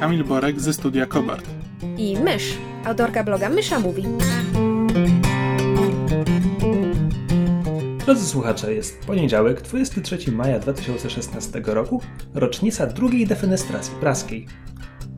[0.00, 1.44] Kamil Borek ze studia Kobart.
[1.96, 4.04] i Mysz, autorka bloga Mysza Mówi.
[8.04, 12.02] Drodzy słuchacze, jest poniedziałek, 23 maja 2016 roku,
[12.34, 14.46] rocznica drugiej defenestracji praskiej.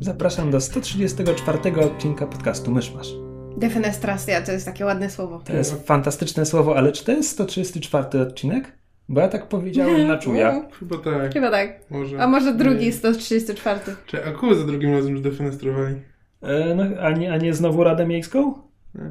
[0.00, 3.08] Zapraszam do 134 odcinka podcastu Myszmasz.
[3.56, 5.42] Defenestracja to jest takie ładne słowo.
[5.44, 8.79] To jest fantastyczne słowo, ale czy to jest 134 odcinek?
[9.10, 10.62] Bo ja tak powiedziałem na czuja.
[10.78, 11.32] Chyba tak.
[11.32, 11.80] Chyba tak.
[11.90, 12.22] Może.
[12.22, 12.92] A może drugi, Nie.
[12.92, 13.80] 134.
[14.06, 15.94] Czy a kogo za drugim razem już defenestrowali?
[16.42, 18.54] E, no, a, nie, a nie znowu Radę Miejską?
[18.94, 19.10] Nie.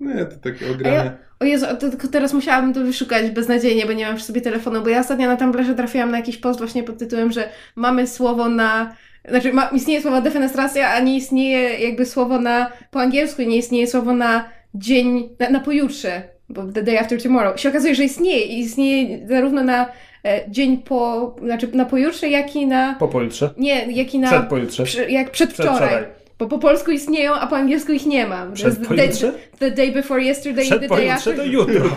[0.00, 1.18] Nie, to takie ja, ograne.
[1.40, 4.82] o Jezu, to tylko teraz musiałabym to wyszukać beznadziejnie, bo nie mam przy sobie telefonu,
[4.82, 8.48] bo ja ostatnio na Tumblrze trafiłam na jakiś post właśnie pod tytułem, że mamy słowo
[8.48, 8.96] na...
[9.28, 12.72] Znaczy, ma, istnieje słowo defenestracja, a nie istnieje jakby słowo na...
[12.90, 15.36] Po angielsku nie istnieje słowo na dzień...
[15.38, 17.60] Na, na pojutrze, bo the day after tomorrow.
[17.60, 19.86] Się okazuje, że istnieje i istnieje zarówno na
[20.24, 21.34] e, dzień po...
[21.44, 22.94] Znaczy na pojutrze, jak i na...
[22.98, 23.50] Po pojutrze.
[23.56, 24.28] Nie, jak i na...
[24.28, 24.84] Przed pojutrze.
[24.84, 25.76] Przy, jak przedwczoraj.
[25.76, 26.04] Przedwczoraj.
[26.38, 28.46] Bo po polsku istnieją, a po angielsku ich nie ma.
[28.46, 29.32] To Przed the pojutrze?
[29.58, 31.36] the day before yesterday i Przed the day pojutrze after.
[31.36, 31.82] to jutro.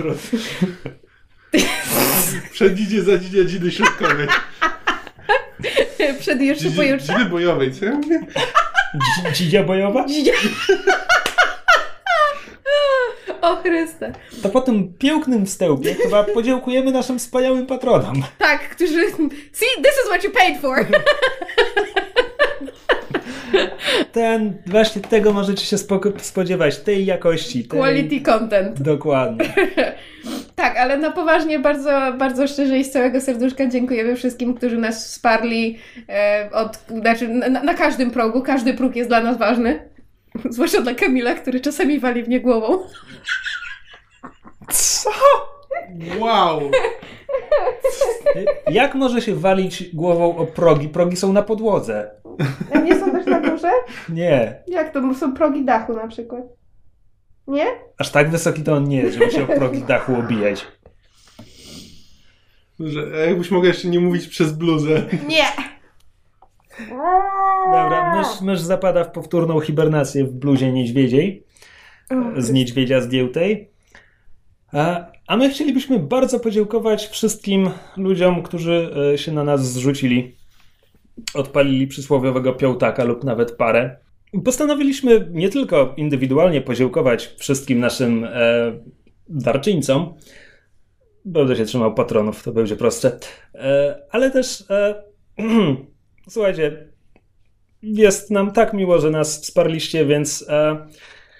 [2.53, 4.27] Przed dzidzie za dzidy środkowej.
[6.19, 7.13] Przed jeszcze pojutrze.
[7.13, 8.19] Dzidy bojowej, co ja mówię?
[8.95, 10.05] Dzi- Dzidzia bojowa?
[13.45, 14.11] O Chryste.
[14.43, 18.23] To po tym pięknym wstępie chyba podziękujemy naszym wspaniałym patronom.
[18.37, 19.11] Tak, którzy...
[19.51, 20.85] See, this is what you paid for.
[24.11, 25.77] Ten, właśnie tego możecie się
[26.17, 27.63] spodziewać, tej jakości.
[27.63, 27.79] Tej...
[27.79, 28.81] Quality content.
[28.81, 29.45] Dokładnie.
[30.55, 35.05] Tak, ale na poważnie bardzo, bardzo szczerze i z całego serduszka dziękujemy wszystkim, którzy nas
[35.05, 35.77] wsparli
[36.09, 38.41] e, od, znaczy na, na każdym progu.
[38.41, 39.79] Każdy próg jest dla nas ważny.
[40.49, 42.87] Zwłaszcza dla Kamila, który czasami wali mnie głową.
[44.69, 45.09] Co?
[46.19, 46.71] Wow!
[48.71, 50.89] Jak może się walić głową o progi?
[50.89, 52.11] Progi są na podłodze.
[52.73, 53.71] A nie są też na górze?
[54.09, 54.63] Nie.
[54.67, 55.13] Jak to?
[55.13, 56.43] Są progi dachu na przykład.
[57.47, 57.65] Nie?
[57.97, 60.67] Aż tak wysoki to on nie jest, żeby się o progi dachu obijać.
[62.79, 65.03] Że, a jakbyś mogła jeszcze nie mówić przez bluzę.
[65.27, 65.45] Nie!
[67.65, 71.45] Dobra, mysz, mysz zapada w powtórną hibernację w bluzie niedźwiedziej.
[72.37, 73.69] Z niedźwiedzia zdjętej.
[74.73, 80.35] A, a my chcielibyśmy bardzo podziękować wszystkim ludziom, którzy e, się na nas zrzucili.
[81.33, 83.97] Odpalili przysłowiowego piątaka lub nawet parę.
[84.43, 88.29] Postanowiliśmy nie tylko indywidualnie podziękować wszystkim naszym e,
[89.29, 90.13] darczyńcom.
[91.25, 93.19] Będę się trzymał patronów, to będzie prostsze.
[93.55, 94.63] E, ale też,
[96.29, 96.94] słuchajcie,
[97.93, 100.87] jest nam tak miło, że nas wsparliście, więc e,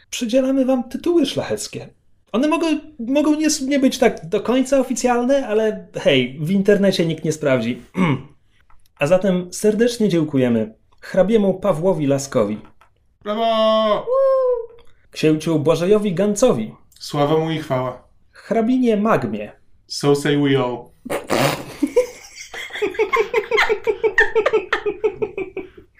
[0.10, 1.90] przydzielamy wam tytuły szlacheckie.
[2.32, 2.68] One mogą,
[3.00, 7.82] mogą nie, nie być tak do końca oficjalne, ale hej, w internecie nikt nie sprawdzi.
[9.00, 12.58] A zatem serdecznie dziękujemy hrabiemu Pawłowi Laskowi,
[13.24, 14.06] Brawo!
[15.12, 18.04] księciu Błażejowi Gancowi, Sława mu i chwała.
[18.32, 19.52] hrabinie Magmie,
[19.88, 20.78] So say we all.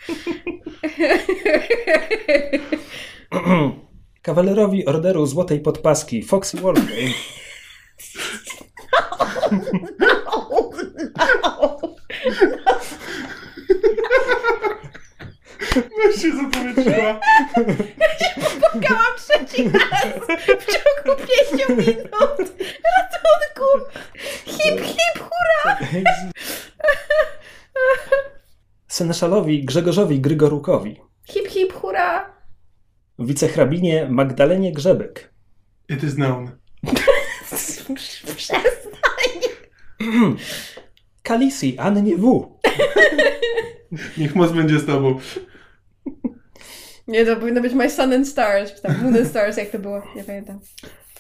[4.22, 7.16] kawalerowi Orderu Złotej Podpaski Foxy Wolfgang,
[15.98, 17.20] Weź się zapowietrzyła.
[18.62, 20.06] Pukałam trzeci raz
[20.60, 22.38] w ciągu pięciu minut.
[22.86, 23.70] Ratunku!
[24.46, 25.78] Hip, hip, hurra!
[28.96, 32.34] Seneszalowi Grzegorzowi Grygorukowi, Hip, hip, hurra!
[33.20, 35.34] wicehrabinie Magdalenie Grzebek,
[35.90, 36.52] It is known.
[38.36, 38.62] Przestań!
[41.24, 42.52] Kalisi Annie W.,
[44.18, 45.20] Niech moc będzie z tobą.
[47.08, 49.80] Nie, to powinno być My Sun and Stars, czy tam Moon and Stars, jak to
[49.80, 50.60] było, nie pamiętam.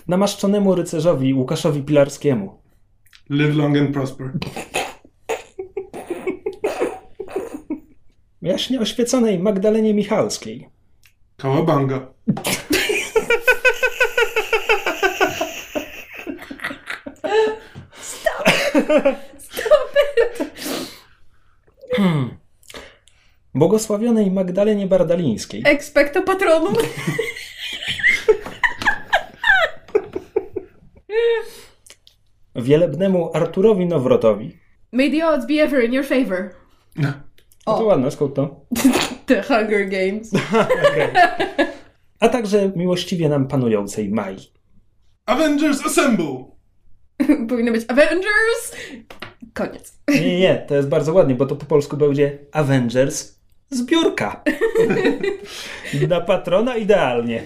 [0.07, 2.61] namaszczonemu rycerzowi Łukaszowi Pilarskiemu,
[3.29, 4.31] Live long and prosper.
[8.45, 10.69] Jaśnie oświeconej Magdalenie Michalskiej,
[11.37, 12.07] Kałabanga.
[23.53, 25.63] błogosławionej Magdalenie Bardalińskiej.
[25.65, 26.73] Expecto patronum.
[32.55, 34.57] Wielebnemu Arturowi Nowrotowi.
[34.91, 36.55] May the odds be ever in your favor.
[37.67, 38.65] No to ładne, skąd to?
[39.25, 40.31] The Hunger Games.
[42.19, 44.37] A także miłościwie nam panującej Mai.
[45.25, 46.45] Avengers Assemble!
[47.49, 48.75] Powinno być Avengers.
[49.53, 49.99] Koniec.
[50.07, 53.34] Nie, nie, nie, to jest bardzo ładnie, bo to po polsku będzie Avengers
[53.69, 54.43] zbiórka.
[56.09, 57.43] Na patrona idealnie.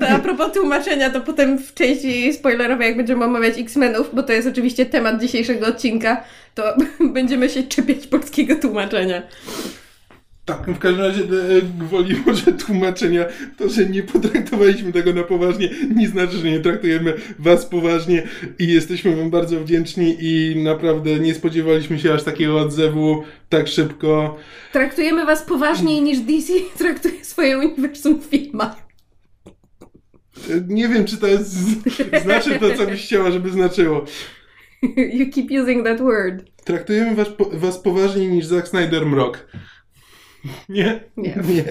[0.00, 4.32] A, a propos tłumaczenia, to potem w części spoilerowej, jak będziemy omawiać X-Menów, bo to
[4.32, 6.24] jest oczywiście temat dzisiejszego odcinka,
[6.54, 6.62] to
[7.14, 9.22] będziemy się czepiać polskiego tłumaczenia.
[10.44, 11.26] Tak, w każdym razie e,
[11.78, 13.24] gwoli może tłumaczenia,
[13.56, 18.22] to, że nie potraktowaliśmy tego na poważnie, nie znaczy, że nie traktujemy was poważnie
[18.58, 24.36] i jesteśmy wam bardzo wdzięczni i naprawdę nie spodziewaliśmy się aż takiego odzewu tak szybko.
[24.72, 28.76] Traktujemy was poważniej niż DC traktuje swoje uniwersum w filmach.
[30.50, 31.52] E, Nie wiem, czy to jest,
[32.22, 34.04] znaczy to, co byś chciała, żeby znaczyło.
[34.96, 36.44] You keep using that word.
[36.64, 39.46] Traktujemy was, was poważniej niż Zack Snyder Mrok.
[40.68, 41.00] Nie?
[41.16, 41.34] Nie.
[41.48, 41.64] Nie.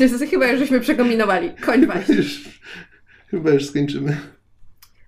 [0.00, 1.50] Jest chyba już żeśmy przekombinowali.
[1.60, 2.14] Koń właśnie.
[2.14, 2.60] Już,
[3.30, 4.16] chyba już skończymy.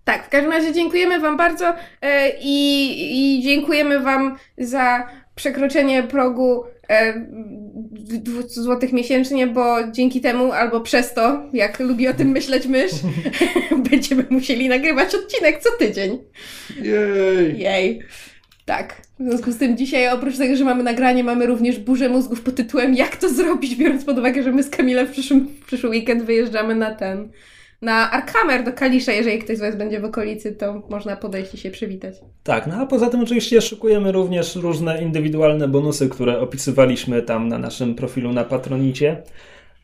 [0.04, 6.64] Tak, w każdym razie dziękujemy Wam bardzo e, i, i dziękujemy Wam za przekroczenie progu
[6.88, 7.14] e,
[8.18, 12.92] 200 zł miesięcznie, bo dzięki temu albo przez to, jak lubi o tym myśleć mysz,
[13.90, 16.18] będziemy musieli nagrywać odcinek co tydzień.
[16.82, 17.58] Jej!
[17.58, 18.02] Jej.
[18.64, 19.07] Tak.
[19.20, 22.54] W związku z tym dzisiaj oprócz tego, że mamy nagranie, mamy również burzę mózgów pod
[22.54, 25.90] tytułem Jak to zrobić, biorąc pod uwagę, że my z Kamilem w przyszłym, w przyszły
[25.90, 27.28] weekend wyjeżdżamy na ten,
[27.82, 29.12] na Arkhammer do Kalisza.
[29.12, 32.14] Jeżeli ktoś z Was będzie w okolicy, to można podejść i się przywitać.
[32.42, 37.58] Tak, no a poza tym oczywiście szykujemy również różne indywidualne bonusy, które opisywaliśmy tam na
[37.58, 39.22] naszym profilu na Patronicie.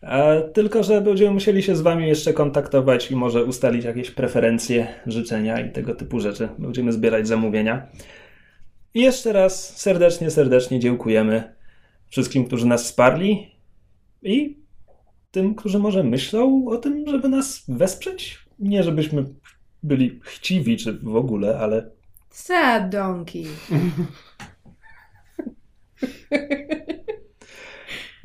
[0.02, 4.86] E, tylko, że będziemy musieli się z Wami jeszcze kontaktować i może ustalić jakieś preferencje,
[5.06, 6.48] życzenia i tego typu rzeczy.
[6.58, 7.86] Będziemy zbierać zamówienia.
[8.94, 11.54] I jeszcze raz serdecznie, serdecznie dziękujemy
[12.10, 13.50] wszystkim, którzy nas wsparli
[14.22, 14.56] i
[15.30, 18.38] tym, którzy może myślą o tym, żeby nas wesprzeć.
[18.58, 19.24] Nie, żebyśmy
[19.82, 21.90] byli chciwi czy w ogóle, ale
[22.30, 23.46] Sad donkey.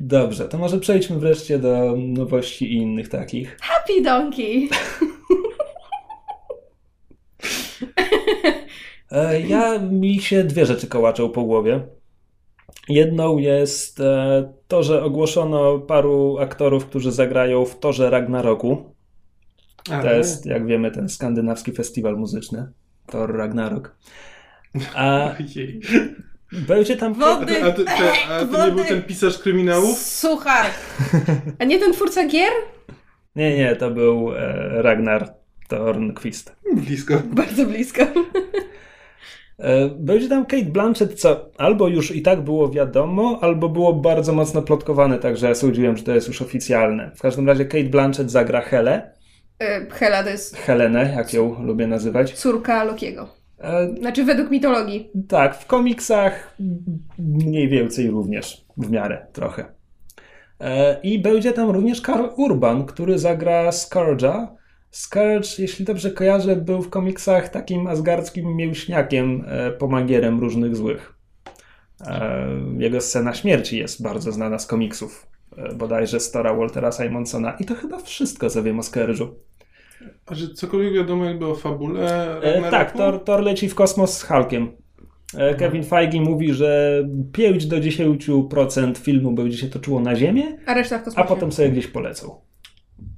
[0.00, 3.56] Dobrze, to może przejdźmy wreszcie do nowości i innych takich.
[3.60, 4.68] Happy donkey.
[7.96, 8.52] E,
[9.48, 11.80] Ja mi się dwie rzeczy kołaczą po głowie.
[12.88, 18.94] Jedną jest e, to, że ogłoszono paru aktorów, którzy zagrają w Torze Ragnaroku.
[19.90, 22.72] A, To jest, jak wiemy, ten skandynawski festiwal muzyczny.
[23.06, 23.96] Thor Ragnarok.
[24.94, 25.34] A
[26.52, 27.14] będzie tam.
[27.14, 27.64] Wody.
[27.64, 27.90] A, to, to,
[28.30, 29.98] a to nie był ten pisarz kryminałów?
[29.98, 30.66] Suchar.
[31.58, 32.52] A nie ten twórca gier?
[33.36, 35.34] Nie, nie, to był e, Ragnar
[35.68, 36.56] Thornquist.
[36.74, 37.22] Blisko.
[37.24, 38.02] Bardzo blisko.
[39.60, 44.32] E, Będzie tam Kate Blanchett, co albo już i tak było wiadomo, albo było bardzo
[44.32, 47.10] mocno plotkowane, także ja sądziłem, że to jest już oficjalne.
[47.16, 49.10] W każdym razie Kate Blanchett zagra Helę,
[49.58, 52.32] E, Hela to jest Helenę, jak ją lubię nazywać.
[52.32, 53.28] córka Lokiego.
[53.60, 55.10] E, Znaczy według mitologii.
[55.28, 56.56] tak, w komiksach
[57.18, 59.64] mniej więcej również, w miarę trochę.
[61.02, 64.46] I będzie tam również Karl Urban, który zagra Scourge'a.
[64.90, 71.14] Scourge, jeśli dobrze kojarzę, był w komiksach takim asgardzkim mięśniakiem, e, pomagierem różnych złych.
[72.06, 72.46] E,
[72.78, 77.56] Jego scena śmierci jest bardzo znana z komiksów, e, bodajże Stora Waltera Simonsona.
[77.60, 79.28] I to chyba wszystko, co wiem o Scourge'u.
[80.26, 84.22] A że cokolwiek wiadomo jakby o fabule E, tak, Thor, Thor leci w kosmos z
[84.22, 84.68] Hulkiem.
[85.34, 90.74] E, Kevin Feige mówi, że 5 do 10% filmu będzie się toczyło na Ziemię, A
[90.74, 92.49] reszta w a potem sobie gdzieś polecą.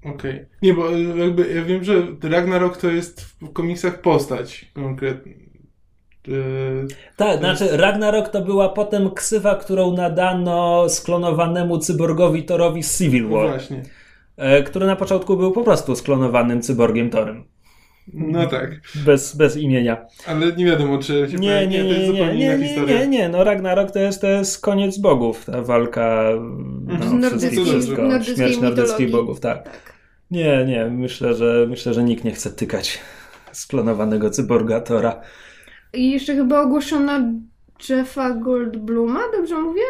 [0.05, 0.47] Okej.
[0.63, 5.33] Nie, bo e, jakby ja wiem, że Ragnarok to jest w komiksach postać konkretnie.
[6.29, 6.33] E,
[7.17, 13.37] Tak, znaczy Ragnarok to była potem ksywa, którą nadano sklonowanemu cyborgowi Thorowi z Civil no
[13.37, 13.83] War, właśnie.
[14.37, 17.45] e, który na początku był po prostu sklonowanym cyborgiem Thorem.
[18.15, 18.81] No tak.
[19.07, 20.07] Bez, bez imienia.
[20.27, 22.69] Ale nie wiadomo, czy się Nie, nie, to jest nie, nie, zupełnie nie, inna nie,
[22.69, 22.99] historia.
[23.01, 26.31] nie, nie, no Ragnarok to jest, to jest koniec bogów, ta walka
[26.87, 27.23] no, Mhm.
[27.23, 29.65] wszystkich, Nordyckiej- wszystko, śmierć nordyckich bogów, tak.
[29.65, 29.92] Tak.
[30.33, 32.99] Nie, nie, myślę, że myślę, że nikt nie chce tykać
[33.53, 35.21] sklonowanego cyborga Tora.
[35.95, 37.13] I jeszcze chyba ogłoszono
[37.89, 39.83] Jeffa Goldbluma, dobrze mówię?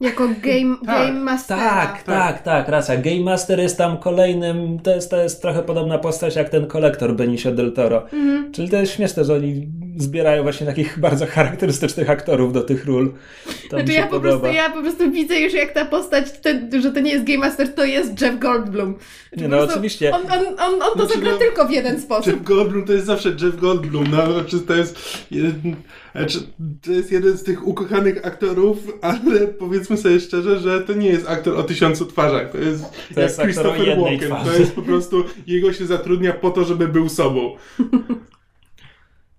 [0.00, 1.06] Jako game, Tak.
[1.06, 1.60] game mastera.
[1.60, 2.96] Tak, tak, tak, racja.
[2.96, 7.14] Game Master jest tam kolejnym, to jest, to jest trochę podobna postać jak ten kolektor
[7.16, 8.02] Benicio del Toro.
[8.02, 8.52] Mhm.
[8.52, 13.12] Czyli to jest śmieszne, że oni zbierają właśnie takich bardzo charakterystycznych aktorów do tych ról.
[13.44, 14.38] To znaczy mi się ja po, podoba.
[14.38, 17.38] prostu, ja po prostu widzę już jak ta postać, ten, że to nie jest Game
[17.38, 18.94] Master, to jest Jeff Goldblum.
[19.28, 20.14] Znaczy, Nie, no prostu oczywiście.
[20.14, 22.26] On, on, on, on to Znaczy, zagra no, tylko w jeden sposób.
[22.26, 24.04] Jeff Goldblum to jest zawsze Jeff Goldblum.
[24.10, 25.76] No, znaczy to, jest jeden,
[26.14, 26.38] znaczy,
[26.84, 31.28] to jest jeden z tych ukochanych aktorów, ale powiedzmy sobie szczerze, że to nie jest
[31.28, 32.50] aktor o tysiącu twarzach.
[32.52, 32.84] To jest
[33.14, 34.28] To jest Christopher Walken.
[34.28, 34.50] twarzy.
[34.50, 37.56] To jest po prostu, jego się zatrudnia po to, żeby był sobą.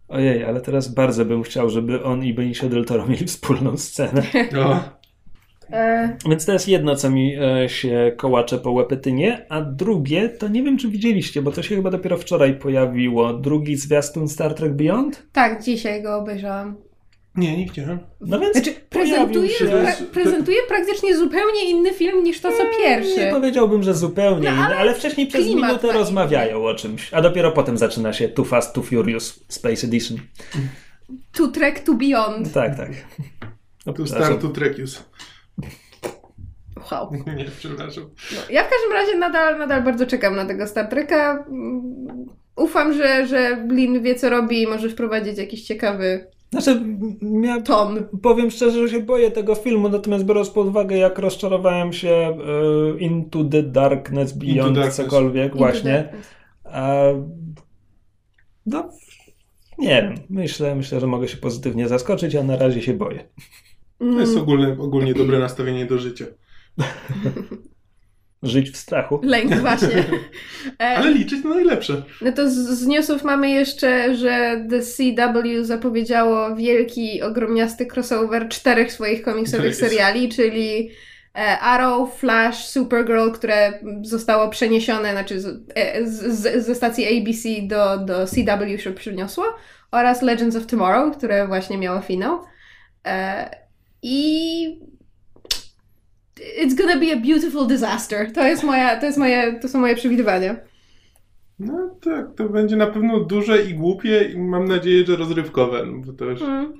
[0.08, 4.24] Ojej, ale teraz bardzo bym chciał, żeby on i Benicio del Toro mieli wspólną scenę.
[4.54, 4.84] No.
[5.72, 10.48] E, Więc to jest jedno, co mi e, się kołacze po łepetynie, a drugie, to
[10.48, 13.34] nie wiem, czy widzieliście, bo to się chyba dopiero wczoraj pojawiło.
[13.34, 15.24] Drugi zwiastun Star Trek Beyond?
[15.32, 16.76] tak, dzisiaj go obejrzałam.
[17.38, 18.00] Nie, nie chciałem.
[18.22, 19.66] No więc Znaczy, prezentuje, się...
[19.66, 23.20] pra, prezentuje praktycznie zupełnie inny film niż to, co pierwszy.
[23.26, 26.76] Nie powiedziałbym, że zupełnie No, inny, ale ale wcześniej przez klimat minutę ma rozmawiają o
[26.76, 30.18] czymś, a dopiero potem zaczyna się Too Fast, Too Furious Space Edition.
[31.32, 32.54] To Trek to Beyond.
[32.54, 32.90] Tak, tak.
[33.86, 34.28] No, Tu przepraszam.
[34.38, 35.04] startu Trekius.
[36.92, 37.12] Wow.
[37.38, 38.04] Nie, przepraszam.
[38.32, 41.46] No, ja w każdym razie nadal, nadal bardzo czekam na tego Star Treka.
[41.50, 42.26] Mm,
[42.56, 46.82] Ufam, że, że Blin wie co robi i może wprowadzić jakiś ciekawy Znaczy,
[47.44, 48.08] ja ton.
[48.22, 53.00] powiem szczerze, że się boję tego filmu, natomiast biorąc pod uwagę, jak rozczarowałem się e,
[53.00, 54.96] Into the Darkness, Beyond, Darkness.
[54.96, 56.10] cokolwiek, właśnie.
[56.14, 56.18] Into
[56.64, 57.04] the- A,
[58.66, 58.90] no,
[59.78, 60.16] nie wiem.
[60.30, 63.30] Myślę, myślę, że mogę się pozytywnie zaskoczyć, a na razie się boję.
[64.00, 66.26] To jest Mm, ogólne, ogólnie dobre nastawienie do życia.
[68.44, 69.20] Żyć w strachu.
[69.24, 70.04] Lęk właśnie.
[70.78, 72.04] Ale liczyć na najlepsze.
[72.22, 78.92] No to z, z newsów mamy jeszcze, że The CW zapowiedziało wielki, ogromniasty crossover czterech
[78.92, 80.90] swoich komiksowych seriali, czyli
[81.36, 87.50] e, Arrow, Flash, Supergirl, które zostało przeniesione, znaczy z, e, z, z, ze stacji ABC
[87.62, 89.46] do, do CW się przyniosło,
[89.92, 92.40] oraz Legends of Tomorrow, które właśnie miało finał.
[93.06, 93.50] E,
[94.02, 94.80] I
[96.64, 98.32] it's gonna be a beautiful disaster.
[98.34, 100.56] To jest moja, to jest moje, to są moje przewidywania.
[101.60, 105.98] No tak, to będzie na pewno duże i głupie i mam nadzieję, że rozrywkowe, no
[106.06, 106.74] bo to już, Mm.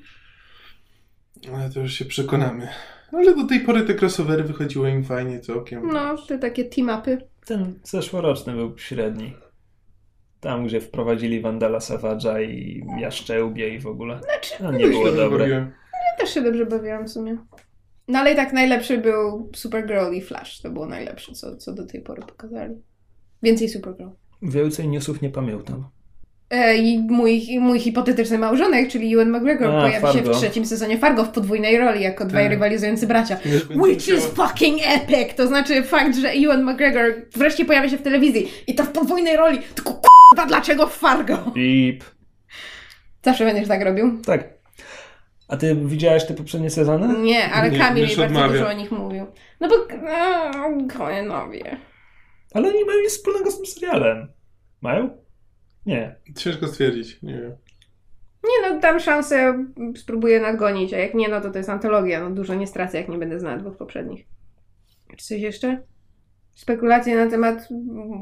[1.56, 2.68] ale to już się przekonamy.
[3.14, 5.88] Ale do tej pory te crossovery wychodziły im fajnie całkiem.
[5.88, 7.18] No, te takie team-upy.
[7.46, 9.34] Ten zeszłoroczny był średni.
[10.40, 14.20] Tam, gdzie wprowadzili Vandala Savage'a i Jaszczębie i w ogóle.
[14.24, 15.48] Znaczy, No, nie było dobre.
[15.50, 15.68] ja
[16.20, 17.38] też się dobrze bawiłam w sumie.
[18.08, 20.62] No ale i tak najlepszy był Supergirl i Flash.
[20.62, 22.76] To było najlepsze, co, co do tej pory pokazali.
[23.44, 24.10] Więcej Supergirl.
[24.42, 25.88] Więcej newsów nie pamiętam.
[26.50, 30.34] E, I mój, i mój hipotetyczny małżonek, czyli Ewan McGregor, A, pojawi się Fargo.
[30.34, 32.52] w trzecim sezonie Fargo w podwójnej roli, jako dwaj Tak.
[32.52, 33.38] rywalizujący bracia.
[33.76, 35.36] Which is fucking epic!
[35.36, 39.38] To znaczy fakt, że Ewan McGregor wreszcie pojawia się w telewizji i to w podwójnej
[39.38, 39.60] roli.
[39.76, 41.38] Tylko k***a, dlaczego w Fargo?
[41.56, 42.04] Bip.
[43.24, 44.22] Zawsze będziesz tak robił.
[44.26, 44.57] Tak.
[45.48, 47.20] A ty widziałeś te poprzednie sezony?
[47.20, 48.54] Nie, ale Nie, Kamil mi bardzo odmawia.
[48.54, 49.26] dużo o nich mówił.
[49.60, 49.76] No bo
[50.98, 51.78] Koenowie.
[52.54, 54.28] Ale oni mają nic wspólnego z tym serialem.
[54.82, 55.10] Mają?
[55.86, 56.16] Nie.
[56.36, 57.56] Ciężko stwierdzić, nie wiem.
[58.44, 62.20] Nie no, dam szansę, spróbuję nadgonić, a jak nie, no to to jest antologia.
[62.30, 64.26] No dużo nie stracę, jak nie będę znała dwóch poprzednich.
[65.18, 65.82] Czy coś jeszcze?
[66.56, 67.68] Spekulacje na temat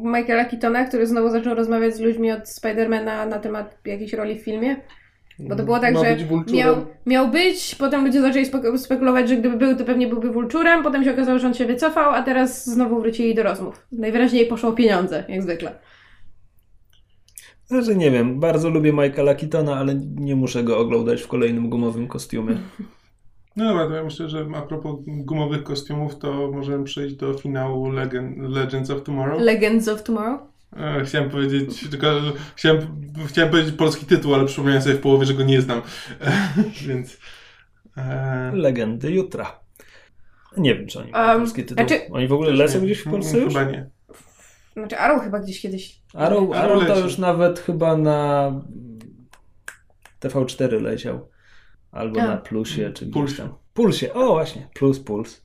[0.03, 4.44] Michaela Keatona, który znowu zaczął rozmawiać z ludźmi od Spidermana na temat jakiejś roli w
[4.44, 4.75] filmie.
[5.39, 6.18] Bo to było tak, że
[6.54, 6.75] miał,
[7.06, 11.04] miał być, potem ludzie zaczęli spek- spekulować, że gdyby był, to pewnie byłby Vulturem, potem
[11.04, 13.88] się okazało, że on się wycofał, a teraz znowu wrócili do rozmów.
[13.92, 15.75] Najwyraźniej poszło pieniądze, jak zwykle.
[17.65, 22.08] Znaczy nie wiem, bardzo lubię Michaela Keatona, ale nie muszę go oglądać w kolejnym gumowym
[22.08, 22.58] kostiumie.
[23.56, 27.89] No dobra, to ja myślę, że a propos gumowych kostiumów, to możemy przejść do finału
[27.92, 29.42] Legend, Legends of Tomorrow.
[29.42, 30.39] Legends of Tomorrow?
[30.75, 32.08] E, Chciałem powiedzieć, tylko
[32.55, 32.77] chciałem,
[33.27, 35.82] chciałem powiedzieć polski tytuł, ale przypomniałem sobie w połowie, że go nie znam.
[36.22, 36.32] E,
[36.88, 37.17] Więc.
[37.98, 39.60] E, Legendy jutra.
[40.58, 41.88] Nie wiem, czy oni mają Um, polski tytuł.
[41.88, 43.53] znaczy- Oni w ogóle lecą gdzieś w Polsce już?
[43.53, 43.89] Chyba nie.
[44.74, 46.01] Znaczy Arrow chyba gdzieś kiedyś...
[46.13, 48.51] Arrow, Arrow Arrow to już nawet chyba na
[50.22, 51.29] TV4 leciał.
[51.91, 52.27] Albo A.
[52.27, 53.38] na Plusie, czy gdzieś Pulsie.
[53.38, 53.53] tam.
[53.74, 55.41] Pulsie, o właśnie, Plus, Puls.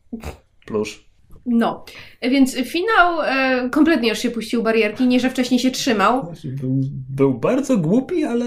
[0.66, 0.98] Plus.
[1.46, 1.84] No,
[2.22, 6.32] więc finał e, kompletnie już się puścił barierki, nie że wcześniej się trzymał.
[6.44, 8.46] Był, był bardzo głupi, ale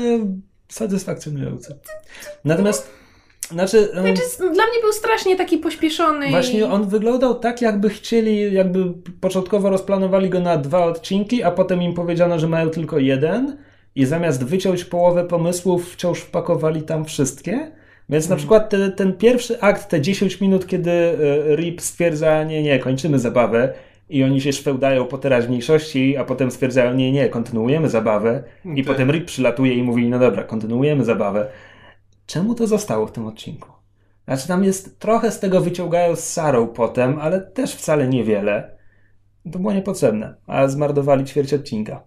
[0.69, 1.79] satysfakcjonujący.
[2.45, 2.91] Natomiast,
[3.51, 3.89] znaczy...
[3.91, 6.29] Znaczy, dla mnie był strasznie taki pośpieszony.
[6.29, 11.81] Właśnie on wyglądał tak, jakby chcieli, jakby początkowo rozplanowali go na dwa odcinki, a potem
[11.81, 13.57] im powiedziano, że mają tylko jeden
[13.95, 17.71] i zamiast wyciąć połowę pomysłów, wciąż wpakowali tam wszystkie.
[18.09, 22.63] Więc na przykład te, ten pierwszy akt, te 10 minut, kiedy e, Rip stwierdza, nie,
[22.63, 23.73] nie, kończymy zabawę,
[24.09, 28.43] i oni się szwełdają po teraźniejszości, a potem stwierdzają, nie, nie, kontynuujemy zabawę
[28.75, 28.93] i Tak.
[28.93, 31.47] potem Rip przylatuje i mówi, no dobra, kontynuujemy zabawę.
[32.25, 33.69] Czemu to zostało w tym odcinku?
[34.25, 38.77] Znaczy tam jest, trochę z tego wyciągają z Sarą potem, ale też wcale niewiele.
[39.51, 42.03] To było niepotrzebne, a zmarnowali ćwierć odcinka.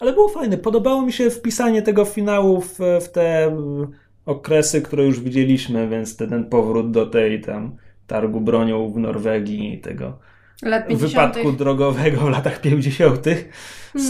[0.00, 0.58] Ale było fajne.
[0.58, 3.92] Podobało mi się wpisanie tego finału w, w te mm,
[4.26, 9.80] okresy, które już widzieliśmy, więc ten, ten powrót do tej tam targu bronią w Norwegii,
[9.80, 10.18] tego
[10.62, 11.12] Lat 50.
[11.12, 13.26] wypadku drogowego w latach 50.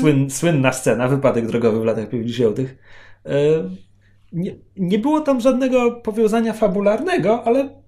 [0.01, 2.59] Słyn, słynna scena, wypadek drogowy w latach 50.
[2.61, 2.65] E,
[4.33, 7.81] Nie, nie było tam żadnego powiązania fabularnego, ale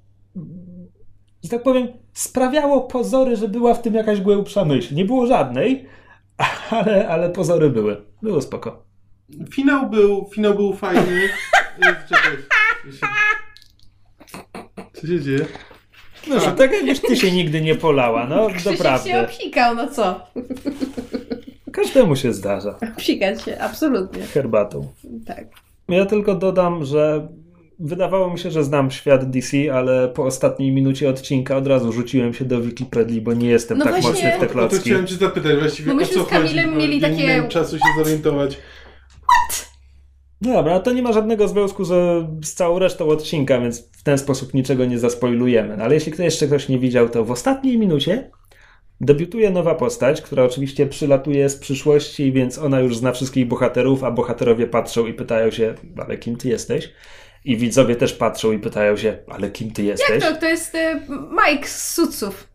[1.43, 4.95] że tak powiem, sprawiało pozory, że była w tym jakaś głębsza myśl.
[4.95, 5.87] Nie było żadnej,
[6.71, 8.02] ale, ale pozory były.
[8.23, 8.85] Było spoko.
[9.50, 11.29] Finał był, finał był fajny.
[11.81, 12.37] Czekaj.
[14.93, 15.47] Co się dzieje?
[16.29, 19.11] No, że tak jakbyś ty się nigdy nie polała, no Krzysiek doprawdy.
[19.11, 20.26] się obsikał, no co?
[21.73, 22.79] Każdemu się zdarza.
[22.97, 24.23] Obsikać się, absolutnie.
[24.23, 24.93] Herbatą.
[25.26, 25.45] Tak.
[25.88, 27.29] Ja tylko dodam, że
[27.79, 32.35] wydawało mi się, że znam świat DC, ale po ostatniej minucie odcinka od razu rzuciłem
[32.35, 34.79] się do Wikipedii, bo nie jestem No tak właśnie- mocny w te O to klocki.
[34.81, 37.23] chciałem cię zapytać właściwie Bo o myśmy co z Kamilem chodzi, bo mieli ja takie-
[37.23, 38.59] nie miałem czasu się zorientować.
[40.43, 41.91] No dobra, to nie ma żadnego związku z,
[42.45, 45.77] z całą resztą odcinka, więc w ten sposób niczego nie zaspoilujemy.
[45.77, 48.31] No, ale jeśli ktoś jeszcze ktoś nie widział, to w ostatniej minucie
[49.01, 54.11] debiutuje nowa postać, która oczywiście przylatuje z przyszłości, więc ona już zna wszystkich bohaterów, a
[54.11, 55.75] bohaterowie patrzą i pytają się,
[56.07, 56.93] ale kim ty jesteś?
[57.45, 60.11] I widzowie też patrzą i pytają się, ale kim ty jesteś?
[60.11, 60.41] Jak to?
[60.41, 62.49] To jest y, Mike z Suców.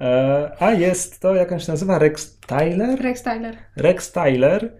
[0.00, 3.00] E, a jest to, jak on się nazywa, Rex Tyler?
[3.00, 3.56] Rex Tyler.
[3.76, 4.72] Rex Tyler,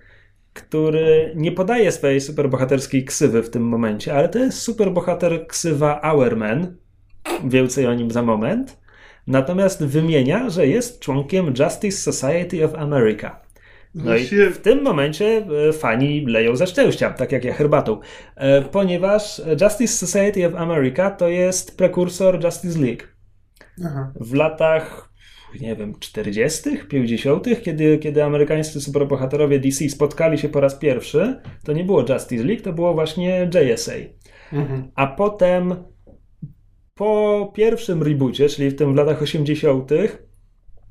[0.57, 6.77] który nie podaje swojej superbohaterskiej ksywy w tym momencie, ale to jest superbohater ksywa Hourman.
[7.45, 8.81] Więcej o nim za moment.
[9.27, 13.41] Natomiast wymienia, że jest członkiem Justice Society of America.
[13.95, 18.01] No i w tym momencie e, fani leją ze szczęścia, tak jak ja herbatą,
[18.37, 23.03] E, ponieważ Justice Society of America to jest prekursor Justice League
[23.87, 24.13] Aha.
[24.21, 25.13] w latach,
[25.61, 31.73] nie wiem, 40., 50., kiedy, kiedy amerykańscy superbohaterowie DC spotkali się po raz pierwszy, to
[31.73, 33.92] nie było Justice League, to było właśnie JSA.
[34.53, 34.90] Mhm.
[34.95, 35.75] A potem
[36.95, 39.90] po pierwszym reboocie, czyli w tym w latach 80.,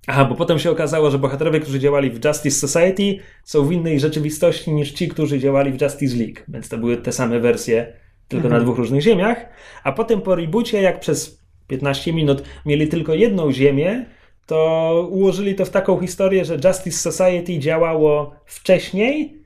[0.08, 4.00] Aha, bo potem się okazało, że bohaterowie, którzy działali w Justice Society, są w innej
[4.00, 6.40] rzeczywistości niż ci, którzy działali w Justice League.
[6.48, 7.94] Więc to były te same wersje,
[8.28, 9.46] tylko na dwóch różnych ziemiach.
[9.84, 14.06] A potem po reboocie, jak przez 15 minut mieli tylko jedną ziemię,
[14.46, 19.42] to ułożyli to w taką historię, że Justice Society działało wcześniej,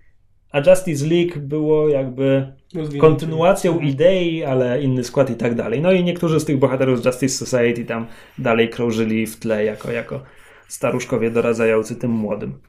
[0.52, 2.54] a Justice League było jakby
[3.00, 5.82] kontynuacją idei, ale inny skład i tak dalej.
[5.82, 8.08] No i niektórzy z tych bohaterów z Justice Society tam
[8.38, 10.22] dalej krążyli w tle jako, jako
[10.68, 12.60] staruszkowie doradzający tym młodym.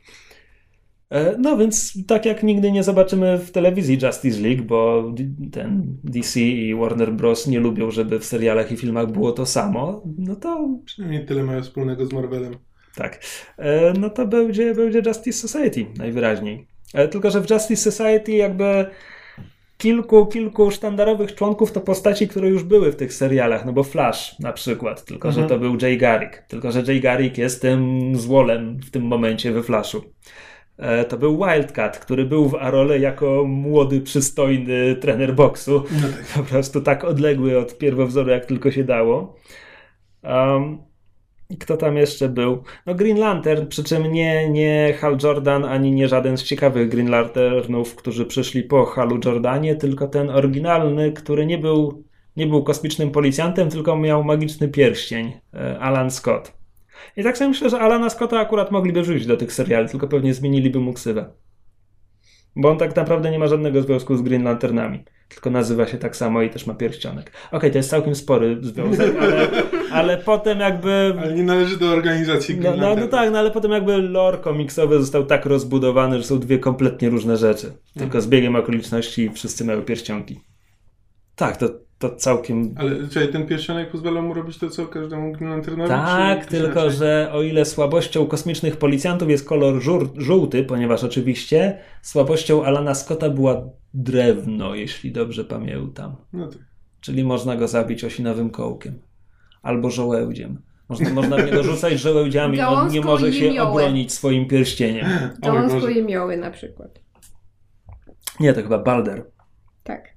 [1.11, 5.13] E, No więc tak jak nigdy nie zobaczymy w telewizji Justice League, bo
[5.53, 7.47] ten DC i Warner Bros.
[7.47, 11.63] nie lubią, żeby w serialach i filmach było to samo, no to Przynajmniej tyle mają
[11.63, 12.55] wspólnego z Marvelem.
[12.95, 13.21] tak.
[13.59, 16.67] E, No to będzie, będzie Justice Society najwyraźniej.
[16.95, 18.87] E, Tylko, że w Justice Society jakby
[19.79, 24.39] kilku, kilku sztandarowych członków to postaci, które już były w tych serialach, no bo Flash
[24.39, 25.45] na przykład, tylko Mhm.
[25.45, 26.43] że to był Jay Garrick.
[26.49, 30.03] Tylko, że Jay Garrick jest tym złolem w tym momencie we Flashu.
[30.81, 36.27] E, To był Wildcat, który był w Arole jako młody, przystojny trener boksu No tak.
[36.35, 39.37] po prostu tak odległy od pierwowzoru, jak tylko się dało.
[40.23, 40.79] Um,
[41.51, 42.63] i kto tam jeszcze był?
[42.87, 47.11] No Green Lantern, przy czym nie, nie Hal Jordan, ani nie żaden z ciekawych Green
[47.11, 52.05] Lanternów, którzy przyszli po Halu Jordanie, tylko ten oryginalny, który nie był,
[52.37, 56.60] nie był kosmicznym policjantem, tylko miał magiczny pierścień, e, Alan Scott.
[57.17, 60.35] I tak sobie myślę, że Alana Scotta akurat mogliby wrzucić do tych seriali, tylko pewnie
[60.35, 61.33] zmieniliby mu ksywę.
[62.57, 65.05] Bo on tak naprawdę nie ma żadnego związku z Green Lanternami.
[65.29, 67.33] Tylko nazywa się tak samo i też ma pierścionek.
[67.53, 69.49] Okej, to jest całkiem spory związek, ale,
[70.01, 71.15] ale potem jakby.
[71.21, 73.11] Ale nie należy do organizacji No, Green no, no Lantern.
[73.11, 77.37] tak, no ale potem jakby lore komiksowy został tak rozbudowany, że są dwie kompletnie różne
[77.37, 77.73] rzeczy.
[77.99, 80.41] Tylko z biegiem okoliczności wszyscy mają pierścionki.
[81.37, 81.69] Tak, to,
[82.01, 85.89] to całkiem Ale czyli ten pierścionek pozwala mu robić to, co każdemu Green Lanternowi?
[85.91, 86.99] Tak, tylko inaczej?
[86.99, 93.31] że o ile słabością kosmicznych policjantów jest kolor żór, żółty, ponieważ oczywiście słabością Alana Scotta
[93.31, 93.63] była
[93.95, 96.17] drewno, jeśli dobrze pamiętam.
[96.33, 96.59] No tak.
[97.01, 98.99] Czyli można go zabić osinowym kołkiem.
[99.63, 100.63] Albo żołędziem.
[100.89, 103.71] Można, można w niego rzucać żołędziami, on nie Gałązką może i się jemiołę.
[103.71, 105.07] obronić swoim pierścieniem.
[105.43, 105.93] Oj Gałązko Boże.
[105.93, 107.01] jemioły na przykład.
[108.41, 109.25] Nie, to chyba Balder.
[109.83, 110.09] Tak.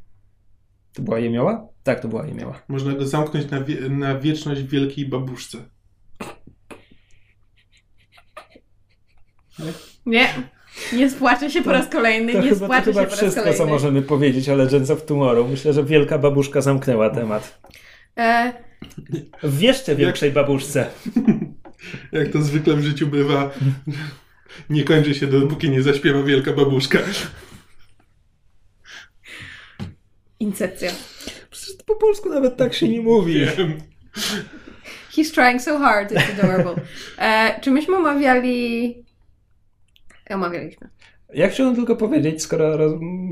[0.93, 1.72] To była jemioła?
[1.83, 2.61] Tak, to była jemioła.
[2.67, 5.57] Można go zamknąć na, wie, na wieczność w wielkiej babuszce.
[10.05, 10.27] Nie.
[10.93, 13.19] Nie spłaczę się po raz kolejny, To nie chyba, to spłaczę chyba się po raz
[13.19, 13.57] wszystko, kolejny.
[13.57, 15.49] co możemy powiedzieć o Legends of Tomorrow.
[15.49, 17.61] Myślę, że wielka babuszka zamknęła temat.
[18.17, 18.53] E,
[19.43, 20.89] W jeszcze większej babuszce.
[22.11, 23.51] Jak to zwykle w życiu bywa,
[24.69, 26.99] nie kończy się dopóki nie zaśpiewa wielka babuszka.
[30.39, 30.91] incepcja.
[31.53, 33.33] Przecież po polsku nawet tak się nie mówi.
[33.57, 33.73] Wiem.
[35.11, 36.83] He's trying so hard, it's adorable.
[37.19, 38.95] E, czy myśmy omawiali...
[40.29, 40.89] Omawialiśmy.
[41.33, 42.77] Ja chciałem tylko powiedzieć, skoro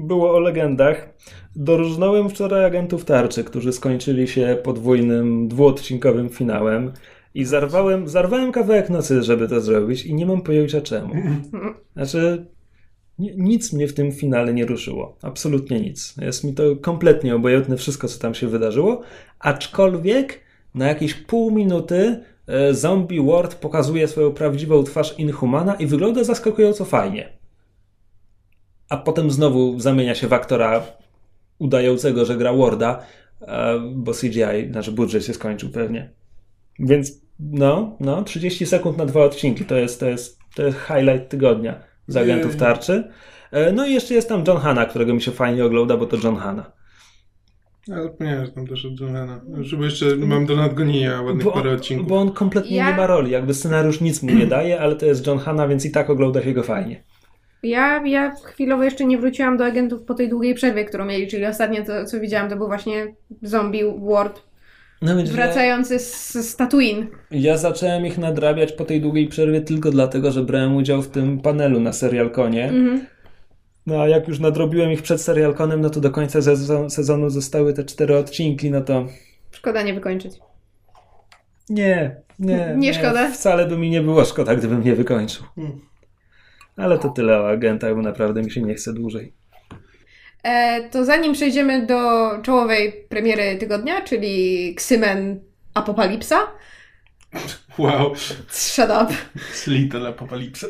[0.03, 1.09] było o legendach,
[1.55, 6.93] dorżnąłem wczoraj agentów tarczy, którzy skończyli się podwójnym, dwuodcinkowym finałem
[7.33, 11.15] i zarwałem, zarwałem kawałek nocy, żeby to zrobić i nie mam pojęcia czemu.
[11.95, 12.45] Znaczy, ni-
[13.37, 15.17] nic mnie w tym finale nie ruszyło.
[15.21, 16.15] Absolutnie nic.
[16.17, 19.01] Jest mi to kompletnie obojętne wszystko, co tam się wydarzyło,
[19.39, 20.39] aczkolwiek
[20.75, 26.85] na jakieś pół minuty e, Zombie Ward pokazuje swoją prawdziwą twarz Inhumana i wygląda zaskakująco
[26.85, 27.41] fajnie
[28.91, 30.83] a potem znowu zamienia się w aktora
[31.59, 32.99] udającego, że gra Warda,
[33.41, 36.09] e, bo CGI, znaczy budżet się skończył pewnie.
[36.79, 41.29] Więc no, no, 30 sekund na dwa odcinki to jest, to jest, to jest highlight
[41.29, 42.59] tygodnia z agentów Jej.
[42.59, 43.03] tarczy.
[43.51, 46.17] E, No i jeszcze jest tam John Hanna, którego mi się fajnie ogląda, bo to
[46.23, 46.71] John Hanna.
[47.93, 49.41] Ale ponieważ tam też od Johana.
[49.61, 52.07] Żeby jeszcze mam do nadgonienia ładnych Bo, parę odcinków.
[52.09, 55.05] bo on kompletnie Ja- nie ma roli, jakby scenariusz nic mu nie daje, ale to
[55.05, 57.03] jest John Hanna, więc i tak ogląda się go fajnie.
[57.63, 61.45] Ja, ja chwilowo jeszcze nie wróciłam do agentów po tej długiej przerwie, którą mieli, czyli
[61.45, 64.41] ostatnio to, co widziałam, to był właśnie zombie Ward
[65.01, 67.07] No więc wracający z, z Tatooine.
[67.31, 71.39] Ja zacząłem ich nadrabiać po tej długiej przerwie tylko dlatego, że brałem udział w tym
[71.39, 72.63] panelu na Serialkonie.
[72.69, 73.05] Mhm.
[73.85, 77.73] No a jak już nadrobiłem ich przed Serialkonem, no to do końca sezonu, sezonu zostały
[77.73, 79.05] te cztery odcinki, no to
[79.51, 80.33] Szkoda nie wykończyć.
[81.69, 82.73] nie, nie.
[82.77, 83.31] Nie szkoda?
[83.31, 85.45] Wcale by mi nie było szkoda, gdybym nie wykończył.
[85.55, 85.79] Hmm.
[86.75, 89.33] Ale to tyle o agentach, bo naprawdę mi się nie chce dłużej.
[90.43, 95.39] E, to zanim przejdziemy do czołowej premiery tygodnia, czyli Xymen
[95.73, 96.47] Apokalipsa.
[97.77, 98.15] Wow.
[98.49, 99.13] Shut up.
[99.67, 100.67] Little Apocalypse.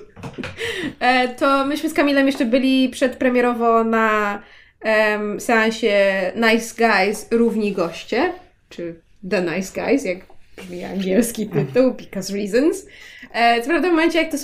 [0.99, 4.41] E, to myśmy z Kamilem jeszcze byli przedpremierowo na
[4.81, 8.33] em, seansie Nice Guys Równi Goście,
[8.69, 8.95] czy
[9.29, 10.17] The Nice Guys, jak
[10.57, 12.85] brzmi angielski tytuł, because reasons.
[13.33, 14.37] E, co prawda w momencie, jak, to,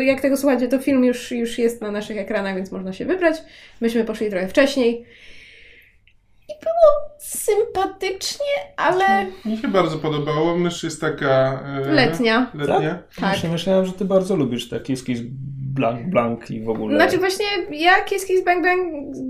[0.00, 3.36] jak tego słuchacie, to film już, już jest na naszych ekranach, więc można się wybrać.
[3.80, 5.04] Myśmy poszli trochę wcześniej.
[6.48, 10.58] I było sympatycznie, ale Mi się bardzo podobało.
[10.58, 11.62] Mysz jest taka...
[11.86, 12.50] E, letnia.
[12.54, 13.02] Letnia.
[13.16, 13.18] Tak.
[13.18, 15.20] Właśnie myślałem, że ty bardzo lubisz taki Kiss
[15.74, 16.96] Blank Blank i w ogóle.
[16.96, 18.80] Znaczy właśnie ja Kiss Kiss Bang Bang,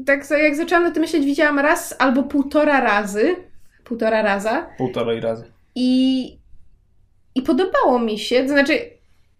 [0.06, 3.36] tak jak zaczęłam na tym myśleć, widziałam raz albo półtora razy.
[3.84, 4.66] Półtora raza.
[4.78, 5.44] Półtorej razy.
[5.74, 6.39] I,
[7.34, 8.42] I podobało mi się.
[8.42, 8.72] To znaczy,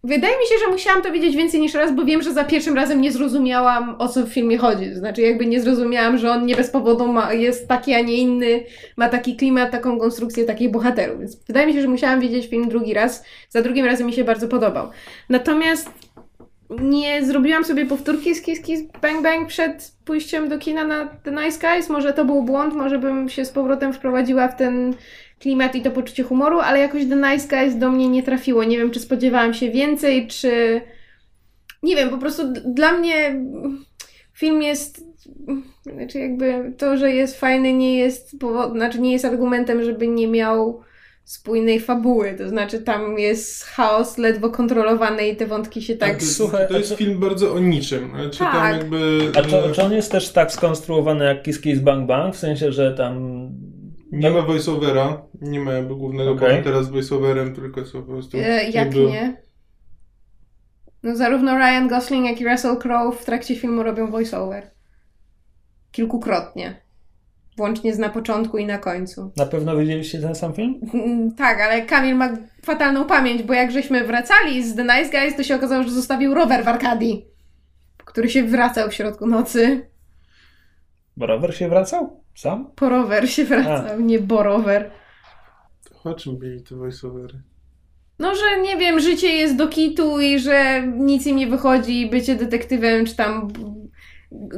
[0.04, 2.74] wydaje mi się, że musiałam to wiedzieć więcej niż raz, bo wiem, że za pierwszym
[2.74, 4.90] razem nie zrozumiałam, o co w filmie chodzi.
[4.90, 8.16] To znaczy, jakby nie zrozumiałam, że on nie bez powodu ma, jest taki, a nie
[8.16, 8.64] inny,
[8.96, 11.20] ma taki klimat, taką konstrukcję takich bohaterów.
[11.20, 13.24] Więc wydaje mi się, że musiałam wiedzieć film drugi raz.
[13.48, 14.90] Za drugim razem mi się bardzo podobał.
[15.28, 15.90] Natomiast
[16.70, 21.30] nie zrobiłam sobie powtórki z Kiss Kiss Bang Bang przed pójściem do kina na The
[21.30, 21.88] Nice Guys.
[21.88, 24.94] Może to był błąd, może bym się z powrotem wprowadziła w ten
[25.40, 28.64] klimat i to poczucie humoru, ale jakoś The Nice Guys do mnie nie trafiło.
[28.64, 30.80] Nie wiem, czy spodziewałam się więcej, czy...
[31.82, 32.42] Nie wiem, po prostu
[32.74, 33.40] dla mnie
[34.32, 35.04] film jest...
[35.96, 40.28] Znaczy jakby to, że jest fajny nie jest powo- znaczy nie jest argumentem, żeby nie
[40.28, 40.80] miał
[41.24, 42.34] spójnej fabuły.
[42.38, 46.08] To znaczy tam jest chaos ledwo kontrolowany i te wątki się tak...
[46.10, 48.10] to, jest- słuchaj, to jest film bardzo o niczym.
[48.10, 48.52] Znaczy Tak.
[48.52, 49.32] tam jakby...
[49.38, 52.34] A czy, e, czy on jest też tak skonstruowany jak Kiss Kiss Bang Bang?
[52.34, 53.48] W sensie, że tam...
[54.12, 56.48] Nie ma voiceovera, nie ma jakby głównego Okej.
[56.48, 58.36] bohatera z voiceoverem, tylko są po prostu...
[58.36, 59.42] E, jak jakby- nie?
[61.02, 64.70] No zarówno Ryan Gosling, jak i Russell Crowe w trakcie filmu robią voiceover.
[65.92, 66.80] Kilkukrotnie.
[67.56, 69.32] Włącznie z na początku i na końcu.
[69.36, 70.80] Na pewno widzieliście ten sam film?
[70.94, 72.28] Mm, Tak, ale Kamil ma
[72.64, 76.34] fatalną pamięć, bo jak żeśmy wracali z The Nice Guys, to się okazało, że zostawił
[76.34, 77.26] rower w Arkadii,
[78.04, 79.86] który się wracał w środku nocy.
[81.16, 82.22] Bo rower się wracał?
[82.34, 82.70] Sam?
[82.76, 84.90] Po rower się wracał, nie bo rower.
[86.04, 87.42] O czym byli te voiceovery?
[88.18, 92.36] No, że nie wiem, życie jest do kitu i że nic im nie wychodzi, bycie
[92.36, 93.48] detektywem czy tam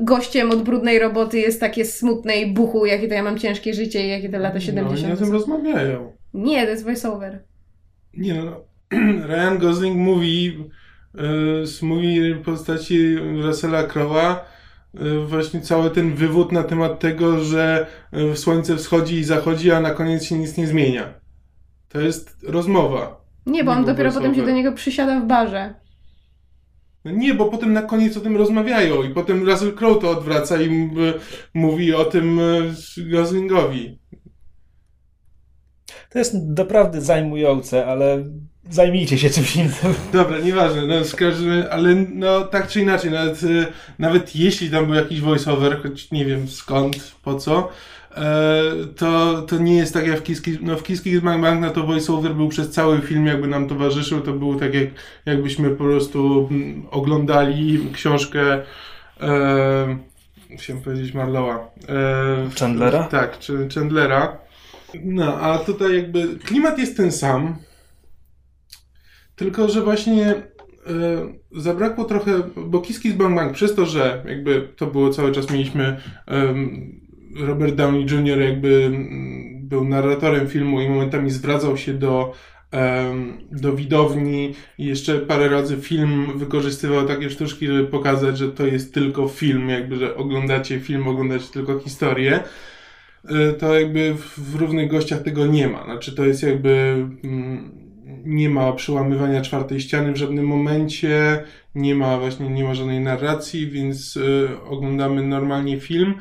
[0.05, 4.07] gościem od brudnej roboty jest takie smutne i buchu, jakie to ja mam ciężkie życie
[4.07, 5.05] i jakie to lata No, 70.
[5.05, 6.13] oni o tym rozmawiają.
[6.35, 7.43] Nie, to jest voiceover.
[8.15, 8.61] Nie no,
[9.29, 10.59] Ryan Gosling mówi,
[11.83, 14.37] y, mówi w postaci Russella Crowe'a
[15.27, 17.87] właśnie cały ten wywód na temat tego, że
[18.33, 21.15] y, słońce wschodzi i zachodzi, a na koniec się nic nie zmienia.
[21.89, 23.25] To jest rozmowa.
[23.47, 25.75] Nie, bo on dopiero potem się do niego przysiada w barze.
[27.05, 30.61] No nie, bo potem na koniec o tym rozmawiają i potem Russell Crowe to odwraca
[30.61, 30.91] i m-
[31.55, 32.41] mówi o tym
[33.11, 33.99] Goslingowi.
[36.11, 38.25] To jest doprawdy zajmujące, ale
[38.71, 39.95] zajmijcie się czymś innym.
[40.13, 43.67] Dobra, nieważne, no z każdym, ale no tak czy inaczej, nawet, e,
[43.99, 47.69] nawet jeśli tam był jakiś voiceover, choć nie wiem skąd, po co,
[48.17, 48.63] e,
[48.97, 51.83] to, to nie jest tak jak w Kiski, no w Kiski Bang Bang, no to
[51.83, 54.89] voiceover był przez cały film, jakby nam towarzyszył, to było tak jak,
[55.27, 58.63] jakbyśmy po prostu mm, oglądali książkę,
[59.21, 59.99] e,
[60.59, 61.71] chciałem powiedzieć Marlowa.
[61.89, 63.03] E, Chandlera?
[63.03, 64.37] Tak, czy Chandlera.
[65.05, 67.57] No, a tutaj jakby klimat jest ten sam,
[69.43, 70.43] tylko, że właśnie e,
[71.53, 75.51] zabrakło trochę, bo Kiss Kiss Bang Bang przez to, że jakby to było cały czas
[75.51, 75.97] mieliśmy
[77.41, 78.41] Robert Downey Jr.
[78.41, 78.91] jakby
[79.61, 82.35] był narratorem filmu i momentami zwracał się do
[83.53, 88.95] do widowni i jeszcze parę razy film wykorzystywał takie sztuczki, żeby pokazać, że to jest
[88.95, 92.41] tylko film, jakby, że oglądacie film, oglądacie tylko historię
[93.25, 95.85] y, to jakby w, równych gościach tego nie ma.
[95.85, 97.07] Znaczy to jest jakby
[98.25, 103.67] nie ma przełamywania czwartej ściany w żadnym momencie, nie ma właśnie nie ma żadnej narracji,
[103.67, 106.15] więc y, oglądamy normalnie film,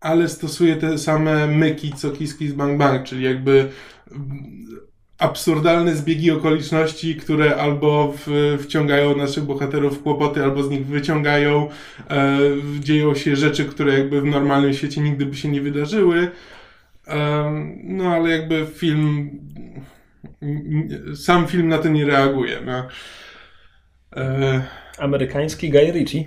[0.00, 3.68] ale stosuje te same myki co Kiss Kiss Bang Bang, czyli jakby
[4.12, 4.58] mm,
[5.18, 11.68] absurdalne zbiegi okoliczności, które albo w, wciągają naszych bohaterów w kłopoty, albo z nich wyciągają.
[12.10, 12.38] E,
[12.80, 16.30] dzieją się rzeczy, które jakby w normalnym świecie nigdy by się nie wydarzyły.
[17.84, 19.30] No ale jakby film.
[21.14, 22.60] Sam film na to nie reaguje.
[22.66, 22.88] No.
[24.16, 24.62] E,
[24.98, 26.24] Amerykański Guy Ritchie.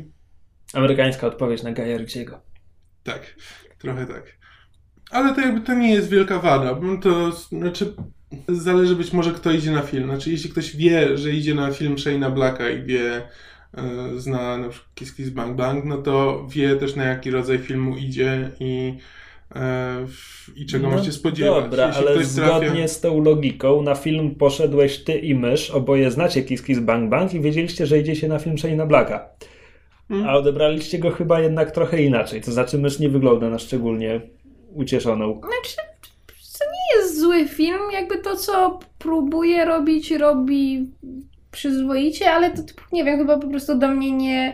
[0.74, 2.41] Amerykańska odpowiedź na Guya Ritchiego.
[3.04, 3.36] tak,
[3.78, 4.24] trochę tak.
[5.12, 6.80] Ale to jakby to nie jest wielka wada.
[7.02, 7.93] To znaczy.
[8.47, 10.06] Zależy być może kto idzie na film.
[10.06, 13.15] Znaczy, jeśli ktoś wie, że idzie na film Shane'a Blacka i wie,
[13.74, 13.84] e,
[14.17, 17.97] zna na przykład Kiss Kiss Bang Bang, no to wie też na jaki rodzaj filmu
[17.97, 18.97] idzie i,
[20.56, 21.64] i czego No, się spodziewać.
[21.64, 26.12] Dobra, Jeśli ale zgodnie trafia- z tą logiką na film poszedłeś ty i mysz, oboje
[26.12, 29.30] znacie Kiss Kiss Bang Bang i wiedzieliście, że idziecie na film Shane'a Blacka.
[30.08, 30.28] Hmm.
[30.30, 32.42] A odebraliście go chyba jednak trochę inaczej.
[32.42, 34.22] To znaczy mysz nie wygląda na szczególnie
[34.74, 35.34] ucieszoną.
[35.40, 35.76] Znaczy,
[36.60, 40.92] to nie jest zły film, jakby to, co próbuje robić, robi
[41.52, 42.62] przyzwoicie, ale to
[42.92, 44.54] nie wiem, chyba po prostu do mnie nie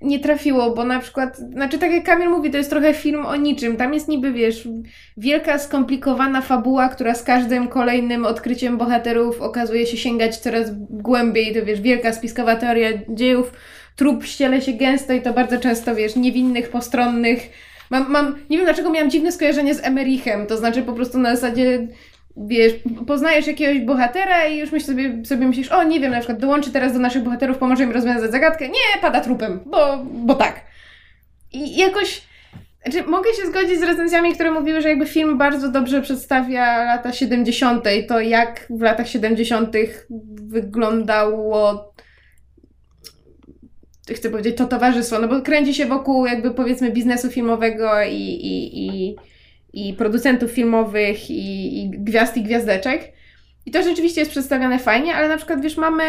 [0.00, 3.36] nie trafiło, bo na przykład, znaczy tak jak Kamil mówi, to jest trochę film o
[3.36, 3.76] niczym.
[3.76, 4.68] Tam jest niby, wiesz,
[5.16, 11.54] wielka, skomplikowana fabuła, która z każdym kolejnym odkryciem bohaterów okazuje się sięgać coraz głębiej.
[11.54, 13.52] To wiesz, wielka spiskowa teoria dziejów,
[13.96, 17.50] trup ściele się gęsto i to bardzo często, wiesz, niewinnych, postronnych.
[17.90, 21.36] Mam, mam, nie wiem dlaczego miałam dziwne skojarzenie z Emerichem, to znaczy po prostu na
[21.36, 21.88] zasadzie
[22.36, 22.72] wiesz,
[23.06, 26.72] poznajesz jakiegoś bohatera i już myślisz sobie, sobie myślisz, o nie wiem, na przykład dołączy
[26.72, 28.68] teraz do naszych bohaterów, pomoże im rozwiązać zagadkę.
[28.68, 30.60] Nie, pada trupem, bo, bo tak.
[31.52, 32.22] I jakoś,
[32.82, 37.12] znaczy mogę się zgodzić z recenzjami, które mówiły, że jakby film bardzo dobrze przedstawia lata
[37.12, 37.84] 70.
[38.08, 39.76] to jak w latach 70.
[40.42, 41.92] wyglądało
[44.14, 48.86] chcę powiedzieć, to towarzystwo, no bo kręci się wokół jakby powiedzmy biznesu filmowego i, i,
[48.86, 49.16] i,
[49.72, 53.12] i producentów filmowych i, i gwiazd i gwiazdeczek.
[53.66, 56.02] I to rzeczywiście jest przedstawione fajnie, ale na przykład wiesz, mamy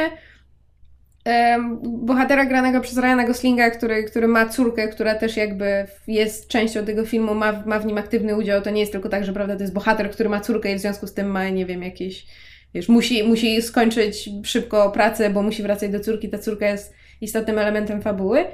[1.26, 6.86] em, bohatera granego przez Ryana Goslinga, który, który ma córkę, która też jakby jest częścią
[6.86, 8.62] tego filmu, ma, ma w nim aktywny udział.
[8.62, 10.80] To nie jest tylko tak, że prawda, to jest bohater, który ma córkę i w
[10.80, 12.26] związku z tym ma, nie wiem, jakieś,
[12.74, 16.30] wiesz, musi, musi skończyć szybko pracę, bo musi wracać do córki.
[16.30, 18.46] Ta córka jest istotnym elementem fabuły.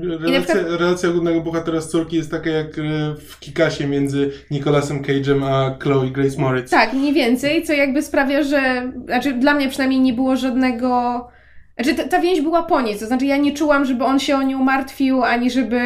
[0.00, 2.82] Relacja, relacja głównego bohatera z córki jest taka jak e,
[3.28, 6.70] w Kikasie między Nicolasem Cage'em a Chloe Grace Moritz.
[6.70, 8.92] Tak, mniej więcej, co jakby sprawia, że.
[9.04, 11.28] Znaczy, dla mnie przynajmniej nie było żadnego.
[11.74, 13.00] Znaczy, ta, ta więź była po nic.
[13.00, 15.80] To znaczy, ja nie czułam, żeby on się o nią martwił, ani żeby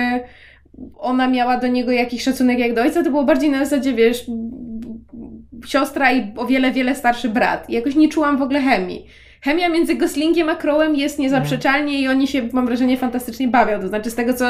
[0.99, 3.05] ona miała do niego jakiś szacunek jak do ojca.
[3.05, 4.27] To było bardziej na zasadzie, wiesz,
[5.67, 7.71] siostra i o wiele, wiele starszy brat.
[7.71, 9.07] I jakoś nie czułam w ogóle chemii.
[9.47, 13.81] Chemia między Goslingiem a Crowem jest niezaprzeczalnie i oni się, mam wrażenie, fantastycznie bawią.
[13.81, 14.45] To znaczy, z tego co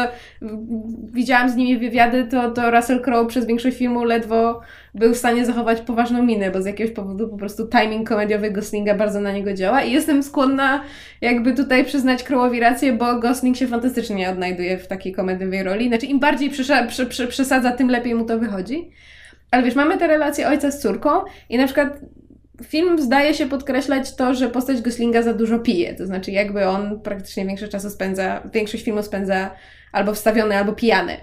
[1.13, 4.61] widziałam z nimi wywiady, to, to Russell Crowe przez większość filmu ledwo
[4.95, 8.95] był w stanie zachować poważną minę, bo z jakiegoś powodu po prostu timing komediowy Goslinga
[8.95, 10.83] bardzo na niego działa i jestem skłonna
[11.21, 15.89] jakby tutaj przyznać Crowe'owi rację, bo Gosling się fantastycznie odnajduje w takiej komediowej roli.
[15.89, 16.51] Znaczy, im bardziej
[17.29, 18.91] przesadza, tym lepiej mu to wychodzi.
[19.51, 21.11] Ale wiesz, mamy tę relację ojca z córką
[21.49, 22.01] i na przykład
[22.65, 25.95] film zdaje się podkreślać to, że postać Goslinga za dużo pije.
[25.95, 29.51] To znaczy, jakby on praktycznie większość czasu spędza, większość filmu spędza
[29.93, 31.17] albo wstawiony, albo pijany.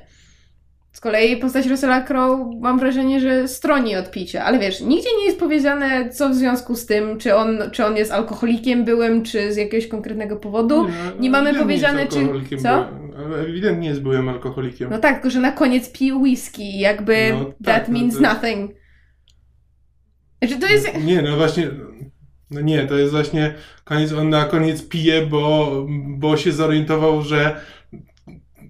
[0.92, 5.26] Z kolei postać Russella Crowe mam wrażenie, że stroni od picia, ale wiesz, nigdzie nie
[5.26, 9.54] jest powiedziane, co w związku z tym, czy on, czy on jest alkoholikiem byłym, czy
[9.54, 10.88] z jakiegoś konkretnego powodu.
[11.20, 12.86] Nie mamy ewidentnie powiedziane, jest czy- co?
[13.50, 14.90] Ewidentnie jest byłem alkoholikiem.
[14.90, 18.72] No tak, tylko że na koniec pije whisky, jakby No that tak, no means nothing.
[20.48, 21.04] Znaczy to jest...
[21.04, 21.70] Nie, no właśnie.
[22.52, 23.54] No nie, to jest właśnie
[23.84, 27.62] koniec, on na koniec pije, bo, bo się zorientował, że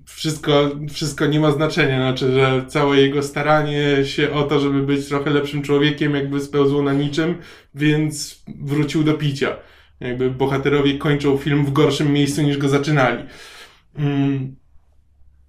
[0.06, 1.98] wszystko, wszystko nie ma znaczenia.
[1.98, 6.82] Znaczy, że całe jego staranie się o to, żeby być trochę lepszym człowiekiem, jakby spełzło
[6.82, 7.38] na niczym,
[7.76, 9.58] więc wrócił do picia.
[10.00, 13.24] Jakby bohaterowie kończą film w gorszym miejscu niż go zaczynali.
[13.98, 14.56] Mm,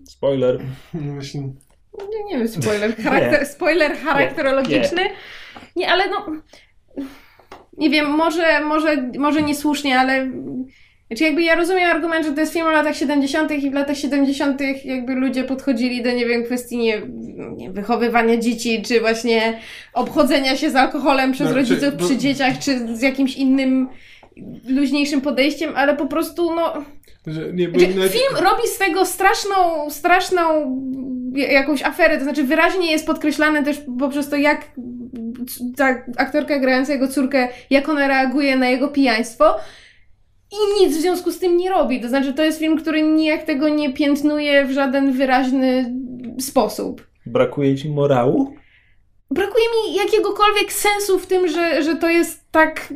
[0.04, 0.60] Spoiler.
[0.94, 5.04] no właśnie, Nie, nie wiem, spoiler, charakter, spoiler charakterologiczny.
[5.04, 5.10] Nie,
[5.88, 6.26] ale no.
[7.78, 10.30] Nie wiem, może, może, może niesłusznie, ale.
[11.06, 13.50] Znaczy jakby ja rozumiem argument, że to jest film o latach 70.
[13.50, 14.60] i w latach 70.
[14.84, 17.02] jakby ludzie podchodzili do, nie wiem, kwestii nie,
[17.56, 19.60] nie wychowywania dzieci, czy właśnie
[19.92, 23.88] obchodzenia się z alkoholem przez No, czy- rodziców bo- przy dzieciach, czy z jakimś innym
[24.68, 26.85] luźniejszym podejściem, ale po prostu no
[27.27, 30.42] że nie, znaczy, nawet- film robi z tego straszną, straszną
[31.35, 34.70] jakąś aferę, to znaczy wyraźnie jest podkreślane też poprzez to, jak
[35.77, 39.57] ta aktorka grająca jego córkę, jak ona reaguje na jego pijaństwo
[40.53, 42.01] i nic w związku z tym nie robi.
[42.01, 45.94] To znaczy, to jest film, który nijak tego nie piętnuje w żaden wyraźny
[46.40, 47.07] sposób.
[47.27, 48.55] Brakuje ci morału?
[49.31, 52.94] Brakuje mi jakiegokolwiek sensu w tym, że, że to jest tak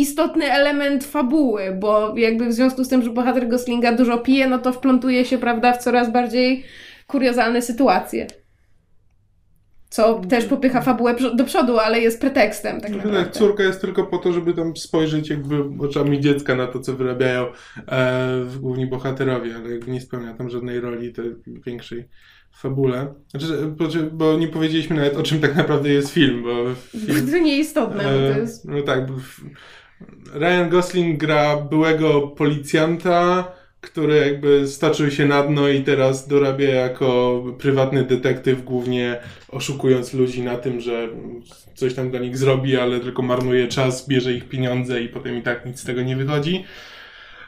[0.00, 4.58] istotny element fabuły, bo jakby w związku z tym, że bohater Goslinga dużo pije, no
[4.58, 6.64] to wplątuje się, prawda, w coraz bardziej
[7.06, 8.26] kuriozalne sytuacje.
[9.90, 13.18] Co też popycha fabułę do przodu, ale jest pretekstem tak naprawdę.
[13.24, 16.96] tak, córka jest tylko po to, żeby tam spojrzeć jakby oczami dziecka na to, co
[16.96, 17.46] wyrabiają
[17.88, 18.28] e,
[18.60, 21.24] główni bohaterowie, ale jakby nie spełnia tam żadnej roli tej
[21.66, 22.08] większej
[22.52, 23.14] fabule.
[23.30, 23.46] Znaczy,
[24.12, 27.30] bo- nie powiedzieliśmy nawet o czym tak naprawdę jest film, bo film...
[27.30, 28.64] To nieistotne, bo to E, jest...
[28.64, 29.40] No tak, bo w-
[30.34, 37.42] Ryan Gosling gra byłego policjanta, który jakby stoczył się na dno i teraz dorabia jako
[37.58, 41.08] prywatny detektyw, głównie oszukując ludzi na tym, że
[41.74, 45.42] coś tam dla nich zrobi, ale tylko marnuje czas, bierze ich pieniądze i potem i
[45.42, 46.64] tak nic z tego nie wychodzi.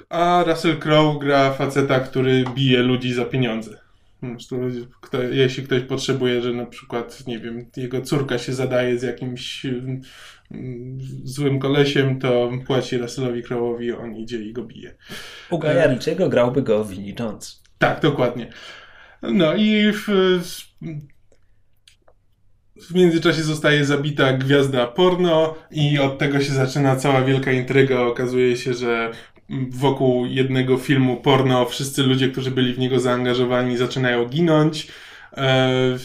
[0.09, 3.79] A Russell Crowe gra faceta, który bije ludzi za pieniądze.
[5.31, 9.67] Jeśli ktoś potrzebuje, że na przykład, nie wiem, jego córka się zadaje z jakimś
[11.25, 14.95] złym kolesiem, to płaci Russellowi Crowe'owi, on idzie i go bije.
[15.51, 17.63] U Gaja grałby go Vinnie Jones.
[17.79, 18.51] Tak, dokładnie.
[19.23, 20.07] No i w,
[22.89, 28.01] w międzyczasie zostaje zabita gwiazda porno i od tego się zaczyna cała wielka intryga.
[28.01, 29.11] Okazuje się, że
[29.71, 34.89] wokół jednego filmu porno wszyscy ludzie, którzy byli w niego zaangażowani zaczynają ginąć
[35.37, 35.99] e,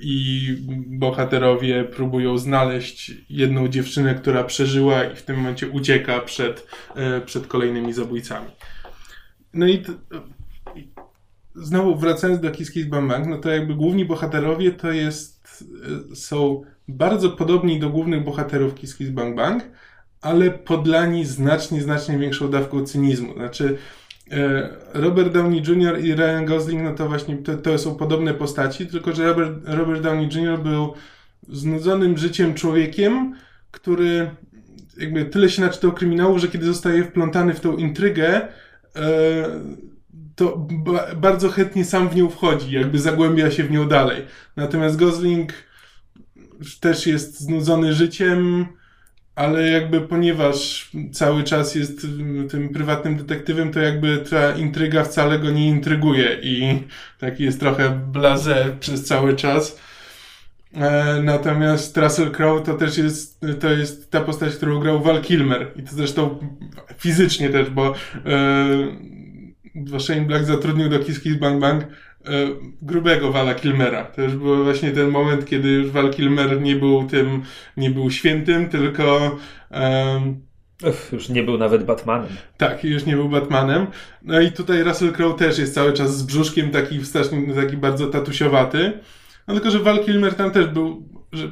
[0.00, 7.20] i bohaterowie próbują znaleźć jedną dziewczynę, która przeżyła i w tym momencie ucieka przed, e,
[7.20, 8.48] przed kolejnymi zabójcami.
[9.54, 9.92] No i t-
[11.54, 15.64] znowu wracając do Kiss Kiss Bang Bang, no to jakby główni bohaterowie to jest,
[16.12, 19.64] y, są bardzo podobni do głównych bohaterów Kiss Kiss Bang Bang,
[20.20, 23.34] ale podlani znacznie, znacznie większą dawką cynizmu.
[23.34, 24.05] Znaczy e,
[24.94, 26.04] Robert Downey Jr.
[26.04, 30.02] i Ryan Gosling, no to właśnie to, to są podobne postaci, tylko że Robert, Robert
[30.02, 30.62] Downey Jr.
[30.62, 30.94] był
[31.48, 33.34] znudzonym życiem człowiekiem,
[33.70, 34.30] który
[34.98, 38.48] jakby tyle się naczytał kryminału, że kiedy zostaje wplątany w tą intrygę,
[38.96, 39.60] e,
[40.34, 44.26] to ba bardzo chętnie sam w nią wchodzi, jakby zagłębia się w nią dalej.
[44.56, 45.52] Natomiast Gosling
[46.80, 48.66] też jest znudzony życiem,
[49.36, 55.38] ale jakby ponieważ cały czas jest mm, tym prywatnym detektywem, to jakby ta intryga wcale
[55.38, 56.82] go nie intryguje i
[57.18, 59.80] taki jest trochę blaze przez cały czas.
[60.74, 65.72] E, Natomiast Russell Crowe to też jest, to jest ta postać, którą grał Val Kilmer
[65.76, 66.38] i to zresztą
[66.98, 67.94] fizycznie też, bo
[68.26, 71.84] e, Shane Black zatrudnił do Kiss Kiss Bang Bang
[72.82, 74.04] grubego Vala Kilmera.
[74.04, 77.42] To już był właśnie ten moment, kiedy już Val Kilmer nie był tym,
[77.76, 79.36] nie był świętym, tylko
[79.70, 80.46] em,
[80.88, 82.28] Uff, już nie był nawet Batmanem.
[82.56, 83.86] tak, już nie był Batmanem.
[84.22, 88.06] No i tutaj Russell Crowe też jest cały czas z brzuszkiem taki strasznie, taki bardzo
[88.06, 88.92] tatusiowaty.
[89.48, 91.50] No tylko, że Val Kilmer tam też był, że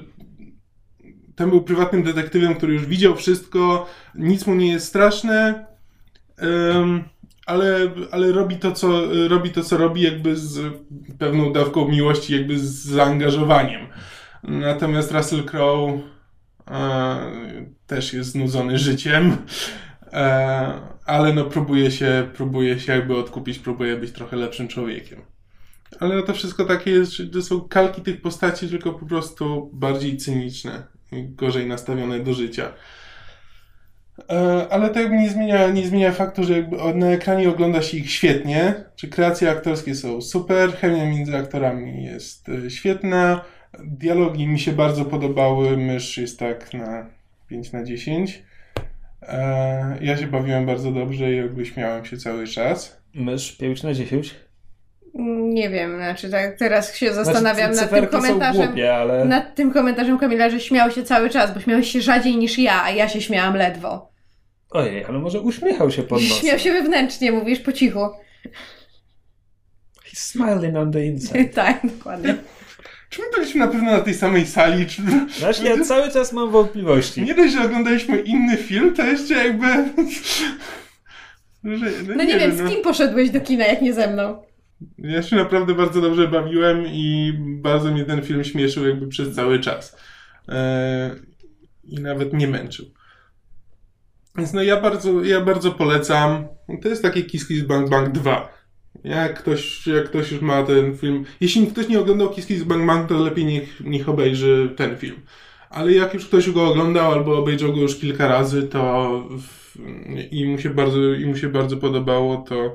[1.37, 5.65] tam był prywatnym detektywem, który już widział wszystko, nic mu nie jest straszne,
[6.39, 7.05] em,
[7.47, 10.75] ale, ale robi, to, co, robi to, co robi jakby z
[11.19, 13.87] pewną dawką miłości, jakby z zaangażowaniem.
[14.43, 16.01] Natomiast Russell Crowe
[16.71, 19.37] e, też jest znudzony życiem,
[20.13, 25.23] e, ale no próbuje się, próbuje się jakby odkupić, próbuje być trochę lepszym człowiekiem.
[26.01, 30.87] Ale to wszystko takie jest, że są kalki tych postaci, tylko po prostu bardziej cyniczne,
[31.13, 32.73] i gorzej nastawione do życia.
[34.31, 36.55] E, Ale to jakby nie zmienia, nie zmienia faktu, że
[36.95, 42.49] na ekranie ogląda się ich świetnie, czy kreacje aktorskie są super, chemia między aktorami jest
[42.49, 43.45] e, świetna,
[43.85, 47.07] dialogi mi się bardzo podobały, mysz jest tak na
[47.49, 48.43] 5 na 10.
[49.23, 53.01] E, Ja się bawiłem bardzo dobrze i jakby śmiałem się cały czas.
[53.15, 54.35] Mysz 5 na 10?
[55.15, 58.67] Nie wiem, znaczy tak teraz się zastanawiam znaczy, nad tym komentarzem.
[58.67, 59.25] głupie, ale...
[59.25, 62.83] Nad tym komentarzem Kamila, że śmiał się cały czas, bo śmiałeś się rzadziej niż ja,
[62.83, 64.11] a ja się śmiałam ledwo.
[64.71, 66.39] Ojej, ale może uśmiechał się pod nosem.
[66.39, 68.01] Śmiał się wewnętrznie, mówisz po cichu.
[70.11, 71.45] He's smiling on the inside.
[71.65, 72.35] tak, dokładnie.
[73.11, 74.87] Czy my byliśmy na pewno na tej samej sali?
[74.87, 75.03] Czy...
[75.41, 77.23] Właśnie ja cały czas mam wątpliwości.
[77.23, 79.67] Nie dość, że oglądaliśmy inny film, to jeszcze jakby...
[82.17, 84.43] No nie wiem, z kim poszedłeś do kina, jak nie ze mną?
[84.99, 89.61] Ja się naprawdę bardzo dobrze bawiłem i bardzo mnie ten film śmieszył jakby przez cały
[89.61, 89.97] czas.
[90.49, 91.11] Eee,
[91.85, 92.87] I nawet nie męczył.
[94.37, 96.47] Więc no ja bardzo, ja bardzo polecam.
[96.83, 98.49] To jest takie Kiss Kiss Bang Bang 2.
[99.05, 101.25] Jak ktoś, jak ktoś już ma ten film...
[101.41, 105.17] Jeśli ktoś nie oglądał Kiss Kiss Bang Bang, to lepiej niech, niech obejrzy ten film.
[105.71, 109.79] Ale jak już ktoś go oglądał albo obejrzał go już kilka razy, to w,
[110.31, 112.75] i, mu się bardzo, i mu się bardzo podobało, to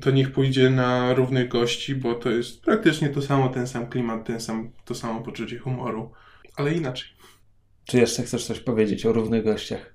[0.00, 4.26] to niech pójdzie na równych gości, bo to jest praktycznie to samo, ten sam klimat,
[4.26, 6.12] ten sam, to samo poczucie humoru,
[6.56, 7.08] ale inaczej.
[7.84, 9.94] Czy jeszcze chcesz coś powiedzieć o równych gościach?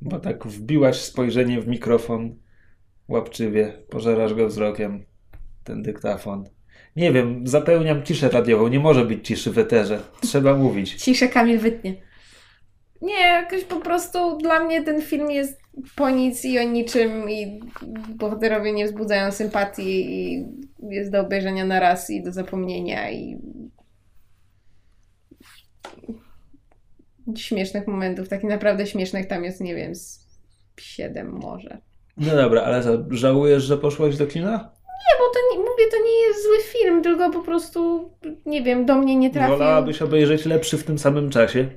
[0.00, 2.36] Bo tak wbiłaś spojrzenie w mikrofon
[3.08, 5.04] łapczywie, pożerasz go wzrokiem,
[5.64, 6.48] ten dyktafon.
[6.96, 10.00] Nie wiem, zapełniam ciszę radiową, nie może być ciszy w eterze.
[10.20, 10.94] Trzeba mówić.
[10.94, 11.94] Ciszę Kamil wytnie.
[13.02, 15.60] Nie, jakoś po prostu dla mnie ten film jest
[15.96, 17.60] po nic i o niczym i
[18.08, 20.46] bohaterowie nie wzbudzają sympatii i
[20.90, 23.38] jest do obejrzenia na raz i do zapomnienia i
[27.36, 30.28] śmiesznych momentów, takich naprawdę śmiesznych tam jest, nie wiem, z
[30.80, 31.78] siedem może.
[32.16, 34.50] No dobra, ale co, żałujesz, że poszłaś do kina?
[34.86, 38.10] Nie, bo to nie, mówię, to nie jest zły film, tylko po prostu,
[38.46, 39.58] nie wiem, do mnie nie trafił.
[39.58, 41.68] Wolałabyś obejrzeć lepszy w tym samym czasie?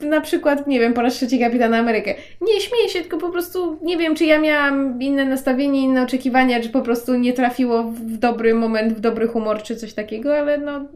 [0.00, 2.14] Na przykład, nie wiem, po raz trzeci Kapitana Amerykę.
[2.40, 6.60] Nie śmieję się, tylko po prostu nie wiem, czy ja miałam inne nastawienie, inne oczekiwania,
[6.60, 10.58] czy po prostu nie trafiło w dobry moment, w dobry humor, czy coś takiego, ale
[10.58, 10.88] no.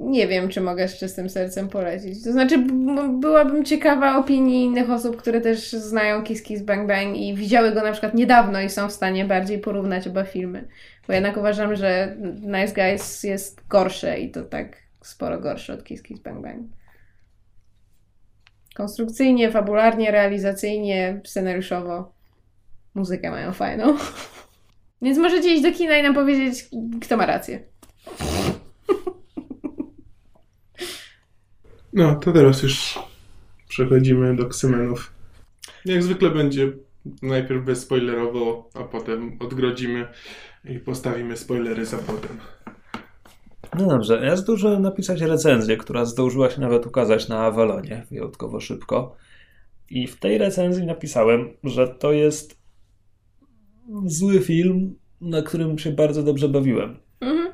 [0.00, 2.24] Nie wiem, czy mogę z czystym sercem polecić.
[2.24, 2.58] To znaczy,
[3.08, 7.82] byłabym ciekawa opinii innych osób, które też znają Kiss Kiss Bang Bang i widziały go
[7.82, 10.68] na przykład niedawno i są w stanie bardziej porównać oba filmy.
[11.06, 16.02] Bo jednak uważam, że Nice Guys jest gorsze i to tak sporo gorszy od Kiss
[16.02, 16.66] Kiss Bang Bang.
[18.74, 22.12] Konstrukcyjnie, fabularnie, realizacyjnie, scenariuszowo.
[22.94, 23.96] Muzykę mają fajną.
[25.02, 26.68] Więc możecie iść do kina i nam powiedzieć,
[27.00, 27.60] kto ma rację.
[31.96, 32.98] No, to teraz już
[33.68, 35.12] przechodzimy do Ksymenów.
[35.84, 36.72] Jak zwykle będzie
[37.22, 40.06] najpierw bezspoilerowo, a potem odgrodzimy
[40.64, 42.38] i postawimy spoilery za potem.
[43.78, 49.16] No dobrze, ja zdążyłem napisać recenzję, która zdążyła się nawet ukazać na Avalonie wyjątkowo szybko.
[49.90, 52.58] I w tej recenzji napisałem, że to jest
[54.06, 56.96] zły film, na którym się bardzo dobrze bawiłem.
[57.20, 57.52] Mhm.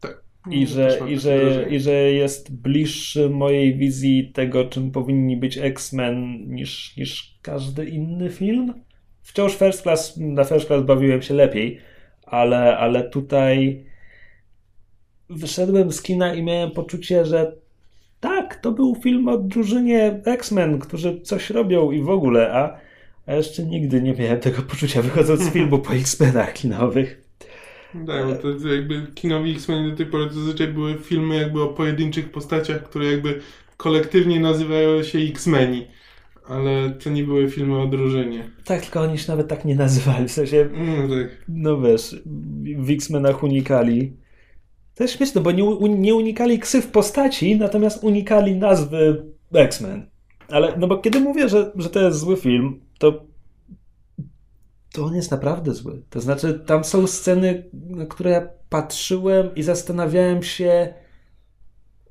[0.00, 0.22] Tak.
[0.50, 1.76] I że, i, że, wrażenie.
[1.76, 8.30] I że jest bliższy mojej wizji tego, czym powinni być X-Men niż, niż każdy inny
[8.30, 8.74] film.
[9.22, 11.80] Wciąż First Class, na First Class bawiłem się lepiej,
[12.22, 13.84] ale, ale tutaj
[15.30, 17.52] wyszedłem z kina i miałem poczucie, że
[18.20, 22.78] tak, to był film o drużynie X-Men, którzy coś robią i w ogóle, a,
[23.26, 27.22] a jeszcze nigdy nie miałem tego poczucia wychodząc z filmu po X-Menach kinowych.
[28.06, 32.30] Tak, bo to, jakby kinowi X-Men do tej pory zazwyczaj były filmy jakby o pojedynczych
[32.32, 33.40] postaciach, które jakby
[33.76, 35.86] kolektywnie nazywają się X-Meni.
[36.48, 38.50] Ale to nie były filmy o drużynie.
[38.64, 41.44] Tak, tylko oni się nawet tak nie nazywali, w sensie No tak.
[41.48, 42.16] No wiesz,
[42.76, 44.12] w X-Menach unikali.
[44.94, 49.24] To jest śmieszne, bo nie, nie unikali ksyw postaci, natomiast unikali nazwy
[49.54, 50.10] X-Men.
[50.48, 53.30] Ale, no bo kiedy mówię, że, że to jest zły film, to
[54.92, 56.02] to on jest naprawdę zły.
[56.10, 60.94] To znaczy, tam są sceny, na które ja patrzyłem i zastanawiałem się,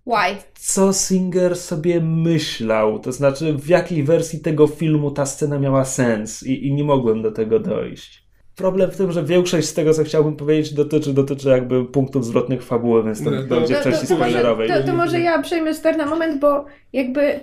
[0.05, 0.37] Why?
[0.55, 2.99] co Singer sobie myślał.
[2.99, 7.21] To znaczy, w jakiej wersji tego filmu ta scena miała sens i, i nie mogłem
[7.21, 8.28] do tego dojść.
[8.59, 12.63] Problem w tym, że większość z tego, co chciałbym powiedzieć, dotyczy, dotyczy jakby punktów zwrotnych
[12.63, 14.69] fabuły, więc to No, to- będzie w To, to, części to, może, spoilerowej.
[14.69, 17.39] to, to może ja przejmę ster na moment, bo jakby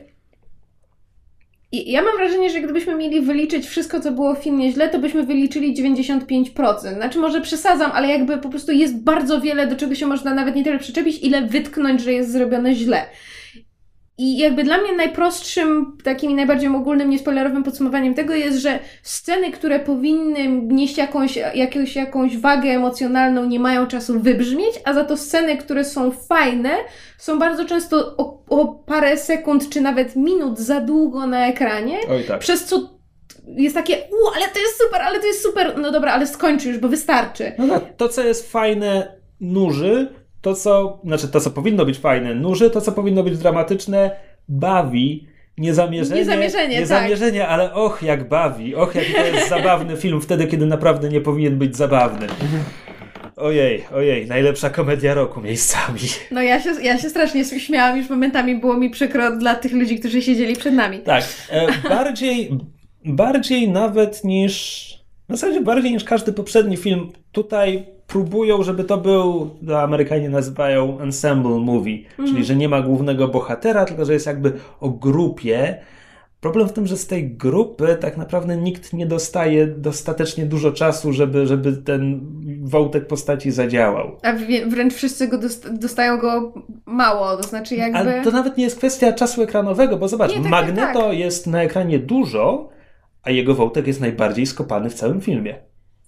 [1.73, 5.23] ja mam wrażenie, że gdybyśmy mieli wyliczyć wszystko, co było w filmie źle, to byśmy
[5.27, 6.95] wyliczyli 95%.
[6.95, 10.57] Znaczy, może przesadzam, ale jakby po prostu jest bardzo wiele, do czego się można nawet
[10.57, 13.07] nie tyle przyczepić, ile wytknąć, że jest zrobione źle.
[14.19, 19.53] I jakby dla mnie najprostszym, takim i najbardziej ogólnym, niespoilerowym podsumowaniem tego jest, że sceny,
[19.53, 25.17] które powinny nieść jakąś, jakąś, jakąś wagę emocjonalną, nie mają czasu wybrzmieć, a za to
[25.17, 26.71] sceny, które są fajne,
[27.19, 32.25] są bardzo często o, o parę sekund czy nawet minut za długo na ekranie, Oj
[32.25, 32.41] tak.
[32.41, 32.97] przez co
[33.47, 36.69] jest takie, u, ale to jest super, ale to jest super, no dobra, ale skończy
[36.69, 37.53] już, bo wystarczy.
[37.59, 40.15] No tak, to co jest fajne nuży,
[40.47, 44.11] to co, znaczy to co powinno być fajne nuży, to co powinno być dramatyczne
[44.49, 45.27] bawi.
[45.59, 47.51] Niezamierzenie, Niezamierzenie, niezamierzenie tak.
[47.51, 51.59] ale och jak bawi, och jaki to jest zabawny film wtedy, kiedy naprawdę nie powinien
[51.59, 52.27] być zabawny.
[53.37, 56.01] Ojej, ojej, najlepsza komedia roku miejscami.
[56.31, 59.99] No ja się, ja się strasznie śmiałam, już momentami było mi przykro dla tych ludzi,
[59.99, 60.99] którzy siedzieli przed nami.
[60.99, 62.51] Tak, e, bardziej,
[63.05, 64.87] bardziej nawet niż,
[65.29, 71.01] w zasadzie bardziej niż każdy poprzedni film, tutaj próbują, żeby to był, to Amerykanie nazywają
[71.01, 72.31] ensemble movie, mm.
[72.31, 75.79] czyli że nie ma głównego bohatera, tylko że jest jakby o grupie.
[76.41, 81.13] Problem w tym, że z tej grupy tak naprawdę nikt nie dostaje dostatecznie dużo czasu,
[81.13, 82.21] żeby, żeby ten
[82.63, 84.19] wątek postaci zadziałał.
[84.23, 84.33] A
[84.67, 85.39] wręcz wszyscy go
[85.73, 86.53] dostają go
[86.87, 87.99] mało, to znaczy jakby...
[87.99, 91.19] Ale to nawet nie jest kwestia czasu ekranowego, bo zobacz, nie, tak, Magneto tak.
[91.19, 92.76] jest na ekranie dużo,
[93.27, 95.59] a jego wątek jest najbardziej skopany w całym filmie.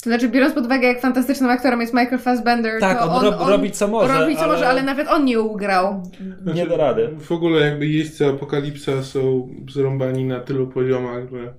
[0.02, 3.34] To znaczy, biorąc pod uwagę, jak fantastycznym aktorem jest Michael Fassbender, tak, to on, on,
[3.34, 4.20] on robi co może.
[4.20, 4.52] Robi co ale...
[4.52, 6.02] może, ale nawet on nie ugrał.
[6.42, 7.08] Znaczy, nie da rady.
[7.20, 11.54] W ogóle jakby jeźdźcy Apokalipsa są zrąbani na tylu poziomach, że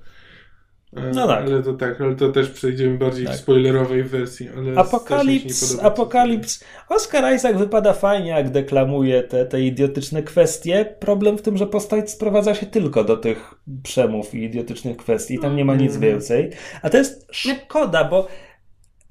[0.93, 1.45] no tak.
[1.45, 3.35] Ale to tak, ale to też przejdziemy bardziej tak.
[3.35, 4.49] w spoilerowej wersji.
[4.75, 6.63] Apokalips, Apokalips.
[6.89, 10.95] Oscar Isaac wypada fajnie, jak deklamuje te, te idiotyczne kwestie.
[10.99, 15.39] Problem w tym, że postać sprowadza się tylko do tych przemów i idiotycznych kwestii.
[15.39, 16.11] Tam nie ma nic mhm.
[16.11, 16.49] więcej.
[16.81, 18.27] A to jest szkoda, bo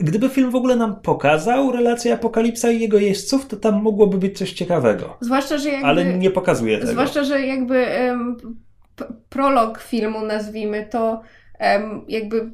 [0.00, 4.38] Gdyby film w ogóle nam pokazał relację Apokalipsa i jego jeźdźców, to tam mogłoby być
[4.38, 5.16] coś ciekawego.
[5.20, 6.92] Zwłaszcza, że jakby, Ale nie pokazuje tego.
[6.92, 8.36] Zwłaszcza, że jakby um,
[9.28, 11.22] prolog filmu, nazwijmy to,
[12.08, 12.50] jakby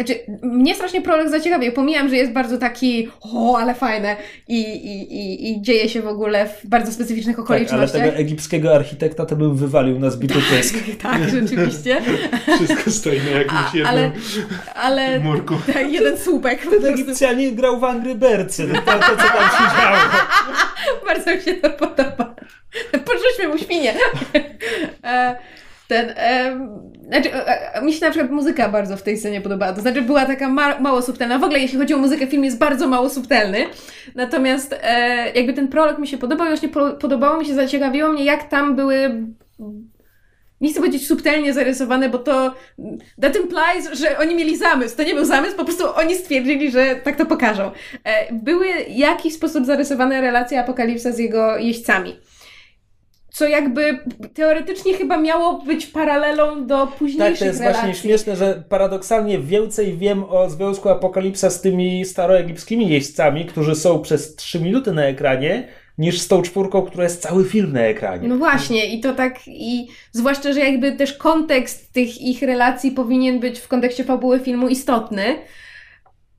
[0.00, 1.72] znaczy, mnie strasznie prolog zaciekawił.
[1.72, 4.16] Pomijam, że jest bardzo taki, o, ale fajne
[4.48, 7.92] i, i, i, i dzieje się w ogóle w bardzo specyficznych okolicznościach.
[7.92, 10.74] Tak, ale tego egipskiego architekta to bym wywalił na zbity pysk.
[11.02, 12.02] tak, rzeczywiście.
[12.56, 14.10] Wszystko stoi na jakimś jednym ale,
[14.74, 15.54] ale, murku.
[15.74, 16.66] Tak, jeden słupek.
[16.84, 18.68] Egipcjanin grał w Angry Birdsy.
[18.68, 19.96] To, to, co tam się działo.
[21.06, 22.34] bardzo mi się to podoba.
[22.92, 23.94] Porzućmy mu świnie.
[25.90, 26.68] E, ten, e,
[27.08, 29.72] znaczy, e, mi się na przykład muzyka bardzo w tej scenie podobała.
[29.72, 31.38] To znaczy, była taka ma mało subtelna.
[31.38, 33.58] W ogóle, jeśli chodzi o muzykę, film jest bardzo mało subtelny.
[34.14, 38.24] Natomiast e, jakby ten prolog mi się podobał właśnie po podobało mi się, zaciekawiło mnie,
[38.24, 39.24] jak tam były
[40.60, 42.54] nie chcę powiedzieć subtelnie zarysowane, bo to
[43.20, 44.96] that implies, że oni mieli zamysł.
[44.96, 47.70] To nie był zamysł, po prostu oni stwierdzili, że tak to pokażą.
[48.04, 52.16] E, były w jakiś sposób zarysowane relacje Apokalipsa z jego jeźdźcami
[53.32, 53.98] co jakby
[54.34, 57.82] teoretycznie chyba miało być paralelą do późniejszych Tak, to jest relacji.
[57.82, 64.02] właśnie śmieszne, że paradoksalnie więcej wiem o Związku Apokalipsa z tymi staroegipskimi jeźdźcami, którzy są
[64.02, 65.68] przez 3 minuty na ekranie,
[65.98, 68.28] niż z tą czwórką, która jest cały film na ekranie.
[68.28, 73.40] No właśnie, i to tak, i zwłaszcza, że jakby też kontekst tych ich relacji powinien
[73.40, 75.24] być w kontekście fabuły filmu istotny,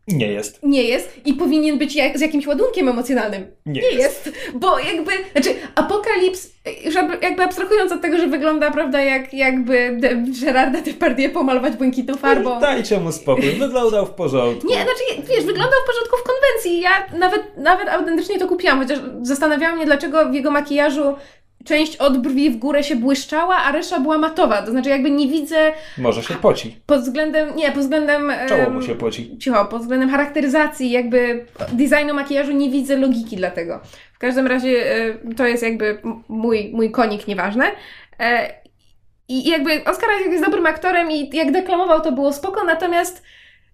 [0.08, 0.60] nie jest.
[0.64, 3.48] Nie jest i powinien być jak, z jakimś ładunkiem emocjonalnym.
[3.66, 4.26] Nie, nie jest.
[4.26, 4.38] jest.
[4.54, 6.50] Bo jakby, znaczy Apokalips,
[7.22, 12.60] jakby abstrahując od tego, że wygląda, prawda, jak jakby de, Gerarda Depardieu pomalować błękitną farbą.
[12.60, 14.68] Dajcie mu spokój, wyglądał w porządku.
[14.68, 16.82] Nie, znaczy, wiesz, wyglądał w porządku w konwencji.
[16.82, 21.16] Ja nawet, nawet autentycznie to kupiłam, chociaż zastanawiałam mnie, dlaczego w jego makijażu
[21.66, 24.62] część od brwi w górę się błyszczała, a reszta była matowa.
[24.62, 25.72] To znaczy jakby nie widzę...
[25.98, 26.76] Może się poci.
[26.86, 27.56] Pod względem...
[27.56, 28.32] Nie, pod względem...
[28.50, 29.38] Czoło mu się poci.
[29.38, 33.80] Cicho, pod względem charakteryzacji jakby designu makijażu nie widzę logiki dla tego.
[34.14, 35.98] W każdym razie e, to jest jakby
[36.28, 37.66] mój, mój konik, nieważne.
[38.20, 38.54] E,
[39.28, 43.24] I jakby Oscar Isaac jest dobrym aktorem i jak deklamował to było spoko, natomiast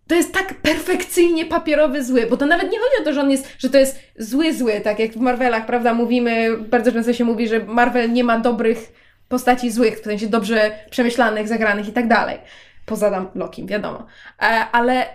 [0.08, 3.32] to jest tak perfekcyjnie papierowy zły, bo to nawet nie chodzi o to, że on
[3.32, 7.26] jest, że to jest zły zły, tak jak w Marvelach, prawda, mówimy, bardzo często się
[7.26, 8.92] mówi, że Marvel nie ma dobrych
[9.30, 12.38] postaci złych, w sensie dobrze przemyślanych, zagranych i tak dalej.
[12.86, 14.06] Poza tam Lokim, wiadomo.
[14.42, 15.06] E, ale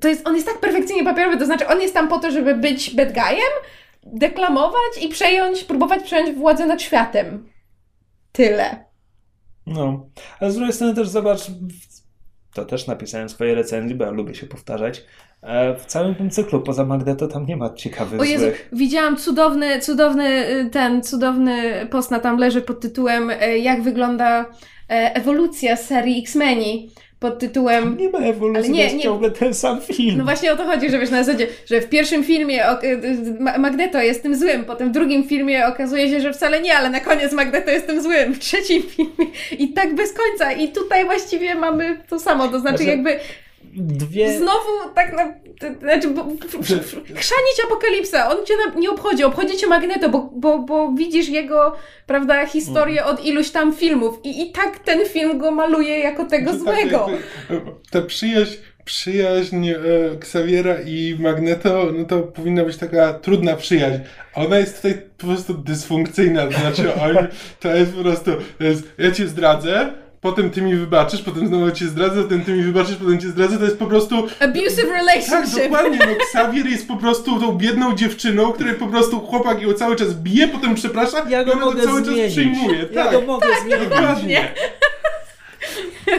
[0.00, 2.54] to jest, on jest tak perfekcyjnie papierowy, to znaczy on jest tam po to, żeby
[2.54, 3.52] być bad guyem,
[4.02, 7.48] deklamować i przejąć, próbować przejąć władzę nad światem.
[8.32, 8.84] Tyle.
[9.66, 10.06] No,
[10.40, 11.40] ale z drugiej strony też zobacz,
[12.58, 15.04] to też napisałem swoje recenzje, bo ja lubię się powtarzać.
[15.42, 18.68] E, w całym tym cyklu poza Magneto tam nie ma ciekawych o Jezu, złych.
[18.72, 24.40] Widziałam cudowny, cudowny y, ten, cudowny post na tam leży pod tytułem e, jak wygląda
[24.40, 26.90] e, ewolucja serii X-Meni
[27.20, 27.96] pod tytułem...
[27.96, 29.02] Nie ma ewolucji, Ale nie, nie.
[29.02, 30.18] ciągle ten sam film.
[30.18, 33.36] No właśnie o to chodzi, że wiesz, na zasadzie, że w pierwszym filmie y, y,
[33.40, 36.90] Ma- Magneto jest tym złym, potem w drugim filmie okazuje się, że wcale nie, ale
[36.90, 40.52] na koniec Magneto jest tym złym, w trzecim filmie i tak bez końca.
[40.52, 43.18] I tutaj właściwie mamy to samo, to znaczy Znaczy, jakby
[43.76, 44.38] Dwie...
[44.38, 45.34] znowu tak na...
[45.80, 46.24] Znaczy, bo,
[47.04, 51.76] chrzanić apokalipsa, on cię na, nie obchodzi, obchodzi cię Magneto, bo, bo, bo widzisz jego,
[52.06, 53.16] prawda, historię Mhm.
[53.16, 57.08] od iluś tam filmów i, i tak ten film go maluje jako tego tak złego.
[57.50, 58.54] jakby, ta przyjaźń,
[58.84, 59.76] przyjaźń e,
[60.14, 63.98] Xaviera i Magneto, no to powinna być taka trudna przyjaźń.
[64.34, 66.46] A ona jest tutaj po prostu dysfunkcyjna.
[66.46, 67.18] To znaczy, oni,
[67.60, 71.70] to jest po prostu, to jest, ja cię zdradzę, potem ty mi wybaczysz, potem znowu
[71.70, 73.58] cię zdradzę, potem ty mi wybaczysz, potem cię zdradzę.
[73.58, 75.62] To jest po prostu Abusive tak, relationship.
[75.62, 75.98] dokładnie.
[75.98, 80.14] No, Xavier jest po prostu tą biedną dziewczyną, której po prostu chłopak ją cały czas
[80.14, 82.22] bije, potem przeprasza Ja i go ona mogę to cały zmienić.
[82.24, 82.78] czas przyjmuje.
[82.92, 83.88] Ja tak, go mogę zmienić.
[83.88, 84.54] dokładnie.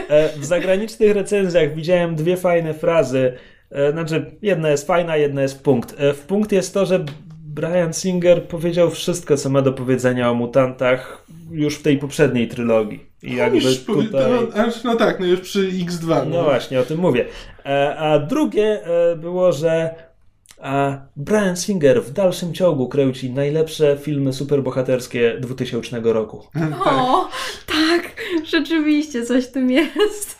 [0.08, 3.32] E, W zagranicznych recenzjach widziałem dwie fajne frazy.
[3.70, 5.94] E, Znaczy, jedna jest fajna, jedna jest punkt.
[5.98, 7.04] E, W punkt jest to, że
[7.54, 13.06] Brian Singer powiedział wszystko, co ma do powiedzenia o mutantach już w tej poprzedniej trylogii.
[13.22, 14.32] I jakby Już powie- tutaj...
[14.56, 16.26] no, no tak, no już przy X2.
[16.26, 17.24] No właśnie, o tym mówię.
[17.66, 19.94] E, A drugie e, było, że
[20.62, 26.46] a Brian Singer w dalszym ciągu kręci najlepsze filmy superbohaterskie 2000 roku.
[26.84, 27.28] O,
[27.66, 28.12] tak,
[28.44, 30.39] rzeczywiście coś w tym jest.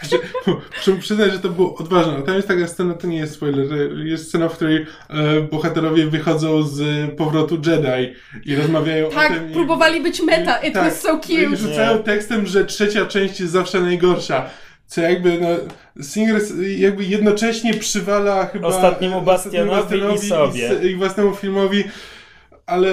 [0.00, 0.24] Znaczy,
[0.76, 2.22] Muszę przyznać, że to było odważne.
[2.22, 3.66] Tam jest taka scena, to nie jest spoiler,
[4.04, 6.80] jest scena, w której e, bohaterowie wychodzą z
[7.16, 8.14] powrotu Jedi
[8.44, 9.50] i rozmawiają o Tak, tym.
[9.50, 11.56] i- próbowali być meta, it tak, was so I cute.
[11.56, 12.02] rzucają Nie.
[12.04, 14.50] tekstem, że trzecia część jest zawsze najgorsza.
[14.86, 15.48] Co jakby, no,
[16.04, 16.40] Singer
[16.78, 18.68] jakby jednocześnie przywala chyba...
[18.68, 20.70] Ostatniemu ostatniemu Bastionowi i sobie.
[20.82, 21.84] I, i własnemu filmowi,
[22.66, 22.88] ale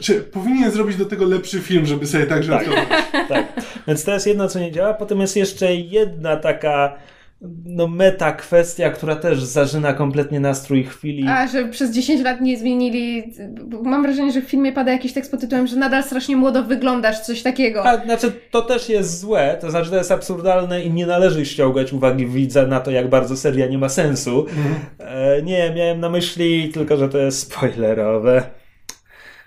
[0.00, 2.88] czy powinien zrobić do tego lepszy film, żeby sobie tak żartować.
[3.28, 3.46] Tak.
[3.86, 4.94] Więc to jest jedno, co nie działa.
[4.94, 6.96] Potem jest jeszcze jedna taka
[7.64, 11.28] no meta kwestia, która też zażyna kompletnie nastrój chwili.
[11.28, 13.32] A, że przez 10 lat nie zmienili.
[13.82, 17.20] Mam wrażenie, że w filmie pada jakiś tekst pod tytułem, że nadal strasznie młodo wyglądasz,
[17.20, 17.84] coś takiego.
[17.86, 21.92] A, znaczy, to też jest złe, to znaczy, to jest absurdalne i nie należy ściągać
[21.92, 24.46] uwagi widza na to, jak bardzo seria nie ma sensu.
[24.98, 28.59] E, nie, miałem na myśli tylko, że to jest spoilerowe.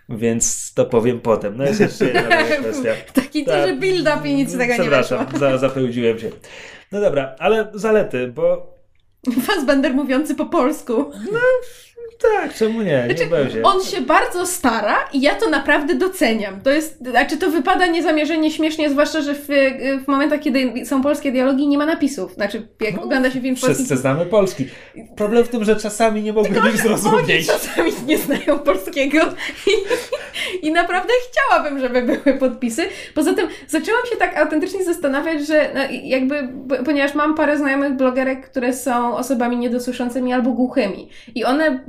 [0.10, 1.58] Więc to powiem potem.
[1.58, 2.94] No jest jeszcze jedna kwestia.
[3.14, 3.62] Taki Tak.
[3.62, 4.80] duży build-up i nic z tego nie.
[4.80, 6.30] Przepraszam, za, zapełdziłem się.
[6.92, 8.74] No dobra, ale zalety, bo
[9.42, 11.12] Fassbender mówiący po polsku.
[12.32, 13.64] Tak, czemu nie, nie będzie.
[13.64, 16.62] On się bardzo stara i ja to naprawdę doceniam.
[16.62, 19.48] To jest, znaczy to wypada niezamierzenie śmiesznie, zwłaszcza, że w,
[20.06, 22.34] w momentach, kiedy są polskie dialogi, nie ma napisów.
[22.34, 23.76] Znaczy, jak ogląda się film w polskim...
[23.86, 24.68] Wszyscy znamy polski.
[25.16, 27.48] Problem w tym, że czasami nie mogłem ich zrozumieć.
[27.48, 29.20] czasami nie znają polskiego
[29.68, 32.86] i, i naprawdę chciałabym, żeby były podpisy.
[33.16, 36.50] Poza tym zaczęłam się tak autentycznie zastanawiać, że no, jakby,
[36.86, 41.84] ponieważ mam parę znajomych blogerek, które są osobami niedosłyszącymi albo głuchymi i one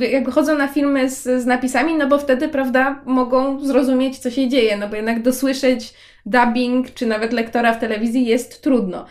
[0.00, 4.48] jakby chodzą na filmy z, z napisami, no bo wtedy, prawda, mogą zrozumieć, co się
[4.48, 5.94] dzieje, no bo jednak dosłyszeć
[6.26, 9.06] dubbing, czy nawet lektora w telewizji jest trudno.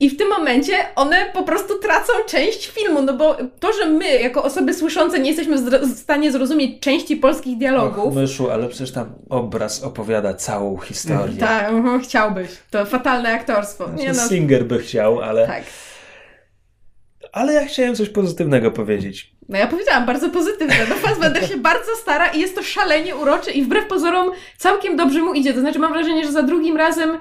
[0.00, 4.18] I w tym momencie one po prostu tracą część filmu, no bo to, że my,
[4.20, 8.14] jako osoby słyszące, nie jesteśmy w stanie zrozumieć części polskich Och, dialogów.
[8.14, 11.36] myszu, ale przecież tam obraz opowiada całą historię.
[11.40, 12.48] Tak, chciałbyś.
[12.70, 13.88] To fatalne aktorstwo.
[13.96, 15.46] Nie Znaczy, no, Singer by chciał, ale...
[15.46, 15.62] tak.
[17.32, 19.34] Ale ja chciałem coś pozytywnego powiedzieć.
[19.50, 20.86] No ja powiedziałam, bardzo pozytywne.
[20.88, 25.22] No Fassbender się bardzo stara i jest to szalenie uroczy i wbrew pozorom całkiem dobrze
[25.22, 25.54] mu idzie.
[25.54, 27.18] To znaczy mam wrażenie, że za drugim razem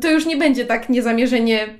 [0.00, 1.78] to, już nie będzie tak niezamierzenie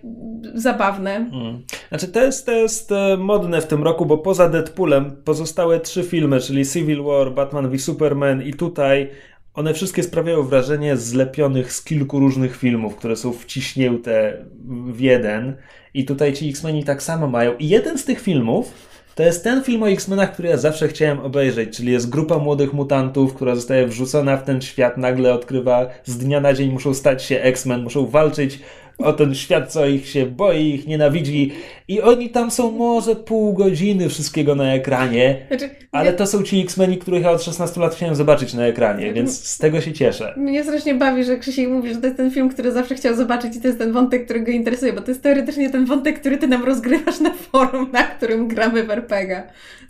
[0.54, 1.16] zabawne.
[1.16, 1.62] Mm.
[1.88, 6.02] Znaczy, to jest, to jest e, modne w tym roku, bo poza Deadpoolem pozostałe trzy
[6.02, 9.10] filmy, czyli Civil War, Batman v Superman i tutaj
[9.54, 14.44] one wszystkie sprawiają wrażenie zlepionych z kilku różnych filmów, które są wciśnięte
[14.86, 15.56] w jeden.
[15.94, 17.56] I tutaj ci X-Meni tak samo mają.
[17.56, 18.87] I jeden z tych filmów
[19.18, 22.72] to jest ten film o X-Menach, który ja zawsze chciałem obejrzeć, czyli jest grupa młodych
[22.72, 27.24] mutantów, która zostaje wrzucona w ten świat, nagle odkrywa, z dnia na dzień muszą stać
[27.24, 28.60] się X-Men, muszą walczyć
[28.98, 31.52] o ten świat, co ich się boi, ich nienawidzi
[31.88, 36.60] i oni tam są może pół godziny wszystkiego na ekranie, Znaczy, ale to są ci
[36.60, 40.34] X-Meni, których ja od 16 lat chciałem zobaczyć na ekranie, więc z tego się cieszę.
[40.36, 43.56] Mnie strasznie bawi, że Krzysiek mówi, że to jest ten film, który zawsze chciał zobaczyć
[43.56, 46.38] i to jest ten wątek, który go interesuje, bo to jest teoretycznie ten wątek, który
[46.38, 49.42] ty nam rozgrywasz na forum, na którym gramy w RPG.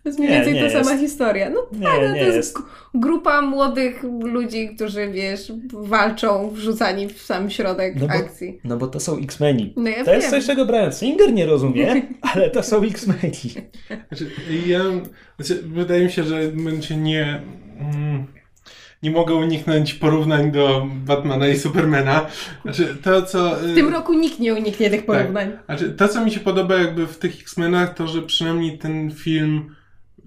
[0.09, 0.89] To jest mniej Nie, więcej nie ta jest.
[0.89, 1.51] sama historia.
[1.51, 2.59] No Nie, tak, no, nie to jest, jest.
[2.95, 8.61] grupa młodych ludzi, którzy, wiesz, walczą, wrzucani w sam środek No bo- akcji.
[8.65, 9.73] No bo to są X-Meni.
[9.77, 10.31] No ja To jest wiem.
[10.41, 12.03] coś, czego Brian Singer nie rozumie,
[12.35, 13.53] ale to są X-Meni.
[14.09, 14.31] Znaczy,
[14.67, 14.81] ja,
[15.39, 17.43] znaczy, wydaje mi się, że będzie nie.
[17.81, 18.27] Mm,
[19.03, 22.27] nie mogę uniknąć porównań do Batmana i Supermana.
[22.63, 23.57] Znaczy, to co...
[23.57, 25.53] W tym roku nikt nie uniknie tych porównań.
[25.53, 25.65] Tak.
[25.79, 29.75] Znaczy, to co mi się podoba jakby w tych X-Menach, to że przynajmniej ten film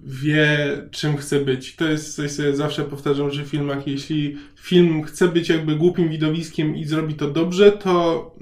[0.04, 0.48] wie,
[0.90, 1.76] czym chce być.
[1.76, 6.08] To jest coś, co ja zawsze powtarzam, w filmach, jeśli film chce być jakby głupim
[6.08, 8.34] widowiskiem i zrobi to dobrze, to,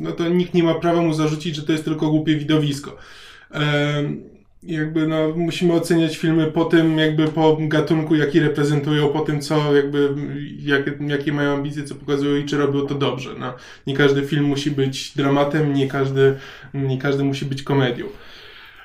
[0.00, 2.96] no to nikt nie ma prawa mu zarzucić, że to jest tylko głupie widowisko.
[4.62, 9.76] Jakby no, musimy oceniać filmy po tym, jakby po gatunku, jaki reprezentują, po tym, co
[9.76, 10.08] jakby,
[10.58, 13.30] jak, jakie mają ambicje, co pokazują i czy robią to dobrze.
[13.38, 13.54] No,
[13.86, 16.34] nie każdy film musi być dramatem, nie każdy,
[16.74, 18.06] nie każdy musi być komedią.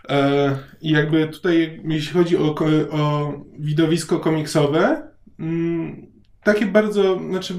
[0.09, 2.55] E, I jakby tutaj, jeśli chodzi o,
[2.91, 6.07] o widowisko komiksowe, mm,
[6.43, 7.53] takie bardzo, znaczy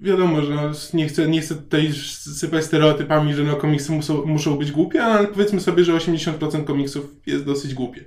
[0.00, 1.92] wiadomo, że no, nie, chcę, nie chcę tutaj
[2.36, 7.16] sypać stereotypami, że no komiksy muszą, muszą być głupie, ale powiedzmy sobie, że 80% komiksów
[7.26, 8.04] jest dosyć głupie.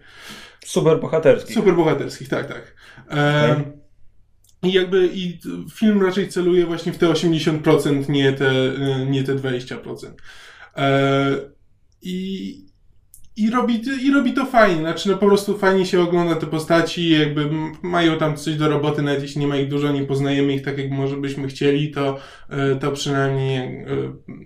[0.66, 1.56] Super bohaterskich.
[1.56, 2.76] Super bohaterskich, tak, tak.
[3.12, 3.84] E, okay.
[4.64, 5.40] I jakby i
[5.74, 8.52] film raczej celuje właśnie w te 80%, nie te,
[9.08, 10.12] nie te 20%.
[10.78, 11.36] E,
[12.02, 12.73] I
[13.38, 17.10] i robi, I robi to fajnie, znaczy no po prostu fajnie się ogląda te postaci,
[17.10, 17.50] jakby
[17.82, 20.78] mają tam coś do roboty, nawet jeśli nie ma ich dużo, nie poznajemy ich tak
[20.78, 22.20] jak może byśmy chcieli, to,
[22.50, 23.86] e, to przynajmniej e,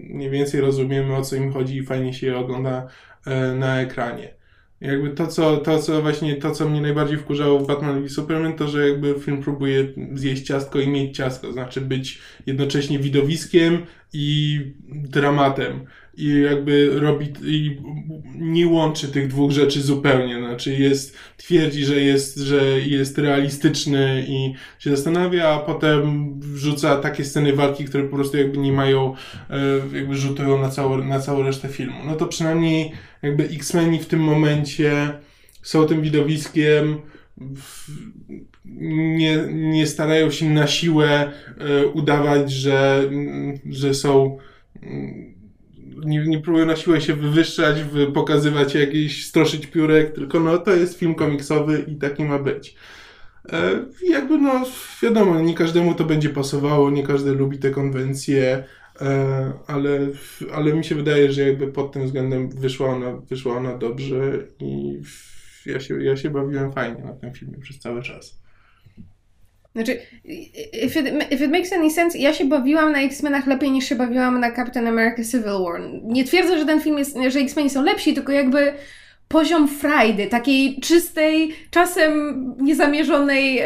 [0.10, 2.88] mniej więcej rozumiemy o co im chodzi i fajnie się je ogląda
[3.26, 4.38] e, na ekranie.
[4.82, 8.54] Jakby to co, to, co właśnie, to, co mnie najbardziej wkurzało w Batman i Superman,
[8.54, 14.60] to, że jakby film próbuje zjeść ciastko i mieć ciastko, znaczy być jednocześnie widowiskiem i
[14.90, 15.86] dramatem
[16.18, 17.78] i jakby robi i
[18.36, 20.40] nie łączy tych dwóch rzeczy zupełnie.
[20.40, 27.26] Znaczy jest, twierdzi, że jest, że jest realistyczny i się zastanawia, a potem wrzuca takie
[27.26, 29.14] sceny walki, które po prostu jakby nie mają,
[29.50, 31.98] e, jakby rzutują na całą, na całą resztę filmu.
[32.06, 32.92] No to przynajmniej
[33.22, 35.14] jakby X-Meni w tym momencie
[35.62, 36.98] są tym widowiskiem,
[39.18, 43.10] nie, nie starają się na siłę e, udawać, że,
[43.70, 44.38] że są
[46.06, 47.78] nie, nie próbują na siłę się wywyższać,
[48.14, 52.76] pokazywać jakiś, stroszyć piórek, tylko no to jest film komiksowy i taki ma być.
[53.54, 54.66] E, jakby no
[55.04, 58.64] wiadomo, nie każdemu to będzie pasowało, nie każdy lubi te konwencje,
[59.02, 60.00] e, ale,
[60.54, 64.18] ale mi się wydaje, że jakby pod tym względem wyszła ona, wyszła ona dobrze
[64.60, 65.02] i
[65.66, 68.47] ja się, ja się bawiłem fajnie na tym filmie przez cały czas.
[69.78, 70.00] Znaczy,
[70.74, 73.96] if it, if it makes any sense, ja się bawiłam na X-Menach lepiej niż się
[73.96, 75.82] bawiłam na Captain America Civil War.
[76.04, 78.74] Nie twierdzę, że ten film jest, że X-Meni są lepsi, tylko jakby
[79.28, 83.62] poziom frajdy, takiej czystej, czasem niezamierzonej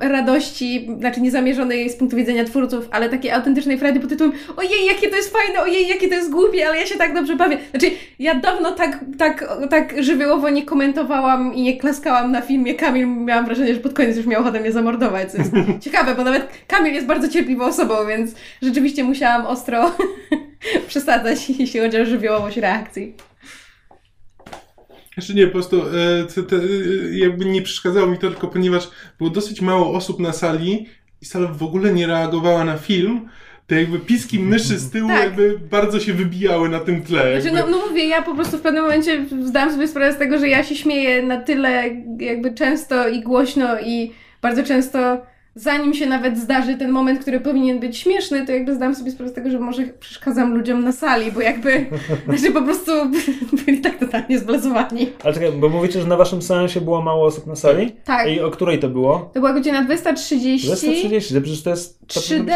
[0.00, 5.08] radości, znaczy niezamierzonej z punktu widzenia twórców, ale takiej autentycznej frajdy pod tytułem ojej, jakie
[5.08, 7.58] to jest fajne, ojej, jakie to jest głupie, ale ja się tak dobrze bawię.
[7.70, 13.06] Znaczy, ja dawno tak, tak, tak żywiołowo nie komentowałam i nie klaskałam na filmie Kamil,
[13.06, 15.52] miałam wrażenie, że pod koniec już miał ochotę mnie zamordować, co jest
[15.84, 19.90] ciekawe, bo nawet Kamil jest bardzo cierpliwą osobą, więc rzeczywiście musiałam ostro
[20.88, 23.14] przesadzać, jeśli chodzi o żywiołowość reakcji.
[25.16, 26.56] Jeszcze nie, po prostu e, te, te,
[27.12, 30.86] jakby nie przeszkadzało mi to tylko, ponieważ było dosyć mało osób na sali
[31.22, 33.28] i sala w ogóle nie reagowała na film,
[33.66, 35.24] te jakby piski myszy z tyłu tak.
[35.24, 37.40] jakby bardzo się wybijały na tym tle.
[37.40, 40.38] Znaczy, no, no mówię, ja po prostu w pewnym momencie zdałam sobie sprawę z tego,
[40.38, 46.06] że ja się śmieję na tyle jakby często i głośno i bardzo często zanim się
[46.06, 49.50] nawet zdarzy ten moment, który powinien być śmieszny, to jakby zdam sobie sprawę z tego,
[49.50, 51.86] że może przeszkadzam ludziom na sali, bo jakby,
[52.28, 52.92] znaczy po prostu
[53.64, 55.06] byli tak totalnie zblazowani.
[55.24, 57.92] Ale czekaj, bo mówicie, że na waszym seansie było mało osób na sali?
[58.04, 58.28] Tak.
[58.28, 59.30] I o której to było?
[59.34, 60.66] To była godzina 230.
[60.66, 62.00] 230, to przecież to jest...
[62.00, 62.52] To 3D,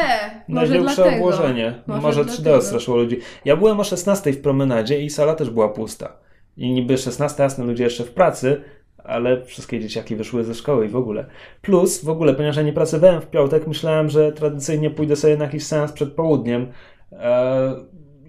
[0.49, 1.16] może dlatego.
[1.16, 1.74] obłożenie.
[1.86, 3.18] Może, może 3D straszyło ludzi.
[3.44, 6.12] Ja byłem o 16 w promenadzie i sala też była pusta.
[6.57, 8.62] I niby 16, jasne, ludzie jeszcze w pracy,
[9.07, 11.26] ale wszystkie dzieciaki wyszły ze szkoły i w ogóle.
[11.62, 15.44] Plus, w ogóle, ponieważ ja nie pracowałem w piątek, myślałem, że tradycyjnie pójdę sobie na
[15.44, 16.66] jakiś seans przed południem
[17.12, 17.74] e,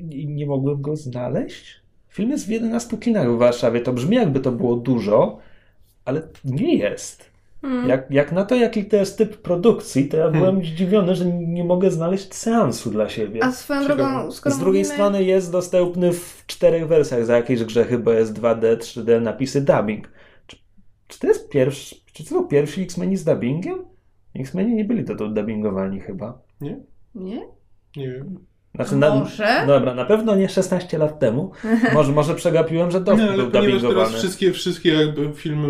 [0.10, 1.82] i nie mogłem go znaleźć.
[2.10, 3.82] Film jest w 11 kinach w Warszawie.
[3.82, 5.40] To brzmi jakby to było dużo,
[6.06, 7.38] ale nie jest.
[7.62, 7.90] Hmm.
[7.90, 10.66] Jak, jak na to, jaki to jest typ produkcji, to ja byłem hmm.
[10.66, 13.44] zdziwiony, że nie mogę znaleźć seansu dla siebie.
[13.44, 14.96] A swoją drogą, skoro Z drugiej mówimy...
[14.96, 20.10] strony jest dostępny w czterech wersjach za jakieś grzechy, bo jest 2D, 3D, napisy dubbing.
[21.08, 23.86] Czy to jest pierwszy, czy to są pierwsi X-Meni z dubbingiem?
[24.36, 26.42] X-Meni nie byli to, to dubbingowani chyba.
[26.62, 26.80] Nie?
[27.16, 27.48] Nie?
[27.96, 28.40] Nie wiem.
[28.76, 29.64] Znaczy, na, może?
[29.68, 31.52] Dobra, na pewno nie 16 lat temu.
[31.94, 33.94] Może, może przegapiłem, że Dow nie, był dubbingowany.
[33.94, 35.68] teraz wszystkie, wszystkie jakby filmy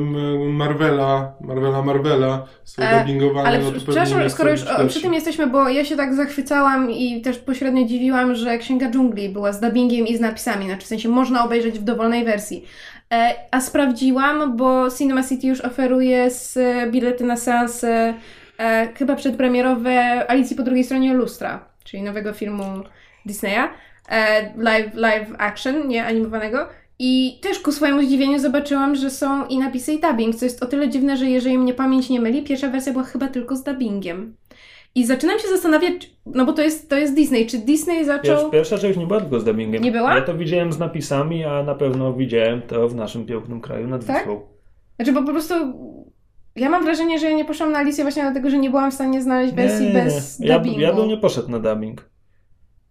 [0.52, 3.50] Marvela, Marvela, Marvela są e, dubbingowane.
[3.50, 7.22] Ale no przepraszam, skoro już o, przy tym jesteśmy, bo ja się tak zachwycałam i
[7.22, 10.66] też pośrednio dziwiłam, że Księga Dżungli była z dubbingiem i z napisami.
[10.66, 12.66] Znaczy w sensie można obejrzeć w dowolnej wersji.
[13.14, 16.60] E, a sprawdziłam, bo Cinema City już oferuje z
[16.92, 18.14] bilety na seans e,
[18.96, 22.64] chyba przedpremierowe Alicji po drugiej stronie lustra, czyli nowego filmu
[23.26, 23.70] Disneya,
[24.10, 26.70] e, live, live action, nie animowanego.
[27.00, 30.66] I też ku swojemu zdziwieniu zobaczyłam, że są i napisy i dubbing, co jest o
[30.66, 34.36] tyle dziwne, że jeżeli mnie pamięć nie myli, pierwsza wersja była chyba tylko z dubbingiem.
[34.98, 38.42] I zaczynam się zastanawiać, no bo to jest, to jest Disney, czy Disney zaczął...
[38.42, 39.84] Wiesz, pierwsza część nie była tylko z dubbingiem.
[39.84, 40.16] Nie była?
[40.16, 44.06] Ja to widziałem z napisami, a na pewno widziałem to w naszym pięknym kraju nad
[44.06, 44.18] Tak?
[44.18, 44.42] Wisłą.
[44.96, 45.54] Znaczy, bo po prostu
[46.56, 48.94] ja mam wrażenie, że ja nie poszłam na Alicję właśnie dlatego, że nie byłam w
[48.94, 50.80] stanie znaleźć wersji bez Ja, dubbingu.
[50.80, 52.10] ja bym nie poszedł na dubbing.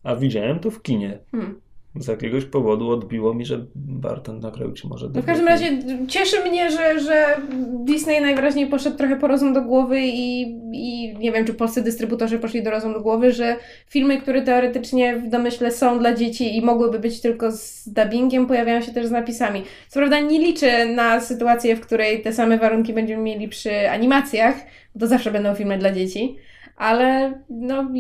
[0.03, 1.19] A widziałem to w kinie.
[1.31, 1.61] Hmm.
[1.99, 5.79] Z jakiegoś powodu odbiło mi, że Barton nagrał ci może No w każdym razie
[6.09, 7.37] cieszy mnie, że, że
[7.85, 10.41] Disney najwyraźniej poszedł trochę po rozum do głowy i,
[10.73, 13.57] i nie wiem, czy polscy dystrybutorzy poszli do rozum do głowy, że
[13.89, 18.81] filmy, które teoretycznie w domyśle są dla dzieci i mogłyby być tylko z dubbingiem, pojawiają
[18.81, 19.63] się też z napisami.
[19.89, 24.57] Co prawda nie liczę na sytuację, w której te same warunki będziemy mieli przy animacjach,
[24.95, 26.37] bo to zawsze będą filmy dla dzieci,
[26.77, 27.91] ale no...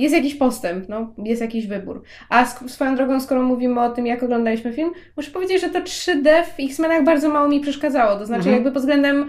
[0.00, 2.02] Jest jakiś postęp, no, jest jakiś wybór.
[2.28, 6.28] A swoją drogą, skoro mówimy o tym, jak oglądaliśmy film, muszę powiedzieć, że to 3D
[6.44, 8.18] w X-Menach bardzo mało mi przeszkadzało.
[8.18, 8.54] To znaczy, Mhm.
[8.56, 9.28] jakby pod względem, em,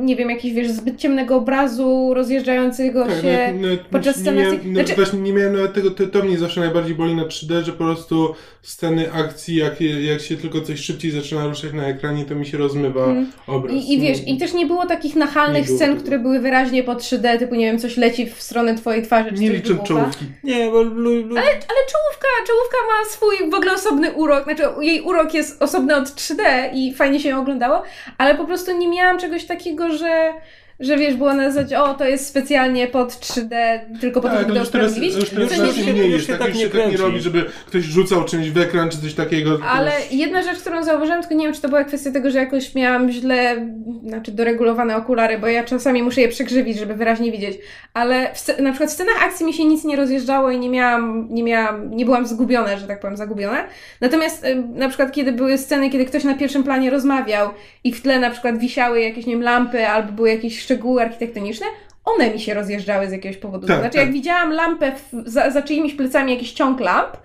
[0.00, 3.32] nie wiem, jakiś, wiesz, zbyt ciemnego obrazu, rozjeżdżającego Tak, się.
[3.32, 6.38] nawet, nawet, podczas sceny akcji- no, znaczy- właśnie nie miałem nawet tego, to, to mnie
[6.38, 10.80] zawsze najbardziej boli na 3D, że po prostu sceny akcji, jak, jak się tylko coś
[10.80, 13.32] szybciej zaczyna ruszać na ekranie, to mi się rozmywa Mhm.
[13.46, 13.76] obraz.
[13.76, 16.00] I, I wiesz, i też nie było takich nachalnych było scen, tego.
[16.02, 19.40] które były wyraźnie pod 3D, typu, nie wiem, coś leci w stronę twojej twarzy, czy
[19.40, 19.86] nie liczę wybucha.
[19.86, 20.24] czołówki.
[20.44, 21.10] Nie, bo lu...
[21.36, 21.50] Ale
[21.86, 26.42] czołówka, czołówka ma swój w ogóle osobny urok, znaczy jej urok jest osobny od 3D
[26.74, 27.82] i fajnie się ją oglądało,
[28.18, 30.34] ale po prostu nie miałam czegoś takiego, że,
[30.80, 33.56] że wiesz, było na zasadzie, o, to jest specjalnie pod 3D,
[34.00, 35.16] tylko po to, Tak, żeby to teraz, usprawiedliwić.
[35.16, 37.44] już teraz raczej nie już jest, się tak, tak nie się tak nie robi, żeby
[37.66, 39.58] ktoś rzucał czymś w ekran, czy coś takiego.
[39.68, 42.38] Ale jest- jedna rzecz, którą zauważyłam, tylko nie wiem, czy to była kwestia tego, że
[42.38, 43.66] jakoś miałam źle,
[44.06, 47.58] znaczy doregulowane okulary, bo ja czasami muszę je przegrzywić, żeby wyraźnie widzieć,
[47.94, 51.26] ale w, na przykład w scenach akcji mi się nic nie rozjeżdżało i nie miałam,
[51.30, 53.64] nie miałam, nie byłam zgubiona, że tak powiem, zagubiona.
[54.00, 57.50] Natomiast na przykład kiedy były sceny, kiedy ktoś na pierwszym planie rozmawiał
[57.84, 61.66] i w tle na przykład wisiały jakieś, nie wiem, lampy albo były jakieś szczegóły architektoniczne,
[62.04, 63.66] one mi się rozjeżdżały z jakiegoś powodu.
[63.66, 64.04] Tak, to znaczy, tak.
[64.04, 67.16] jak widziałam lampę w, za, za czyimiś plecami, jakiś ciąg lamp,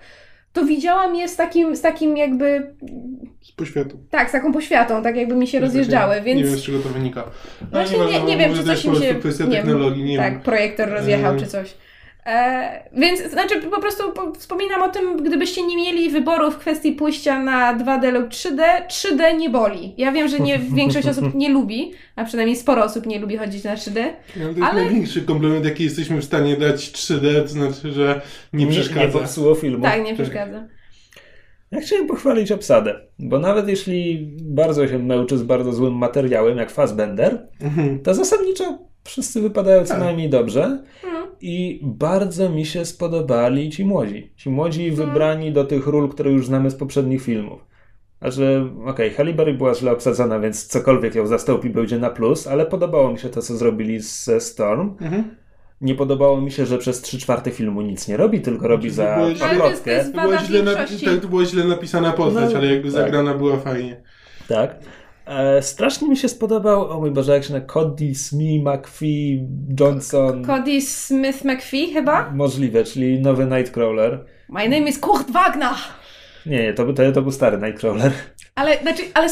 [0.53, 2.75] to widziałam je z takim, z takim jakby,
[3.41, 3.99] Z poświatu.
[4.09, 6.49] tak, z taką poświatą, tak jakby mi się rozjeżdżały, Nie więc...
[6.49, 7.23] wiem, z czego to wynika.
[7.71, 9.15] Właśnie ważne, nie, nie bo wiem, czy to coś po się...
[9.15, 10.41] kwestia nie technologii, nie tak, wiem.
[10.41, 11.73] projektor rozjechał E, czy coś.
[12.25, 16.91] E, więc, znaczy po prostu po, wspominam o tym, gdybyście nie mieli wyboru w kwestii
[16.91, 19.93] pójścia na 2D lub 3D, 3D nie boli.
[19.97, 23.63] Ja wiem, że nie, większość osób nie lubi, a przynajmniej sporo osób nie lubi chodzić
[23.63, 23.97] na 3D.
[23.99, 28.21] Ja, to jest Ale- największy komplement, jaki jesteśmy w stanie dać 3D, to znaczy, że
[28.53, 29.19] nie nie przeszkadza.
[29.19, 29.83] popsuło filmu.
[29.83, 30.67] Tak, nie przeszkadza.
[31.71, 36.71] Ja chciałem pochwalić obsadę, bo nawet jeśli bardzo się męczy z bardzo złym materiałem, jak
[36.71, 37.99] Fassbender, Mhm.
[38.03, 39.99] to zasadniczo wszyscy wypadają co Tak.
[39.99, 41.25] najmniej dobrze Mhm.
[41.41, 44.33] i bardzo mi się spodobali ci młodzi.
[44.35, 45.07] Ci młodzi Mhm.
[45.09, 47.65] wybrani do tych ról, które już znamy z poprzednich filmów.
[48.21, 52.65] Znaczy, okej, Halle Berry była źle obsadzona, więc cokolwiek ją zastąpi będzie na plus, ale
[52.65, 54.95] podobało mi się to, co zrobili ze Storm.
[55.01, 55.35] Mhm.
[55.81, 59.35] Nie podobało mi się, że przez trzy czwarte filmu nic nie robi, tylko robi Znaczy,
[59.35, 59.91] za to paplotkę.
[59.91, 60.17] jest- To
[61.05, 63.01] tak, to była źle napisana postać, No, ale jakby tak.
[63.01, 64.01] zagrana była fajnie.
[64.47, 64.79] Tak.
[65.31, 69.47] E, strasznie mi się spodobał, o mój Boże, jak się na Cody, Smee, McPhee,
[69.79, 70.45] Johnson.
[70.45, 72.31] Cody Smith McPhee chyba?
[72.31, 74.25] Możliwe, czyli nowy Nightcrawler.
[74.49, 75.73] My name is Kurt Wagner!
[76.45, 78.11] Nie, nie, to, był- to, to był stary Nightcrawler.
[78.55, 79.29] Ale, znaczy, ale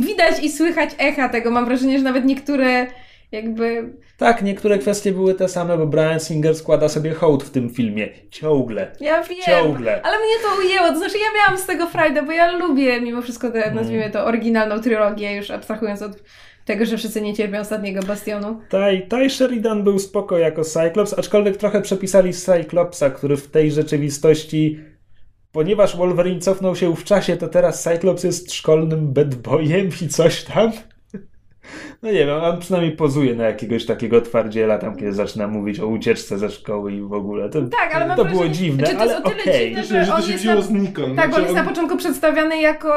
[0.00, 1.50] widać i słychać echa tego.
[1.50, 2.86] Mam wrażenie, że nawet niektóre
[3.32, 7.70] jakby Tak, niektóre kwestie były te same, bo Brian Singer składa sobie hołd w tym
[7.70, 8.08] filmie.
[8.30, 8.92] Ciągle.
[9.00, 10.02] Ja wiem, Ciągle.
[10.02, 10.88] ale mnie to ujęło.
[10.88, 13.74] To znaczy, ja miałam z tego frajdę, bo ja lubię mimo wszystko tę, Mm.
[13.74, 16.12] nazwijmy to, oryginalną trylogię, już abstrahując od
[16.64, 18.60] tego, że wszyscy nie cierpią ostatniego Bastionu.
[18.68, 24.80] Taj, Taj Sheridan był spoko jako Cyclops, aczkolwiek trochę przepisali Cyclopsa, który w tej rzeczywistości,
[25.52, 30.44] ponieważ Wolverine cofnął się w czasie, to teraz Cyclops jest szkolnym bad boyem i coś
[30.44, 30.72] tam.
[32.02, 35.86] No nie wiem, on przynajmniej pozuje na jakiegoś takiego twardziela tam, kiedy zaczyna mówić o
[35.86, 37.48] ucieczce ze szkoły i w ogóle.
[37.48, 39.64] To, Tak, ale mam to wrażenie, było dziwne, to jest ale o okej.
[39.66, 41.16] dziwne, Myślę, że to się wzięło na- znikąd.
[41.16, 42.88] Tak, bo on Znaczy, jest na początku przedstawiany jako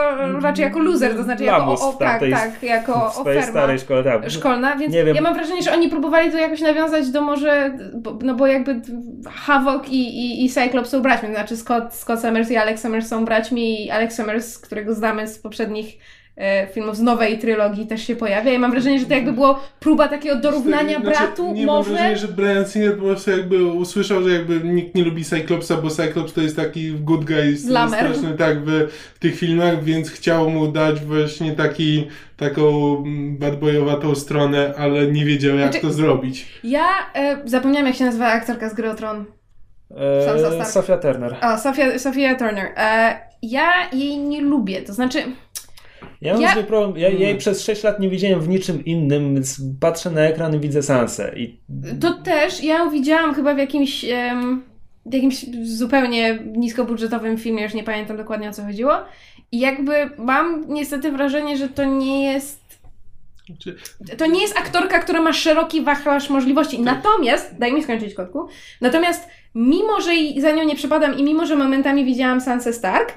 [0.42, 3.60] raczej jako loser, to znaczy jako o, w tak, tamtej- tak, jako w swojej oferma
[3.60, 4.30] starej szkole, tak.
[4.30, 5.16] szkolna, więc Nie wiem.
[5.16, 8.82] ja mam wrażenie, że oni próbowali to jakoś nawiązać do może, bo, no bo jakby
[9.30, 13.08] Havok i, i, i Cyclops są braćmi, to znaczy Scott, Scott Summers i Alex Summers
[13.08, 15.98] są braćmi i Alex Summers, którego znamy z poprzednich
[16.74, 20.08] filmów z nowej trylogii też się pojawia i mam wrażenie, że to jakby było próba
[20.08, 21.90] takiego dorównania Znaczy, bratu, nie może.
[21.90, 25.78] Mam wrażenie, że Brian Singer po prostu jakby usłyszał, że jakby nikt nie lubi Cyclopsa,
[25.78, 30.50] bo Cyclops to jest taki good guy straszny tak w, w tych filmach, więc chciał
[30.50, 33.04] mu dać właśnie taki, taką
[33.40, 36.60] badboyowatą stronę, ale nie wiedział jak Znaczy- to zrobić.
[36.64, 36.86] Ja
[37.16, 39.26] e, zapomniałam jak się nazywa aktorka z gry o Tron.
[39.98, 40.66] E.
[40.66, 41.36] Sofia Turner.
[41.42, 42.74] O, Sofia, Sofia Turner.
[42.78, 45.24] E, ja jej nie lubię, to znaczy...
[46.22, 46.98] Ja mam Ja- problem.
[46.98, 50.56] Ja, ja jej przez 6 lat nie widziałem w niczym innym, więc patrzę na ekran
[50.56, 51.34] i widzę Sansę.
[51.36, 51.60] I
[52.02, 54.64] To też, ja ją widziałam chyba w jakimś, em,
[55.06, 58.94] w jakimś zupełnie niskobudżetowym filmie, już nie pamiętam dokładnie o co chodziło.
[59.52, 62.62] I jakby mam niestety wrażenie, że to nie jest.
[64.18, 66.78] To nie jest aktorka, która ma szeroki wachlarz możliwości.
[66.78, 66.86] Tak.
[66.86, 68.48] Natomiast, daj mi skończyć kotku.
[68.82, 73.14] Natomiast, mimo że za nią nie przepadam i mimo że momentami widziałam Sansę Stark,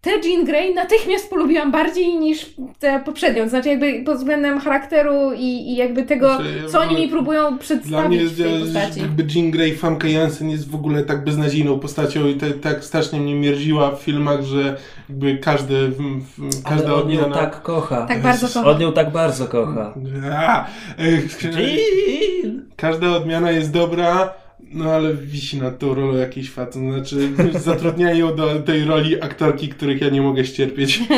[0.00, 2.46] tę Jean Grey natychmiast polubiłam bardziej niż
[2.78, 3.48] tę poprzednią.
[3.48, 7.50] Znaczy, jakby pod względem charakteru i, i jakby tego, Znaczy, co oni mi próbują Dla
[7.50, 9.00] mnie przedstawić jest, w tej że postaci.
[9.00, 13.20] jakby Jean Grey, Famke Janssen jest w ogóle tak beznadziejną postacią i te, tak strasznie
[13.20, 14.76] mnie mierziła w filmach, że
[15.08, 15.98] jakby każdy, w,
[16.38, 17.34] w, każda Ale ją odmiana...
[17.34, 18.06] tak kocha.
[18.06, 18.66] Tak bardzo kocham.
[18.66, 19.94] On ją tak bardzo kocha.
[20.32, 20.66] A,
[20.98, 21.10] e,
[21.42, 22.66] Jean!
[22.76, 24.34] Każda odmiana jest dobra,
[24.70, 26.82] no ale wisi nad tą rolą jakiś facet.
[26.82, 31.00] Znaczy, zatrudniają do tej roli aktorki, których ja nie mogę ścierpieć.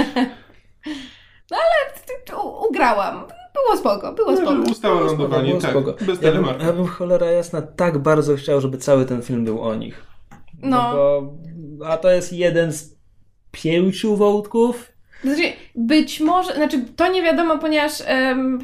[2.44, 3.24] U- Ugrałam.
[3.54, 4.54] Było spoko, było spoko.
[4.54, 5.70] No, ustało lądowanie, Było tak.
[5.70, 5.94] spoko.
[6.04, 9.62] Bez Ja bym, ja bym cholera jasna tak bardzo chciał, żeby cały ten film był
[9.62, 10.06] o nich.
[10.62, 10.92] No.
[10.94, 11.32] bo,
[11.86, 12.96] a to jest jeden z
[13.50, 14.92] pięciu wątków.
[15.24, 15.42] Znaczy,
[15.74, 18.58] być może, znaczy to nie wiadomo, ponieważ em,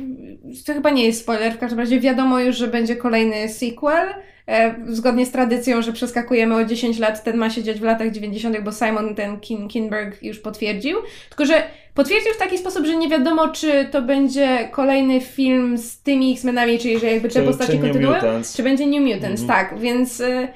[0.67, 4.09] to chyba nie jest spoiler, w każdym razie wiadomo już, że będzie kolejny sequel.
[4.49, 8.11] E, zgodnie z tradycją, że przeskakujemy o 10 lat, ten ma się dziać w latach
[8.11, 10.97] 90., bo Simon ten Kin Kinberg już potwierdził.
[11.29, 11.63] Tylko, że
[11.95, 16.79] potwierdził w taki sposób, że nie wiadomo, czy to będzie kolejny film z tymi X-Menami,
[16.79, 18.21] czyli że jakby te Czy- postacie czy kontynuują,
[18.57, 19.47] czy będzie New Mutants, Mhm.
[19.49, 20.21] tak, więc...
[20.21, 20.49] y,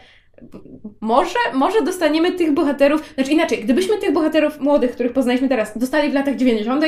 [1.00, 6.10] może, może dostaniemy tych bohaterów, znaczy inaczej, gdybyśmy tych bohaterów młodych, których poznaliśmy teraz, dostali
[6.10, 6.84] w latach 90.,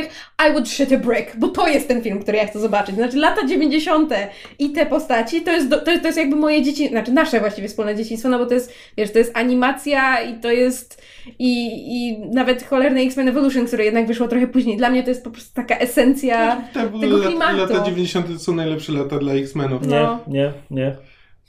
[0.49, 2.95] I would shit a brick, bo to jest ten film, który ja chcę zobaczyć.
[2.95, 4.13] Znaczy lata 90.
[4.59, 7.41] i te postaci, to jest, do, to jest, to jest jakby moje dzieci, znaczy nasze
[7.41, 11.03] właściwie wspólne dzieciństwo, no bo to jest, wiesz, to jest animacja i to jest
[11.39, 14.77] i, i nawet cholerne X-Men Evolution, które jednak wyszło trochę później.
[14.77, 17.57] Dla mnie to jest po prostu taka esencja Tak, tego lat- klimatu.
[17.57, 18.43] lata 90.
[18.43, 19.87] są najlepsze lata dla X-Menów.
[19.87, 20.19] Nie, No.
[20.29, 20.97] nie, nie.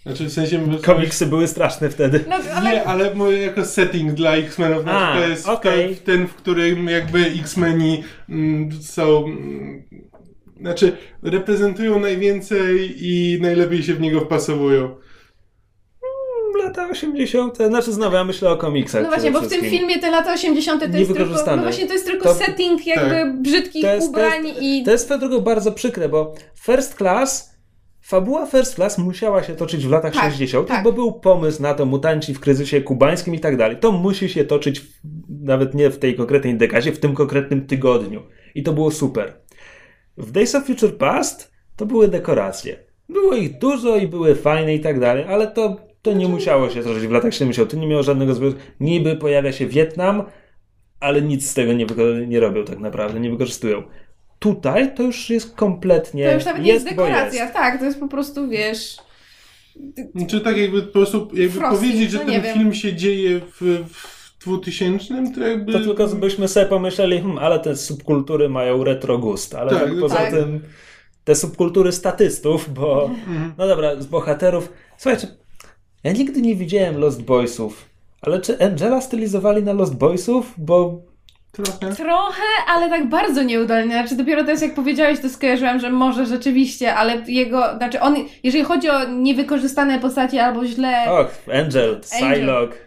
[0.05, 0.67] Znaczy w sensie...
[0.83, 2.23] Komiksy były straszne wtedy.
[2.29, 5.95] no, ale Nie, ale moje jako setting dla X-Menów znaczy A, to jest okej.
[5.95, 9.25] ten, ten, w którym jakby X-Meni mm, są...
[9.25, 9.83] Mm,
[10.61, 14.95] znaczy reprezentują najwięcej i najlepiej się w niego wpasowują.
[16.63, 17.57] Lata 80.
[17.57, 19.03] Znaczy znowu, ja myślę o komiksach.
[19.03, 20.91] No właśnie, bo w tym filmie te lata 80.
[20.91, 23.41] to jest tylko, no właśnie to jest tylko To- setting jakby tak.
[23.41, 24.83] brzydkich To jest- to ubrań jest- i...
[24.83, 26.33] To jest swoją drogą bardzo przykre, bo
[26.65, 27.54] First Class,
[28.05, 30.83] fabuła First Class musiała się toczyć w latach Tak, 60., tak.
[30.83, 33.77] bo był pomysł na to, mutanci w kryzysie kubańskim i tak dalej.
[33.77, 34.85] To musi się toczyć w,
[35.29, 38.23] nawet nie w tej konkretnej dekadzie, w tym konkretnym tygodniu.
[38.55, 39.33] I to było super.
[40.17, 42.79] W Days of Future Past to były dekoracje.
[43.09, 46.83] Było ich dużo i były fajne i tak dalej, ale to, to nie musiało się
[46.83, 47.71] toczyć w latach 70.
[47.71, 48.59] To nie miało żadnego związku.
[48.79, 50.23] Niby pojawia się Wietnam,
[50.99, 51.85] ale nic z tego nie,
[52.27, 53.83] nie robią tak naprawdę, nie wykorzystują.
[54.45, 56.27] Tutaj to już jest kompletnie.
[56.27, 57.53] To już nawet jest bo dekoracja, jest.
[57.53, 58.97] tak, to jest po prostu, wiesz...
[60.27, 62.53] Czy tak jakby po prostu jakby Frosty, powiedzieć, że no ten wiem.
[62.57, 65.73] film się dzieje w, w 2000, to jakby...
[65.73, 69.99] To tylko byśmy sobie pomyśleli, hmm, ale te subkultury mają retro gust, ale Tak, tak,
[69.99, 70.31] poza tak.
[70.33, 70.61] tym
[71.23, 73.53] te subkultury statystów, bo Mhm.
[73.57, 74.73] no dobra, z bohaterów.
[74.97, 75.27] Słuchajcie,
[76.03, 77.85] ja nigdy nie widziałem Lost Boysów,
[78.21, 80.53] ale czy Angela stylizowali na Lost Boysów?
[80.57, 81.01] Bo
[81.55, 81.95] Trochę.
[81.95, 83.91] Trochę, ale tak bardzo nieudolnie.
[83.91, 88.63] Znaczy dopiero teraz jak powiedziałeś, to skojarzyłam, że może rzeczywiście, ale jego, znaczy on, jeżeli
[88.63, 91.11] chodzi o niewykorzystane postaci albo źle...
[91.11, 92.77] och, Angel, Psylocke,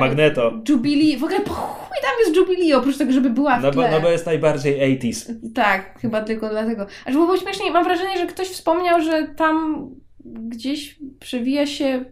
[0.00, 0.52] Magneto.
[0.68, 3.80] Jubilee, w ogóle po chuj tam jest Jubilee, oprócz tego, żeby była w No bo,
[3.80, 3.90] tle.
[3.90, 5.32] no bo jest najbardziej 80s.
[5.54, 6.86] Tak, chyba tylko dlatego.
[7.06, 9.86] Aż było śmiesznie, mam wrażenie, że ktoś wspomniał, że tam
[10.24, 12.04] gdzieś przewija się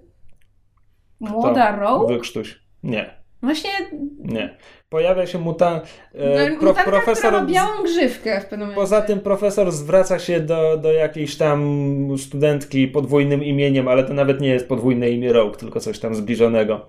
[1.21, 2.07] młoda Rogue.
[2.07, 2.61] Wykrztuś.
[2.83, 3.71] Nie, Właśnie
[4.19, 4.57] nie.
[4.89, 5.85] Pojawia się mutant.
[6.15, 7.47] E, no, pro, profesor.
[7.47, 8.81] białą grzywkę w pewnym momencie.
[8.81, 11.79] Poza tym profesor zwraca się do, do jakiejś tam
[12.19, 16.87] studentki podwójnym imieniem, ale to nawet nie jest podwójne imię Rogue, tylko coś tam zbliżonego.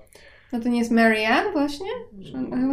[0.54, 1.88] No to nie jest Marianne właśnie?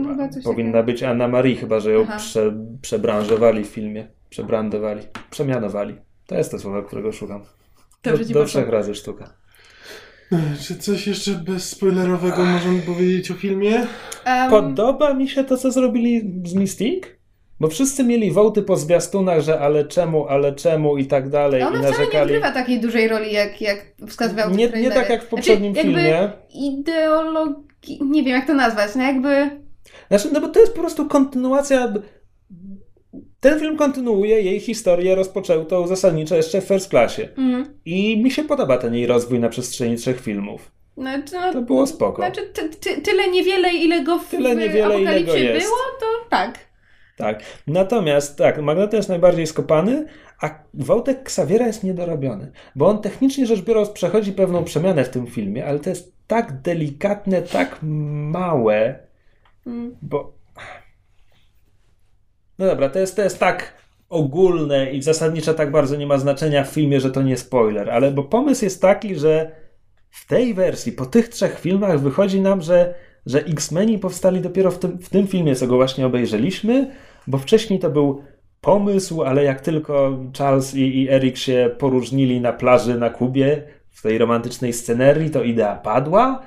[0.09, 0.87] Chyba coś Powinna takiego?
[0.87, 2.17] być Anna Marie, chyba że ją Aha.
[2.17, 2.53] prze,
[2.83, 4.09] przebranżowali w filmie.
[4.31, 5.03] Przebrandowali.
[5.31, 5.97] Przemianowali.
[6.27, 7.45] To jest to słowo, którego szukam.
[8.03, 9.33] Dobrze do do trzech razy sztuka.
[10.63, 13.87] Czy coś jeszcze bezspoilerowego możemy powiedzieć o filmie?
[14.25, 17.17] Em, Podoba mi się to, co zrobili z Mystique.
[17.61, 21.63] Bo wszyscy mieli wołty po zwiastunach, że ale czemu, ale czemu i tak dalej.
[21.63, 22.23] Ona i wcale nie narzekali.
[22.23, 26.31] odgrywa takiej dużej roli, jak, jak wskazywał Nie, nie tak jak w poprzednim znaczy, filmie.
[26.55, 29.51] Ideologii, nie wiem jak to nazwać, no jakby...
[30.09, 31.93] Znaczy, no bo to jest po prostu kontynuacja.
[33.51, 37.23] Ten film kontynuuje jej historię rozpoczętą zasadniczo jeszcze w First Classie.
[37.39, 37.67] Mm.
[37.85, 40.71] I mi się podoba ten jej rozwój na przestrzeni trzech filmów.
[40.97, 42.23] Znaczy, no, To było spoko.
[42.23, 45.67] Znaczy, ty, ty, tyle niewiele, ile go w Tyle niewiele, ile go jest.
[45.67, 46.59] było, to tak.
[47.17, 47.43] Tak.
[47.67, 50.07] Natomiast tak, Magneto jest najbardziej skopany,
[50.43, 52.53] a wątek Xaviera jest niedorobiony.
[52.77, 56.61] Bo on technicznie rzecz biorąc przechodzi pewną przemianę w tym filmie, ale to jest tak
[56.63, 58.99] delikatne, tak małe,
[59.67, 59.97] Mm.
[60.03, 60.36] bo.
[62.59, 63.75] No dobra, to jest, to jest tak
[64.09, 68.11] ogólne i zasadniczo tak bardzo nie ma znaczenia w filmie, że to nie spoiler, ale
[68.11, 69.51] bo pomysł jest taki, że
[70.11, 72.95] w tej wersji, po tych trzech filmach wychodzi nam, że,
[73.27, 76.91] że X-Meni powstali dopiero w tym, w tym filmie, co go właśnie obejrzeliśmy,
[77.27, 78.23] bo wcześniej to był
[78.61, 84.03] pomysł, ale jak tylko Charles i, i Eric się poróżnili na plaży na Kubie w
[84.03, 86.43] tej romantycznej scenerii, to idea padła,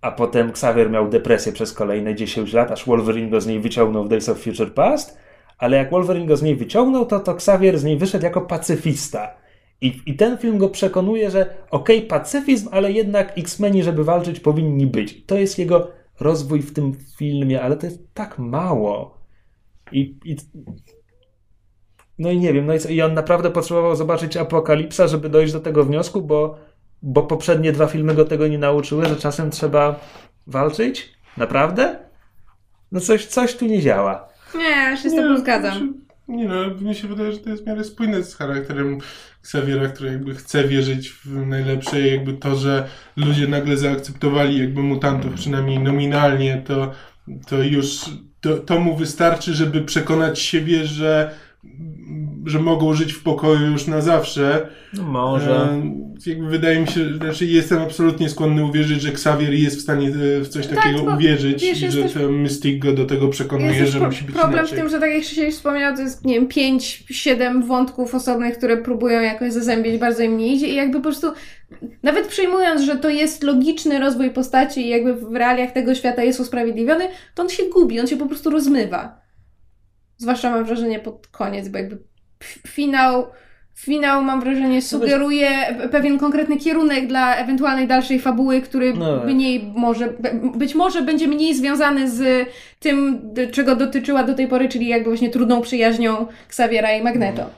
[0.00, 4.04] a potem Xavier miał depresję przez kolejne 10 lat, aż Wolverine go z niej wyciągnął
[4.04, 5.21] w Days of Future Past,
[5.62, 9.34] ale jak Wolverine go z niej wyciągnął, to, to Xavier z niej wyszedł jako pacyfista.
[9.80, 14.86] I, I ten film go przekonuje, że okej, pacyfizm, ale jednak X-Meni, żeby walczyć, powinni
[14.86, 15.26] być.
[15.26, 15.90] To jest jego
[16.20, 19.18] rozwój w tym filmie, ale to jest tak mało.
[19.92, 20.36] I, i
[22.18, 25.52] no i nie wiem, no i, co, i on naprawdę potrzebował zobaczyć Apokalipsa, żeby dojść
[25.52, 26.58] do tego wniosku, bo,
[27.02, 30.00] bo poprzednie dwa filmy go tego nie nauczyły, że czasem trzeba
[30.46, 31.12] walczyć?
[31.36, 31.98] Naprawdę?
[32.92, 34.31] No coś, coś tu nie działa.
[34.54, 35.94] Nie, się z tobą zgadzam.
[36.28, 38.98] Nie no, mi się wydaje, że to jest w miarę spójne z charakterem
[39.40, 44.82] Xaviera, który jakby chce wierzyć w najlepsze i jakby to, że ludzie nagle zaakceptowali jakby
[44.82, 46.92] mutantów, przynajmniej nominalnie, to,
[47.46, 48.04] to już
[48.40, 51.34] to, to mu wystarczy, żeby przekonać siebie, że
[52.46, 54.68] że mogą żyć w pokoju już na zawsze.
[54.94, 55.50] No może.
[55.50, 55.82] E,
[56.26, 60.40] jakby wydaje mi się, znaczy jestem absolutnie skłonny uwierzyć, że Xavier jest w stanie e,
[60.40, 63.86] w coś takiego Tak, bo uwierzyć wiesz, i że ten Mystique go do tego przekonuje,
[63.86, 64.78] że musi być problem inaczej.
[64.78, 68.76] w tym, że tak jak Krzysiek wspomniał, to jest, nie wiem, 5-7 wątków osobnych, które
[68.76, 71.26] próbują jakoś zazębić, bardzo im nie idzie i jakby po prostu,
[72.02, 76.40] nawet przyjmując, że to jest logiczny rozwój postaci i jakby w realiach tego świata jest
[76.40, 79.22] usprawiedliwiony, to on się gubi, on się po prostu rozmywa.
[80.16, 82.11] Zwłaszcza mam wrażenie pod koniec, bo jakby
[82.44, 83.26] finał,
[83.74, 85.48] finał mam wrażenie sugeruje
[85.90, 89.26] pewien konkretny kierunek dla ewentualnej dalszej fabuły, który No tak.
[89.26, 90.12] mniej może,
[90.56, 92.48] być może będzie mniej związany z
[92.80, 93.20] tym,
[93.52, 97.50] czego dotyczyła do tej pory, czyli jakby właśnie trudną przyjaźnią Xaviera i Magneto.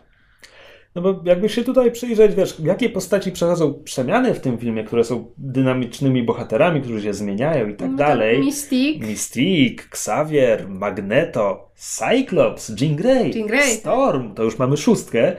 [0.95, 5.05] No bo jakby się tutaj przyjrzeć, wiesz, jakie postaci przechodzą przemiany w tym filmie, które
[5.05, 8.39] są dynamicznymi bohaterami, którzy się zmieniają i tak No dalej.
[8.45, 9.07] Mystique.
[9.07, 15.37] Mystique, Xavier, Magneto, Cyclops, Jean Grey, Jean Grey, Storm, to już mamy szóstkę.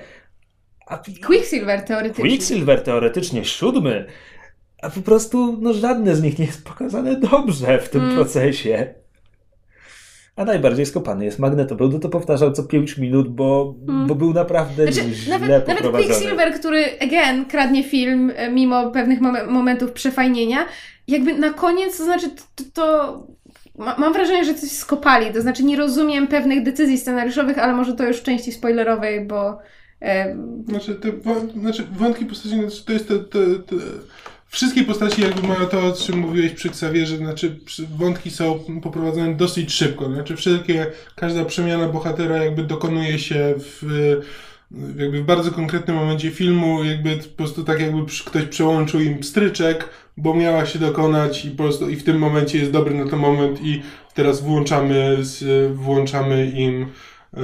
[0.87, 2.23] A Quicksilver teoretycznie.
[2.23, 4.05] Quicksilver teoretycznie siódmy,
[4.81, 8.15] a po prostu no, żadne z nich nie jest pokazane dobrze w tym Mm.
[8.15, 8.93] procesie.
[10.35, 11.75] A najbardziej skopany jest Magneto.
[11.75, 14.07] Będę to powtarzał co 5 minut, bo, Mm.
[14.07, 15.87] bo był naprawdę Znaczy, źle nawet, nawet.
[15.91, 20.65] Quicksilver, który, again, kradnie film e, mimo pewnych mom- momentów przefajnienia,
[21.07, 23.27] jakby na koniec, to znaczy, to, to
[23.77, 27.93] ma, mam wrażenie, że coś skopali, to znaczy nie rozumiem pewnych decyzji scenariuszowych, ale może
[27.93, 29.57] to już w części spoilerowej, bo
[30.01, 30.35] e,
[30.67, 31.11] Znaczy, te
[31.61, 33.75] znaczy wątki postaci, znaczy to jest to, to, to,
[34.47, 37.59] Wszystkie postaci jakby mają to, o czym mówiłeś przy Xavierze, znaczy
[37.97, 40.05] wątki są poprowadzone dosyć szybko.
[40.05, 40.85] Znaczy wszelkie,
[41.15, 43.83] każda przemiana bohatera jakby dokonuje się w,
[44.97, 49.89] jakby w bardzo konkretnym momencie filmu, jakby po prostu tak jakby ktoś przełączył im stryczek,
[50.17, 53.19] bo miała się dokonać i po prostu i w tym momencie jest dobry na ten
[53.19, 53.81] moment i
[54.13, 56.85] teraz włączamy, z, włączamy im
[57.33, 57.39] e,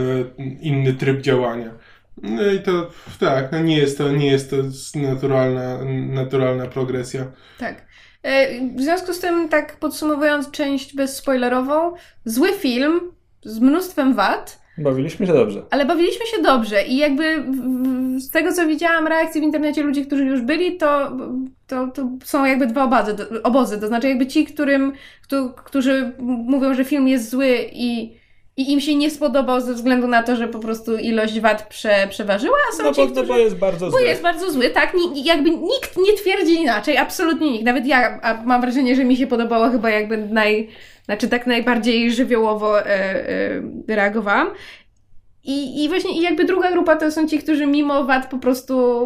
[0.61, 1.71] inny tryb działania.
[2.17, 2.89] No i to
[3.19, 4.55] tak, no nie jest to, nie jest to
[4.99, 7.25] naturalna, naturalna progresja.
[7.59, 7.85] tak.
[8.23, 11.93] E, w związku z tym, tak podsumowując część bezspoilerową,
[12.25, 12.99] zły film
[13.43, 15.65] z mnóstwem wad, Bawiliśmy się dobrze.
[15.69, 17.43] Ale bawiliśmy się dobrze i jakby
[18.19, 21.17] z tego, co widziałam reakcji w internecie ludzi, którzy już byli, to,
[21.67, 23.79] to, to są jakby dwa obozy, to- obozy.
[23.79, 24.93] To znaczy jakby ci, którym,
[25.23, 28.17] któ- którzy mówią, że film jest zły i,
[28.57, 32.07] i im się nie spodobał ze względu na to, że po prostu ilość wad prze,
[32.09, 33.27] przeważyła, a są No ci, bo, no którzy...
[33.27, 34.01] bo jest bardzo Bo zły.
[34.03, 34.93] jest bardzo zły, tak?
[34.93, 37.65] Ni, jakby nikt nie twierdzi inaczej, absolutnie nikt.
[37.65, 40.69] Nawet ja, a mam wrażenie, że mi się podobało chyba jakby naj,
[41.05, 44.49] znaczy tak najbardziej żywiołowo e, e, reagowałam.
[45.43, 49.05] I, I właśnie i jakby druga grupa to są ci, którzy mimo wad po prostu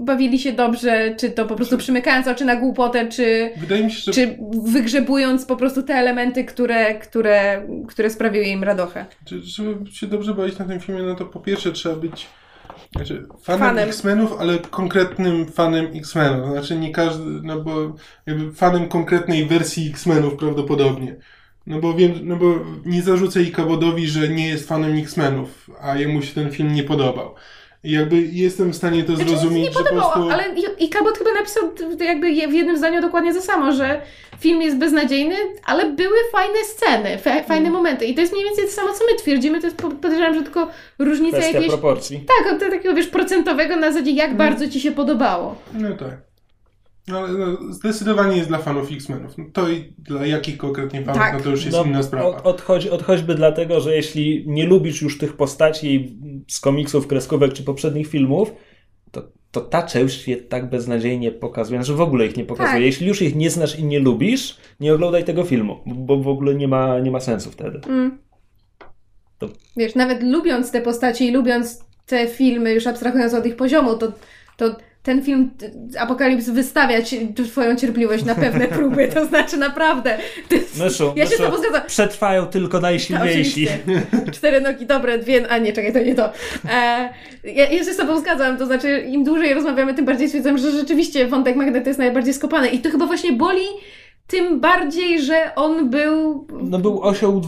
[0.00, 4.38] bawili się dobrze, czy to po prostu przymykając oczy na głupotę, czy, się, że czy
[4.64, 9.06] wygrzebując po prostu te elementy, które, które, które sprawiły im radochę.
[9.26, 12.26] Żeby się dobrze bawić na tym filmie, no to po pierwsze trzeba być
[12.96, 13.88] znaczy, fanem, Fanem.
[13.88, 16.50] X-Menów, ale konkretnym fanem X-Menów.
[16.50, 17.94] Znaczy nie każdy, no bo
[18.26, 21.16] jakby fanem konkretnej wersji X-Menów prawdopodobnie.
[21.66, 22.54] No bo wiem, no bo
[22.86, 27.34] nie zarzucę Ikabodowi, że nie jest fanem X-Menów, a jemu się ten film nie podobał.
[27.84, 30.30] I jakby jestem w stanie to Znaczy, zrozumieć, nie że po podobało, prostu...
[30.30, 31.62] ale i, i Cabot chyba napisał
[32.00, 34.02] jakby w jednym zdaniu dokładnie to samo, że
[34.40, 35.34] film jest beznadziejny,
[35.64, 37.72] ale były fajne sceny, fajne Mm.
[37.72, 38.04] momenty.
[38.06, 40.42] I to jest mniej więcej to samo, co my twierdzimy, to jest po- podejrzewam, że
[40.42, 40.68] tylko
[40.98, 41.72] różnica Kwestia jakiejś...
[41.72, 42.24] proporcji.
[42.38, 45.56] Tak, od takiego, wiesz, procentowego na zasadzie, jak bardzo ci się podobało.
[45.74, 46.31] No tak.
[47.08, 49.38] No, ale no, zdecydowanie jest dla fanów X-Menów.
[49.38, 51.34] No, to i dla jakich konkretnie fanów, Tak.
[51.34, 52.28] no to już jest No, inna sprawa.
[52.28, 56.16] Od, odchodzi, odchodźby dlatego, że jeśli nie lubisz już tych postaci
[56.48, 58.52] z komiksów, kreskówek czy poprzednich filmów,
[59.10, 62.74] to, to ta część je tak beznadziejnie pokazuje, że w ogóle ich nie pokazuje.
[62.76, 62.82] Tak.
[62.82, 66.54] Jeśli już ich nie znasz i nie lubisz, nie oglądaj tego filmu, bo w ogóle
[66.54, 67.80] nie ma, nie ma sensu wtedy.
[67.88, 68.18] Mm.
[69.38, 73.96] To- Wiesz, nawet lubiąc te postacie i lubiąc te filmy, już abstrahując od ich poziomu,
[73.96, 74.12] to,
[74.56, 75.50] to ten film
[75.98, 80.18] Apokalips wystawia ci, twoją cierpliwość na pewne próby, to znaczy naprawdę.
[80.50, 81.86] Jest, Myszu, ja się myszu, zgadzam.
[81.86, 83.68] przetrwają tylko Tak, najsilniejsi.
[83.68, 83.78] oczywiście.
[84.32, 85.48] Cztery nogi dobre, dwie...
[85.50, 86.32] A nie, czekaj, to nie to.
[86.70, 87.08] E,
[87.44, 90.70] ja, ja się z tobą zgadzam, to znaczy im dłużej rozmawiamy, tym bardziej stwierdzam, że
[90.72, 93.64] rzeczywiście wątek Magnet jest najbardziej skopany i to chyba właśnie boli
[94.26, 96.46] tym bardziej, że on był...
[96.62, 97.42] No był osioł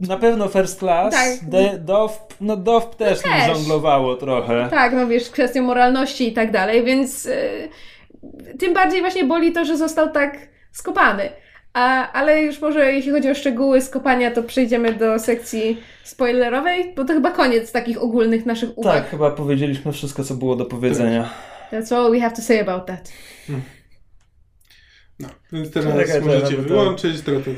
[0.00, 1.14] na pewno first class.
[1.14, 1.50] Tak.
[1.50, 3.48] De, Dove, no Dove też, też.
[3.48, 4.68] mi żonglowało trochę.
[4.70, 7.38] Tak, no wiesz, kwestią moralności i tak dalej, więc e,
[8.58, 10.38] tym bardziej właśnie boli to, że został tak
[10.72, 11.30] skopany.
[11.72, 17.04] A, ale już może jeśli chodzi o szczegóły skopania, to przejdziemy do sekcji spoilerowej, bo
[17.04, 18.94] to chyba koniec takich ogólnych naszych uwag.
[18.94, 21.30] Tak, chyba powiedzieliśmy wszystko, co było do powiedzenia.
[21.72, 23.12] That's all we have to say about that.
[25.20, 27.50] No, więc teraz Czekaj, możecie to- wyłączyć, to, to, to.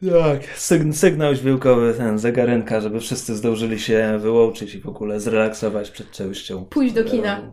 [0.00, 5.90] Tak, sygn- sygnał dźwiękowy, ten zegarynka, żeby wszyscy zdążyli się wyłączyć i w ogóle zrelaksować
[5.90, 6.64] przed częścią.
[6.64, 7.52] Pójść do kina.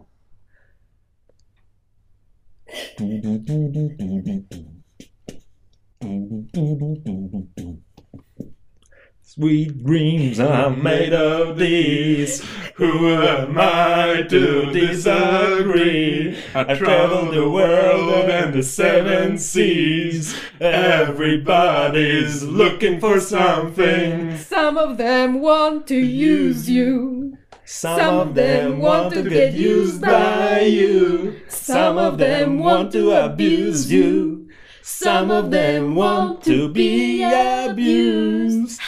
[9.35, 12.45] Sweet dreams are made of these.
[12.75, 16.37] Who am I to disagree?
[16.53, 20.39] I travel the world and the seven seas.
[20.61, 24.37] Everybody's looking for something.
[24.37, 27.35] Some of them want to use you.
[27.65, 31.41] Some of them want to get used by you.
[31.47, 34.47] Some of them want to abuse you.
[34.83, 38.79] Some of them want to be abused.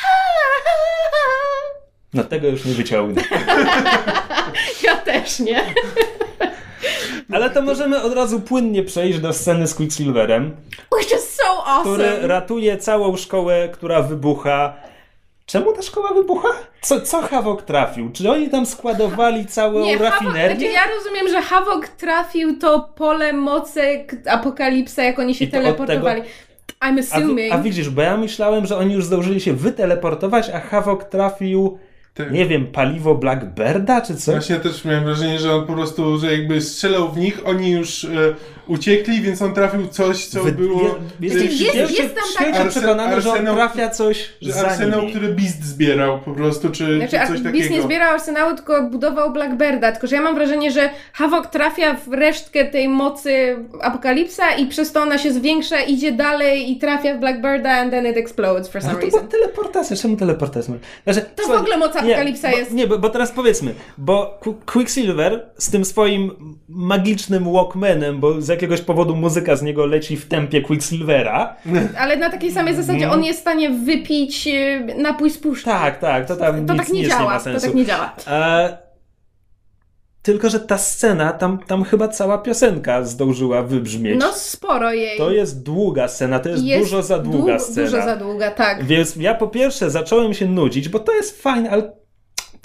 [2.16, 3.22] No tego już nie wyciągnę.
[4.84, 5.62] Ja też nie.
[7.34, 10.56] Ale to możemy od razu płynnie przejść do sceny z Quicksilverem,
[10.96, 12.28] Which is so który awesome.
[12.28, 14.74] ratuje całą szkołę, która wybucha.
[15.46, 16.48] Czemu ta szkoła wybucha?
[16.82, 18.12] Co, co Havok trafił?
[18.12, 20.56] Czy oni tam składowali całą Nie, Havok, rafinerię?
[20.56, 26.22] znaczy ja rozumiem, że Havok trafił to pole mocek apokalipsa, jak oni się teleportowali.
[26.22, 27.54] I'm A, assuming.
[27.54, 31.80] a widzisz, bo ja myślałem, że oni już zdążyli się wyteleportować, a Havok trafił,
[32.16, 32.32] Tak.
[32.32, 34.36] nie wiem, paliwo Blackbirda czy coś?
[34.36, 38.04] Właśnie też miałem wrażenie, że on po prostu, że jakby strzelał w nich, oni już
[38.04, 38.10] e,
[38.68, 40.96] uciekli, więc on trafił coś, co Wy- było...
[41.20, 45.00] Jesteś jest- święcie- jest tam tak- przekonany, że on Arsenał- trafia coś Że za arsenał,
[45.00, 45.12] nimi.
[45.12, 47.76] który Beast zbierał po prostu, czy, Znaczy, czy coś Beast takiego.
[47.76, 49.92] nie zbierał arsenału, tylko budował Blackbirda.
[49.92, 54.92] Tylko, że ja mam wrażenie, że Havok trafia w resztkę tej mocy apokalipsa i przez
[54.92, 58.82] to ona się zwiększa, idzie dalej i trafia w Blackbirda and then it explodes for
[58.82, 59.40] Ale some to była reason.
[59.40, 59.96] teleportacja.
[59.98, 60.74] Czemu teleportacja?
[61.04, 62.72] Znaczy, To w ogóle moc apokalipsa nie, jest.
[62.72, 66.32] Bo, nie, bo, bo teraz powiedzmy, bo Qu- Quicksilver z tym swoim
[66.70, 71.56] magicznym Walkmanem, bo z jakiegoś powodu muzyka z niego leci w tempie Quicksilvera.
[71.98, 73.14] Ale na takiej samej zasadzie Mhm.
[73.20, 75.66] on jest w stanie wypić e, napój z puszki.
[75.66, 77.32] Tak, tak, to tam To nic, tak nie nic nie działa.
[77.32, 77.66] ma to sensu.
[77.66, 78.16] tak nie działa.
[78.28, 78.78] E,
[80.22, 84.20] tylko, że ta scena, tam, tam chyba cała piosenka zdążyła wybrzmieć.
[84.20, 85.18] No sporo jej.
[85.18, 87.86] To jest długa scena, to jest, dużo za długa dłu- scena.
[87.90, 88.84] Dużo za długa, tak.
[88.86, 91.92] Więc ja po pierwsze zacząłem się nudzić, bo to jest fajne, ale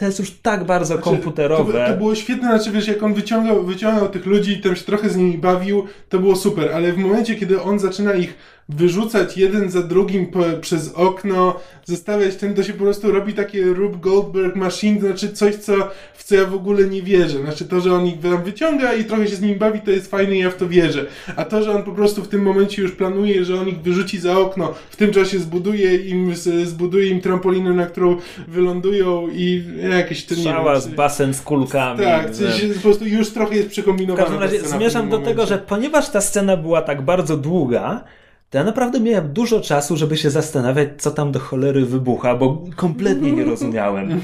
[0.01, 1.73] to jest już tak bardzo Znaczy, komputerowe.
[1.73, 4.85] To, to było świetne, znaczy wiesz, jak on wyciągał, wyciągał tych ludzi i tam się
[4.85, 8.35] trochę z nimi bawił, to było super, ale w momencie, kiedy on zaczyna ich
[8.77, 13.65] wyrzucać jeden za drugim po, przez okno, zostawiać ten, to się po prostu robi takie
[13.65, 15.73] Rube Goldberg machine, to znaczy coś, co,
[16.15, 17.39] w co ja w ogóle nie wierzę.
[17.43, 20.11] Znaczy to, że on ich tam wyciąga i trochę się z nimi bawi, to jest
[20.11, 21.07] fajne i ja w to wierzę.
[21.37, 24.19] A to, że on po prostu w tym momencie już planuje, że on ich wyrzuci
[24.19, 26.35] za okno, w tym czasie zbuduje im,
[26.65, 28.17] zbuduje im trampolinę, na którą
[28.49, 32.01] wylądują i jakieś nie Szała wiem, z basen z kulkami.
[32.05, 34.23] Tak, coś po prostu już trochę jest W przekombinowana.
[34.25, 35.47] każdym razie w zmierzam do tego, momencie.
[35.55, 38.05] że ponieważ ta scena była tak bardzo długa,
[38.51, 42.65] to ja naprawdę miałem dużo czasu, żeby się zastanawiać, co tam do cholery wybucha, bo
[42.77, 44.21] kompletnie nie rozumiałem.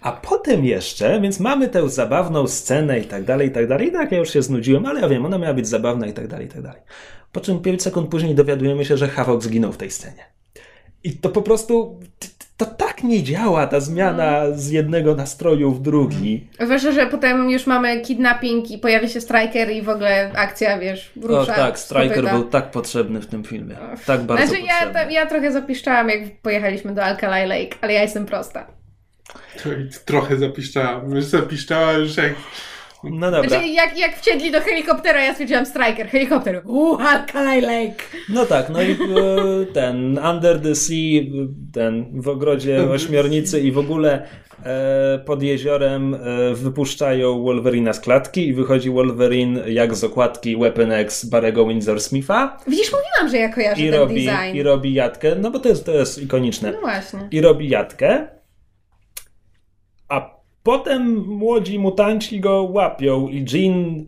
[0.00, 3.88] A potem jeszcze, więc mamy tę zabawną scenę i tak dalej, i tak dalej.
[3.88, 6.28] I tak ja już się znudziłem, ale ja wiem, ona miała być zabawna i tak
[6.28, 6.80] dalej, i tak dalej.
[7.32, 10.24] Po czym 5 sekund później dowiadujemy się, że Havok zginął w tej scenie.
[11.04, 12.00] I to po prostu,
[12.56, 16.48] to tak nie działa ta zmiana z jednego nastroju w drugi.
[16.60, 21.12] Zwłaszcza, że potem już mamy kidnapping i pojawia się Striker i w ogóle akcja, wiesz,
[21.22, 21.52] rusza.
[21.52, 23.76] O tak, Striker był tak potrzebny w tym filmie.
[24.06, 24.94] Tak bardzo Znaczy ja, potrzebny.
[24.94, 28.66] ta, ja trochę zapiszczałam, jak pojechaliśmy do Alkali Lake, ale ja jestem prosta.
[29.62, 31.02] To i Trochę zapiszczała.
[31.14, 32.34] Już zapiszczała już jak...
[33.10, 33.48] No dobra.
[33.48, 38.04] Znaczy jak, jak wsiedli do helikoptera, ja stwierdziłam Striker, helikopter, uuu, Alkali Lake.
[38.28, 38.96] No tak, no i e,
[39.72, 41.22] ten Under the Sea,
[41.72, 44.26] ten w ogrodzie ośmiornicy i w ogóle
[44.64, 46.18] e, pod jeziorem e,
[46.54, 52.56] wypuszczają Wolverina z klatki i wychodzi Wolverine jak z okładki Weapon X Barego Windsor Smitha
[52.68, 54.56] Widzisz, mówiłam, że ja kojarzę i ten robi, design.
[54.56, 56.72] i robi jatkę, no bo to jest, to jest ikoniczne.
[56.72, 57.20] No właśnie.
[57.30, 58.35] I robi jatkę,
[60.66, 64.06] potem młodzi mutanci go łapią i Jean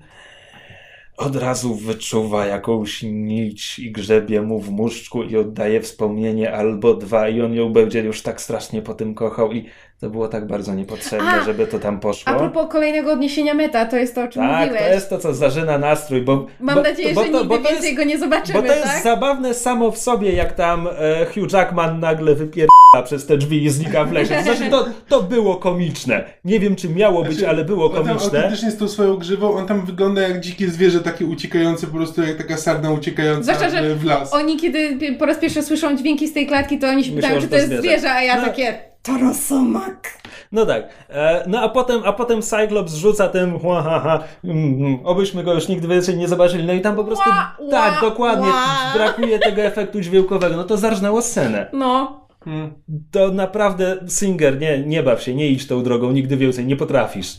[1.16, 7.28] od razu wyczuwa jakąś nić i grzebie mu w muszczku i oddaje wspomnienie albo dwa
[7.28, 9.64] i on ją będzie już tak strasznie po tym kochał i
[10.00, 12.32] to było tak bardzo niepotrzebne, A, żeby to tam poszło.
[12.32, 14.82] A propos kolejnego odniesienia meta, to jest to, o czym tak, mówiłeś.
[14.88, 16.46] to jest to, co zażyna nastrój, bo...
[16.60, 18.68] Mam bo, nadzieję, bo że to, nigdy bo to więcej jest, go nie zobaczymy, Bo
[18.68, 19.02] to jest tak?
[19.02, 22.68] zabawne samo w sobie, jak tam e, Hugh Jackman nagle wypier...
[23.04, 24.34] przez te drzwi i znika w lesie.
[24.34, 26.24] To znaczy, to, to było komiczne.
[26.44, 28.38] Nie wiem, czy miało być, Znaczy, ale było On tam komiczne.
[28.38, 32.22] autentycznie z tą swoją grzywą, on tam wygląda jak dzikie zwierzę, takie uciekające, po prostu
[32.22, 34.34] jak taka sarna uciekająca Zwłaszcza, że w las.
[34.34, 37.42] Oni kiedy po raz pierwszy słyszą dźwięki z tej klatki, to oni się pytają, czy
[37.46, 37.82] to to jest zwierzę.
[37.82, 38.42] zwierzę, a ja No.
[38.46, 40.18] takie to rosomak.
[40.52, 40.88] No tak.
[41.08, 45.44] E, no a potem, a potem Cyclops rzuca tym ha, ha, ha, mm, mm, obyśmy
[45.44, 46.64] go już nigdy więcej nie zobaczyli.
[46.64, 48.92] No i tam po prostu Ła, ła, tak, dokładnie, ła.
[48.94, 50.56] brakuje tego efektu dźwiękowego.
[50.56, 51.70] No to zarżnęło scenę.
[51.72, 52.20] No.
[52.44, 52.72] Hmm.
[53.10, 57.34] To naprawdę, Singer, nie, nie baw się, nie idź tą drogą, nigdy więcej, nie potrafisz.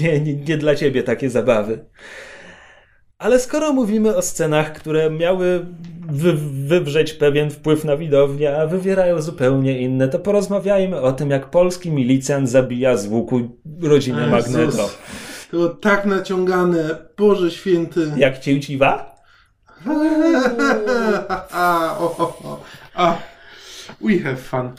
[0.00, 1.84] Nie, nie, nie dla ciebie takie zabawy.
[3.18, 5.66] Ale skoro mówimy o scenach, które miały
[6.08, 6.32] wy,
[6.66, 11.90] wywrzeć pewien wpływ na widownię, a wywierają zupełnie inne, to porozmawiajmy o tym, jak polski
[11.90, 13.40] milicjant zabija z łuku
[13.82, 14.30] rodzinę Jezus.
[14.30, 14.90] Magneto.
[15.50, 18.12] To było tak naciągane, Boże święty.
[18.16, 19.16] Jak cięciwa?
[21.52, 22.60] a, o, o, o.
[22.94, 23.16] a,
[24.06, 24.72] we have fun.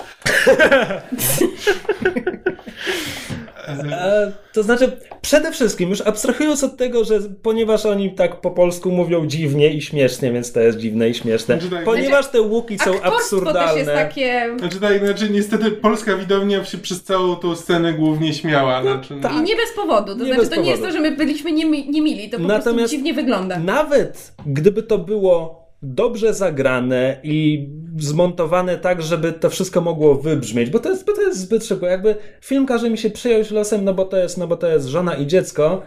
[3.92, 4.92] E, to znaczy,
[5.22, 9.82] przede wszystkim, już abstrahując od tego, że ponieważ oni tak po polsku mówią dziwnie i
[9.82, 13.68] śmiesznie, więc to jest dziwne i śmieszne, Znaczy tak, ponieważ te łuki są absurdalne.
[13.68, 14.56] też jest takie...
[14.60, 18.82] Znaczy tak, znaczy niestety polska widownia się przez całą tą scenę głównie śmiała.
[18.82, 19.32] Znaczy, tak.
[19.34, 20.16] I nie bez powodu.
[20.16, 21.06] To Nie znaczy, to nie jest to, powodu.
[21.06, 23.60] że my byliśmy niemi- niemili, to po prostu Natomiast- dziwnie wygląda.
[23.60, 27.68] Nawet gdyby to było dobrze zagrane i
[27.98, 31.86] zmontowane tak, żeby to wszystko mogło wybrzmieć, bo to jest, bo to jest zbyt szybko.
[31.86, 34.88] Jakby film każe mi się przyjąć losem, no bo to jest, no bo to jest
[34.88, 35.82] żona i dziecko,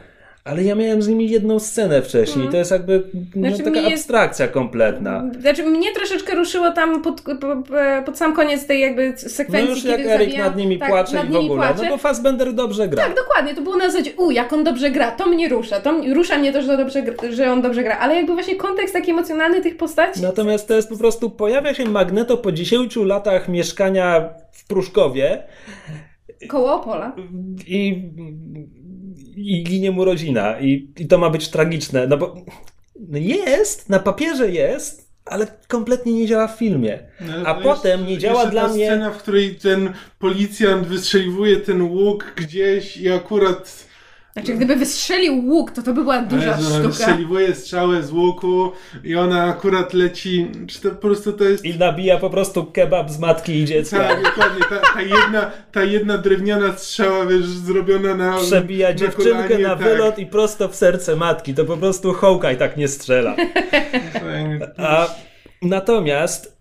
[0.45, 2.49] ale ja miałem z nimi jedną scenę wcześniej.
[2.49, 3.03] To jest jakby
[3.35, 5.31] no, Znaczy, taka jest- abstrakcja kompletna.
[5.41, 7.47] Znaczy, mnie troszeczkę ruszyło tam pod, po, po,
[8.07, 11.15] pod sam koniec tej jakby No sekwencji, już jak Erik zabija- nad nimi tak, płacze
[11.15, 11.83] nad i w ogóle, płacze.
[11.85, 13.05] no bo Fassbender dobrze gra.
[13.05, 13.55] Tak, dokładnie.
[13.55, 15.81] To było na zasadzie, u, jak on dobrze gra, to mnie rusza.
[15.81, 17.99] To mnie, rusza mnie to, że, dobrze, że on dobrze gra.
[17.99, 20.23] Ale jakby właśnie kontekst taki emocjonalny tych postaci.
[20.23, 25.43] Natomiast to jest po prostu, pojawia się Magneto po 10 latach mieszkania w Pruszkowie
[26.49, 27.13] Koło Opola.
[27.67, 28.03] i,
[29.41, 32.37] i ginie mu rodzina i, i to ma być tragiczne, no bo
[33.09, 36.99] no jest, na papierze jest, ale kompletnie nie działa w filmie.
[37.21, 38.87] No, A potem jeszcze- nie działa dla ta mnie...
[38.87, 43.90] scena, w której ten policjant wystrzeliwuje ten łuk gdzieś i akurat
[44.33, 46.89] Znaczy, gdyby wystrzelił łuk, to to by była duża Jezu, sztuka.
[46.89, 48.73] wystrzeliwuje strzałę z łuku
[49.05, 51.65] i ona akurat leci, czy to po prostu to jest...
[51.65, 53.99] I nabija po prostu kebab z matki i dziecka.
[53.99, 59.43] Tak, dokładnie, ta, ta, jedna, ta jedna drewniana strzała, wiesz, zrobiona na Przebija na dziewczynkę
[59.43, 59.79] kolanie, na tak.
[59.85, 61.55] wylot i prosto w serce matki.
[61.55, 63.37] To po prostu Hawkeye tak nie strzela.
[64.77, 65.09] A
[65.63, 66.61] natomiast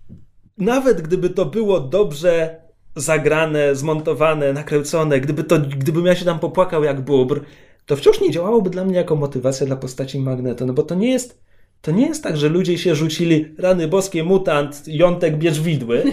[0.57, 2.61] nawet gdyby to było dobrze
[2.99, 7.41] zagrane, zmontowane, nakręcone, gdyby, to, gdybym ja się tam popłakał jak bóbr,
[7.85, 11.11] to wciąż nie działałoby dla mnie jako motywacja dla postaci Magneto, no bo to nie
[11.11, 11.49] jest
[11.81, 16.03] to nie jest tak, że ludzie się rzucili rany boskie, mutant, jątek, bierz widły,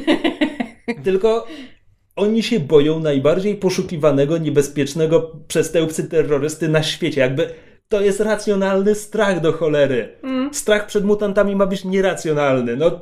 [1.05, 1.47] tylko
[2.17, 7.21] oni się boją najbardziej poszukiwanego, niebezpiecznego przestępcy terrorysty na świecie.
[7.21, 7.51] Jakby
[7.89, 10.19] to jest racjonalny strach do cholery.
[10.23, 10.55] Mm.
[10.55, 12.77] Strach przed mutantami ma być nieracjonalny.
[12.77, 13.01] No,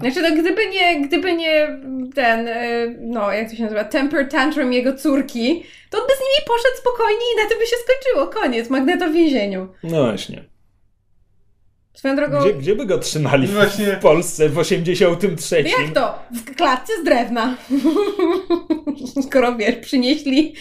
[0.00, 1.78] Znaczy, no gdyby nie, gdyby nie
[2.14, 6.20] ten, e, no jak to się nazywa, temper tantrum jego córki, to on by z
[6.20, 8.26] nimi poszedł spokojnie i na tym by się skończyło.
[8.26, 8.70] Koniec.
[8.70, 9.68] Magneto w więzieniu.
[9.82, 10.44] no właśnie.
[11.98, 13.86] Swoją drogą, Gdzie, gdzie by go trzymali w, Właśnie.
[13.86, 15.62] w Polsce w 83?
[15.62, 16.18] jak to?
[16.32, 17.56] W klatce z drewna.
[19.28, 20.54] Skoro wiesz, przynieśli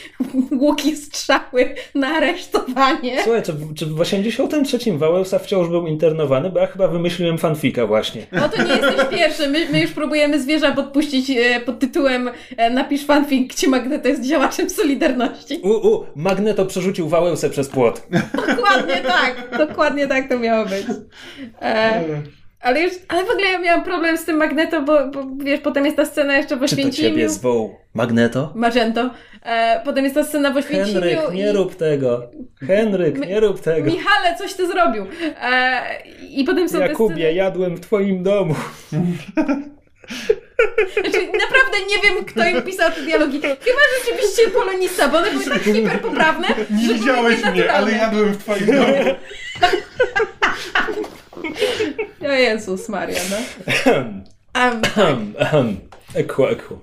[0.51, 3.17] łuki strzały na aresztowanie.
[3.23, 6.49] Słuchaj, czy, w- czy w 83 Wałęsa wciąż był internowany?
[6.49, 8.27] Bo ja chyba wymyśliłem fanfika właśnie.
[8.31, 9.47] No to nie jesteś pierwszy.
[9.49, 14.23] My, my już próbujemy zwierza podpuścić e, pod tytułem e, Napisz fanfic, gdzie Magneto jest
[14.23, 15.59] działaczem Solidarności.
[15.63, 18.07] U, u, Magneto przerzucił Wałęsę przez płot.
[18.47, 19.57] Dokładnie tak.
[19.67, 20.85] Dokładnie tak to miało być.
[21.61, 22.01] E,
[22.61, 25.85] ale już, ale w ogóle ja miałam problem z tym Magneto, bo, bo wiesz, potem
[25.85, 27.29] jest ta scena jeszcze w Czy to ciebie Oświęcimiu.
[27.29, 28.51] zwoł Magneto?
[28.55, 29.09] Magento.
[29.43, 31.51] E, potem jest ta scena w Oświęcimiu Henryk, nie i...
[31.51, 32.21] rób tego.
[32.67, 33.91] Henryk, nie rób tego.
[33.91, 35.05] Michale, coś ty zrobił.
[35.41, 35.81] E,
[36.29, 37.33] I potem są te Jakubie, sceny...
[37.33, 38.55] jadłem w twoim domu.
[40.93, 43.41] Znaczy, naprawdę nie wiem, kto im pisał te dialogi.
[43.41, 48.65] Chyba rzeczywiście polonista, bo one były tak hiperpoprawne, Nie widziałeś mnie, ale jadłem w twoim
[48.65, 48.93] domu.
[52.21, 53.37] O Jezus Maria, no.
[54.61, 55.79] Um, ahem.
[56.15, 56.79] Eku, eku.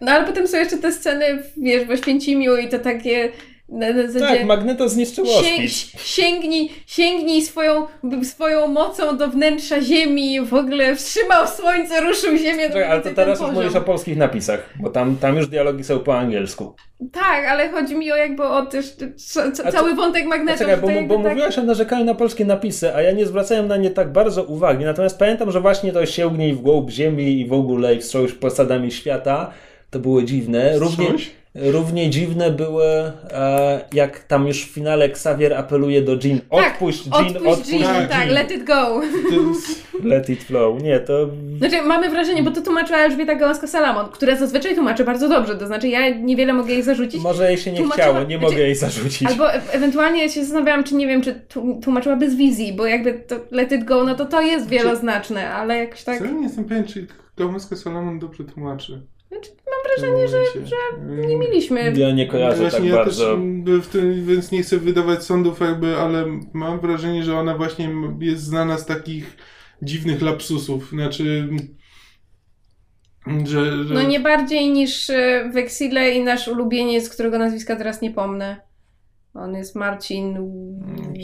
[0.00, 3.32] no ale potem są jeszcze te sceny, wiesz, w Oświęcimiu i to takie
[3.68, 4.36] na, na zasadzie...
[4.38, 5.70] Tak, Magneto zniszczył Sięg,
[6.04, 7.86] sięgnij, sięgnij swoją,
[8.22, 12.66] swoją mocą do wnętrza ziemi, w ogóle wstrzymał słońce, ruszył ziemię.
[12.68, 15.98] Czekaj, ale to teraz już mówisz o polskich napisach, bo tam, tam już dialogi są
[15.98, 16.74] po angielsku.
[17.12, 20.58] Tak, ale chodzi mi o jakby o też ca- ca- A cały wątek A magnetu.
[20.58, 21.32] czekaj, że bo, bo tak...
[21.32, 24.84] mówiłaś o narzekaniu na polskie napisy, a ja nie zwracałem na nie tak bardzo uwagi.
[24.84, 28.92] Natomiast pamiętam, że właśnie to sięgnij w głąb ziemi i w ogóle i wstrząś posadami
[28.92, 29.50] świata.
[29.90, 30.78] To było dziwne.
[30.78, 31.30] Równie, Wstrząś?
[31.60, 32.84] Równie dziwne były,
[33.30, 36.40] e, jak tam już w finale Xavier apeluje do Jean.
[36.50, 38.30] Tak, Odpuść Jean, Odpuść odpuść Jean, Tak, tak, Jean.
[38.34, 39.00] let it go.
[40.04, 40.82] Let it flow.
[40.82, 41.28] Nie, to...
[41.58, 45.88] Znaczy, mamy wrażenie, bo to tłumaczyła Elżbieta Gałązka-Salamon, która zazwyczaj tłumaczy bardzo dobrze, to znaczy
[45.88, 47.22] ja niewiele mogę jej zarzucić.
[47.22, 49.28] Może jej się nie Tłumaczyła- chciało, nie znaczy- mogę jej zarzucić.
[49.28, 53.14] Albo e- ewentualnie się zastanawiałam, czy nie wiem, czy tu- tłumaczyła bez wizji, bo jakby
[53.14, 56.18] to let it go, no to to jest wieloznaczne, ale jakoś tak...
[56.18, 56.24] Co?
[56.26, 57.06] Nie jestem pewien, czy
[57.36, 59.02] Gałązka Salomon dobrze tłumaczy.
[59.28, 60.76] Znaczy, mam wrażenie, że, że
[61.26, 61.92] nie mieliśmy...
[61.96, 63.36] Ja nie kojarzę Właśnie tak ja bardzo.
[63.66, 67.90] też w tym, więc nie chcę wydawać sądów jakby, ale mam wrażenie, że ona właśnie
[68.20, 69.36] jest znana z takich
[69.82, 70.90] dziwnych lapsusów.
[70.90, 71.48] Znaczy,
[73.46, 73.84] że...
[73.84, 73.94] że...
[73.94, 78.60] No nie bardziej niż e, w Exile i nasz ulubieniec, którego nazwiska teraz nie pomnę.
[79.34, 80.34] On jest Marcin...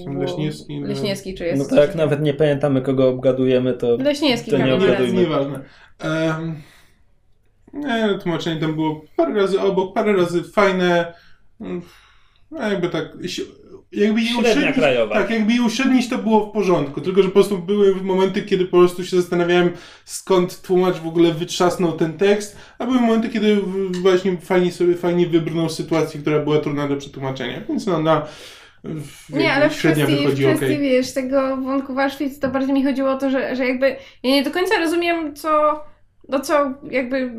[0.05, 0.87] Tam Leśniewski, no.
[0.87, 1.63] Leśniewski, czy jest?
[1.63, 3.97] No to jak nawet nie pamiętamy, kogo obgadujemy, to...
[3.97, 5.21] Leśniewski To nie obgadujmy.
[5.21, 5.61] nieważne.
[6.05, 6.55] Um,
[7.75, 11.15] nie, tłumaczenie tam było parę razy obok, parę razy fajne.
[12.51, 13.05] No jakby tak.
[13.93, 15.15] Jakby je Średnia uśrednić, krajowa.
[15.15, 17.01] Tak, jakby je uśrednić, to było w porządku.
[17.01, 19.71] Tylko, że po prostu były momenty, kiedy po prostu się zastanawiałem,
[20.05, 23.57] skąd tłumacz w ogóle wytrzasnął ten tekst, a były momenty, kiedy
[24.03, 27.61] właśnie fajnie sobie fajnie wybrnął sytuację, która była trudna do przetłumaczenia.
[27.69, 28.27] Więc no na.
[28.85, 30.79] w- Nie, ale w średnia kwestii, w wychodzi kwestii okej.
[30.79, 33.89] wiesz, tego wątku w Auschwitz, to bardziej mi chodziło o to, że, że jakby
[34.23, 35.81] ja nie do końca rozumiem, co,
[36.29, 37.31] no co jakby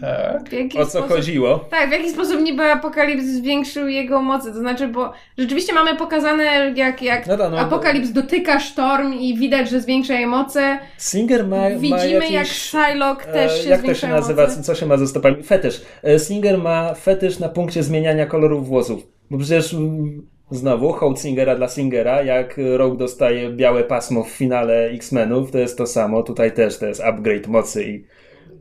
[0.00, 0.48] Tak.
[0.48, 1.08] w jaki O co sposób...
[1.08, 1.58] chodziło?
[1.58, 6.72] Tak, w jaki sposób niby Apokalips zwiększył jego mocy, to znaczy, bo rzeczywiście mamy pokazane,
[6.76, 10.78] jak, jak No tak, no, Apokalips dotyka sztorm i widać, że zwiększa jej moce.
[10.98, 12.30] Singer ma, ma Widzimy, jakiś...
[12.30, 14.46] jak Psylocke też e, się Jak to się nazywa?
[14.46, 15.42] Co się ma ze stopami?
[15.42, 15.82] Fetysz.
[16.04, 19.06] E, Singer ma fetysz na punkcie zmieniania kolorów włosów.
[19.30, 24.90] Bo przecież mm, znowu hołd Singera dla Singera, jak Rogue dostaje białe pasmo w finale
[24.90, 26.22] X-Menów, to jest to samo.
[26.22, 28.04] Tutaj też to jest upgrade mocy i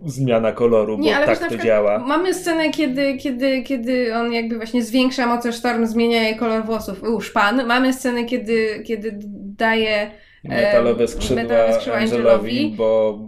[0.05, 1.99] zmiana koloru, bo Nie, tak to działa.
[1.99, 7.03] Mamy scenę, kiedy, kiedy, kiedy on jakby właśnie zwiększa moce sztorm, zmienia jej kolor włosów.
[7.03, 7.67] U, szpan.
[7.67, 9.19] Mamy scenę, kiedy, kiedy
[9.57, 10.11] daje
[10.43, 12.73] Metalowe skrzydła, metalowe skrzydła Angelowi, Angelowi.
[12.77, 13.19] bo,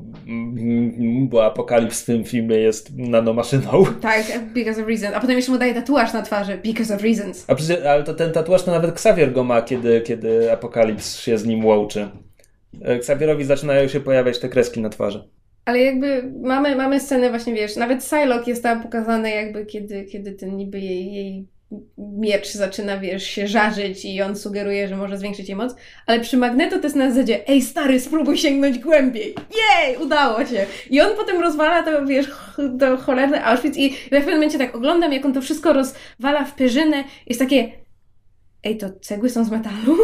[1.29, 3.85] bo Apokalips w tym filmie jest nanomaszyną.
[4.01, 4.23] Tak,
[4.53, 5.13] because of reasons.
[5.15, 6.57] A potem jeszcze mu daje tatuaż na twarzy.
[6.63, 7.45] Because of reasons.
[7.47, 11.37] A przecież, ale to ten tatuaż to nawet Xavier go ma, kiedy, kiedy Apokalips się
[11.37, 12.09] z nim łączy.
[12.81, 15.29] E, Xavierowi zaczynają się pojawiać te kreski na twarzy.
[15.65, 20.31] Ale jakby mamy, mamy scenę właśnie, wiesz, nawet Psylocke jest tam pokazane jakby, kiedy, kiedy
[20.31, 21.47] ten niby jej, jej
[21.97, 25.75] miecz zaczyna, wiesz, się żarzyć i on sugeruje, że może zwiększyć jej moc,
[26.07, 29.35] ale przy Magneto to jest na zasadzie ej stary, spróbuj sięgnąć głębiej.
[29.35, 30.65] Jej, udało się.
[30.89, 32.27] I on potem rozwala to, wiesz,
[32.79, 36.55] to cholerne Auschwitz i w pewnym momencie tak oglądam, jak on to wszystko rozwala w
[36.55, 37.03] perzynę.
[37.27, 37.71] Jest takie
[38.63, 39.97] ej, to cegły są z metalu?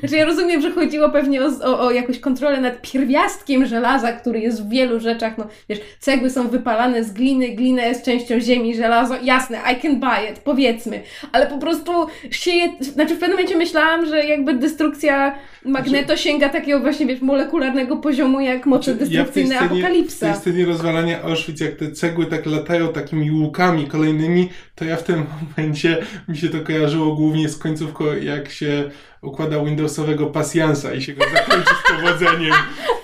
[0.00, 4.40] Znaczy ja rozumiem, że chodziło pewnie o, o, o jakąś kontrolę nad pierwiastkiem żelaza, który
[4.40, 8.76] jest w wielu rzeczach, no wiesz, cegły są wypalane z gliny, glina jest częścią ziemi,
[8.76, 11.02] żelazo, jasne, I can buy it, powiedzmy,
[11.32, 11.92] ale po prostu
[12.30, 17.20] sieje, znaczy w pewnym momencie myślałam, że jakby destrukcja Magneto znaczy, sięga takiego właśnie, wiesz,
[17.20, 20.26] molekularnego poziomu jak moce znaczy, destrukcyjne ja Apokalipsa.
[20.26, 24.96] W tej scenie rozwalania Auschwitz, jak te cegły tak latają takimi łukami kolejnymi, to ja
[24.96, 25.24] w tym
[25.56, 25.98] momencie
[26.28, 28.90] mi się to kojarzyło głównie z końcówką, jak się
[29.22, 32.54] układa Windowsowego pasjansa i się go zakończy z powodzeniem.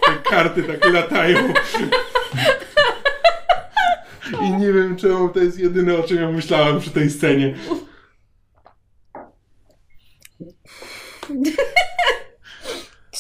[0.06, 1.52] Te karty tak latają.
[4.42, 7.54] I nie wiem czemu to jest jedyne, o czym ja myślałam przy tej scenie.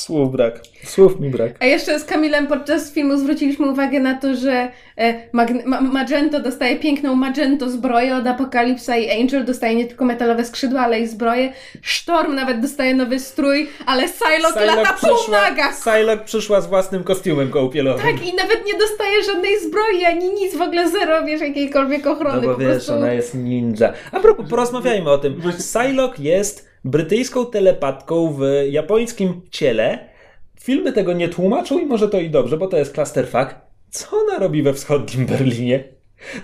[0.08, 0.60] Słów brak.
[0.84, 1.52] Słów mi brak.
[1.60, 4.68] A jeszcze z Kamilem podczas filmu zwróciliśmy uwagę na to, że
[4.98, 10.44] e, Ma Magento dostaje piękną Magento zbroję od Apokalipsa i Angel dostaje nie tylko metalowe
[10.44, 11.52] skrzydła, ale i zbroję.
[11.82, 15.74] Storm nawet dostaje nowy strój, ale Psylocke, lata po nagach.
[15.74, 18.06] Psylocke przyszła z własnym kostiumem kołpielowym.
[18.06, 22.46] Tak, i nawet nie dostaje żadnej zbroi, ani nic, w ogóle zero, wiesz, jakiejkolwiek ochrony.
[22.46, 22.92] No bo wiesz, prostu...
[22.92, 23.92] ona jest ninja.
[24.12, 25.42] A propos, porozmawiajmy o tym.
[25.58, 29.98] Psylocke jest brytyjską telepatką w japońskim ciele.
[30.60, 33.54] Filmy tego nie tłumaczą i może to i dobrze, bo to jest clusterfuck.
[33.90, 35.84] Co ona robi we wschodnim Berlinie?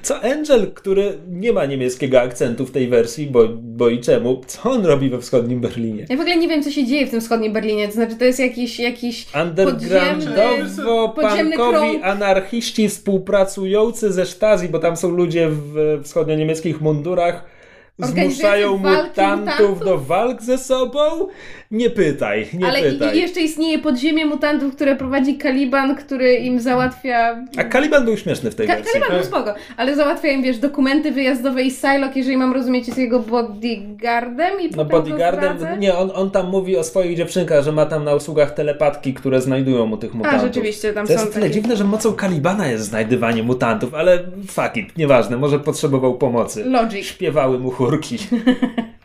[0.02, 4.70] Co Angel, który nie ma niemieckiego akcentu w tej wersji, bo, bo i czemu, co
[4.70, 6.06] on robi we wschodnim Berlinie?
[6.08, 7.88] Ja w ogóle nie wiem, co się dzieje w tym wschodnim Berlinie.
[7.88, 15.48] To znaczy, to jest jakiś, jakiś undergroundowo-punkowi anarchiści współpracujący ze Stasi, bo tam są ludzie
[15.50, 17.53] w wschodnio-niemieckich mundurach,
[17.98, 21.28] zmuszają mutantów, do walk ze sobą?
[21.74, 23.08] Nie pytaj, nie Ale pytaj.
[23.08, 27.44] Ale jeszcze istnieje podziemie mutantów, które prowadzi Kaliban, który im załatwia...
[27.56, 28.92] A Kaliban był śmieszny w tej Ka wersji.
[28.92, 32.98] Kaliban był spoko, ale załatwia im, wiesz, dokumenty wyjazdowe i Psylocke, jeżeli mam rozumieć, jest
[32.98, 37.86] jego bodyguardem i No bodyguardem, nie, on, on tam mówi o swoich dziewczynkach, że ma
[37.86, 40.40] tam na usługach telepatki, które znajdują mu tych mutantów.
[40.40, 41.54] A, rzeczywiście, tam to są jest tyle takie...
[41.54, 46.64] dziwne, że mocą Kalibana jest znajdywanie mutantów, ale fuck it, nieważne, może potrzebował pomocy.
[46.64, 47.06] Logic.
[47.06, 48.18] Śpiewały mu chórki.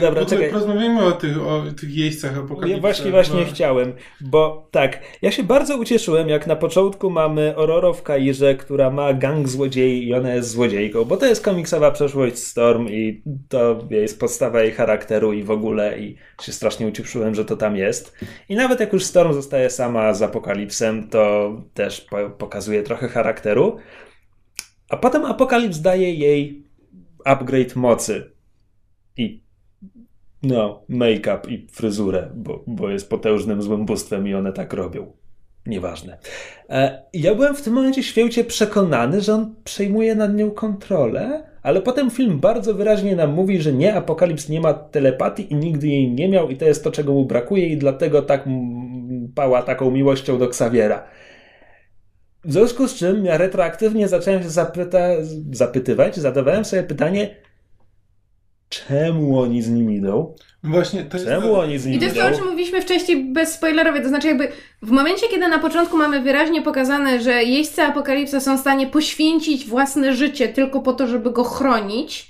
[0.00, 0.50] Dobra, czekaj.
[0.50, 2.70] Porozmawiajmy o tych, o tych jeźdźcach apokalipsy.
[2.70, 3.50] Ja właśnie, właśnie bo...
[3.50, 8.90] chciałem, bo tak, ja się bardzo ucieszyłem, jak na początku mamy Ororo w Kairze, która
[8.90, 13.78] ma gang złodziei i ona jest złodziejką, bo to jest komiksowa przeszłość Storm i to
[13.90, 18.16] jest podstawa jej charakteru i w ogóle i się strasznie ucieszyłem, że to tam jest.
[18.48, 22.06] I nawet jak już Storm zostaje sama z apokalipsem, to też
[22.38, 23.76] pokazuje trochę charakteru.
[24.88, 26.64] A potem Apokalips daje jej
[27.24, 28.32] upgrade mocy.
[29.16, 29.42] I
[30.42, 35.12] no, make-up i fryzurę, bo, bo jest potężnym złym bóstwem i one tak robią.
[35.66, 36.18] Nieważne.
[36.70, 41.82] E, ja byłem w tym momencie święcie przekonany, że on przejmuje nad nią kontrolę, ale
[41.82, 46.10] potem film bardzo wyraźnie nam mówi, że nie, Apokalips nie ma telepatii i nigdy jej
[46.10, 48.48] nie miał i to jest to, czego mu brakuje i dlatego tak
[49.34, 51.04] pała taką miłością do Xaviera.
[52.44, 54.98] W związku z czym ja retroaktywnie zacząłem się zapyta,
[55.52, 57.36] zapytywać, zadawałem sobie pytanie,
[58.72, 60.34] czemu oni z nim idą?
[60.64, 63.24] Właśnie, to jest Czemu oni z nim I to jest to, o czym mówiliśmy wcześniej
[63.24, 64.48] bezspoilerowie, to znaczy jakby
[64.82, 69.66] w momencie, kiedy na początku mamy wyraźnie pokazane, że jeźdźcy apokalipsy są w stanie poświęcić
[69.66, 72.28] własne życie tylko po to, żeby go chronić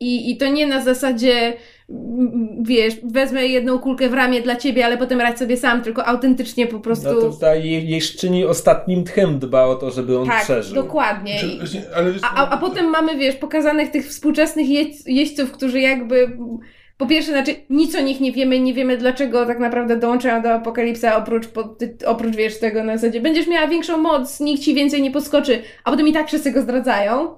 [0.00, 1.52] i, i to nie na zasadzie
[2.60, 6.66] wiesz, wezmę jedną kulkę w ramię dla ciebie, ale potem radź sobie sam, tylko autentycznie
[6.66, 7.08] po prostu...
[7.08, 10.74] No to ta jej, szczyni ostatnim tchem dba o to, żeby on tak, przeżył.
[10.74, 11.40] dokładnie.
[12.12, 14.66] wiesz, a, a, a potem mamy, wiesz, pokazanych tych współczesnych
[15.06, 16.38] jeźdźców, którzy jakby...
[16.96, 20.52] Po pierwsze, znaczy nic o nich nie wiemy, nie wiemy dlaczego tak naprawdę dołączają do
[20.52, 21.44] apokalipsa, oprócz,
[22.06, 25.90] oprócz wiesz, tego na zasadzie będziesz miała większą moc, nikt ci więcej nie podskoczy, a
[25.90, 27.28] potem i tak wszyscy go zdradzają.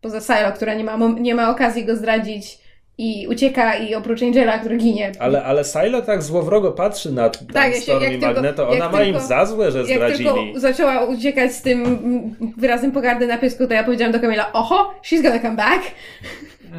[0.00, 2.67] Poza Silo, która nie ma, nie ma okazji go zdradzić
[2.98, 5.12] i ucieka i oprócz Angela, który ginie.
[5.18, 8.98] Ale, ale Silo tak złowrogo patrzy na tak, Storm jak i Magneto, tylko, ona ma
[8.98, 10.24] tylko, im za złe, że zdradzili.
[10.24, 14.52] Jak tylko zaczęła uciekać z tym wyrazem pogardy na pysku, to ja powiedziałam do Kamila,
[14.52, 15.82] oho, she's gonna come back.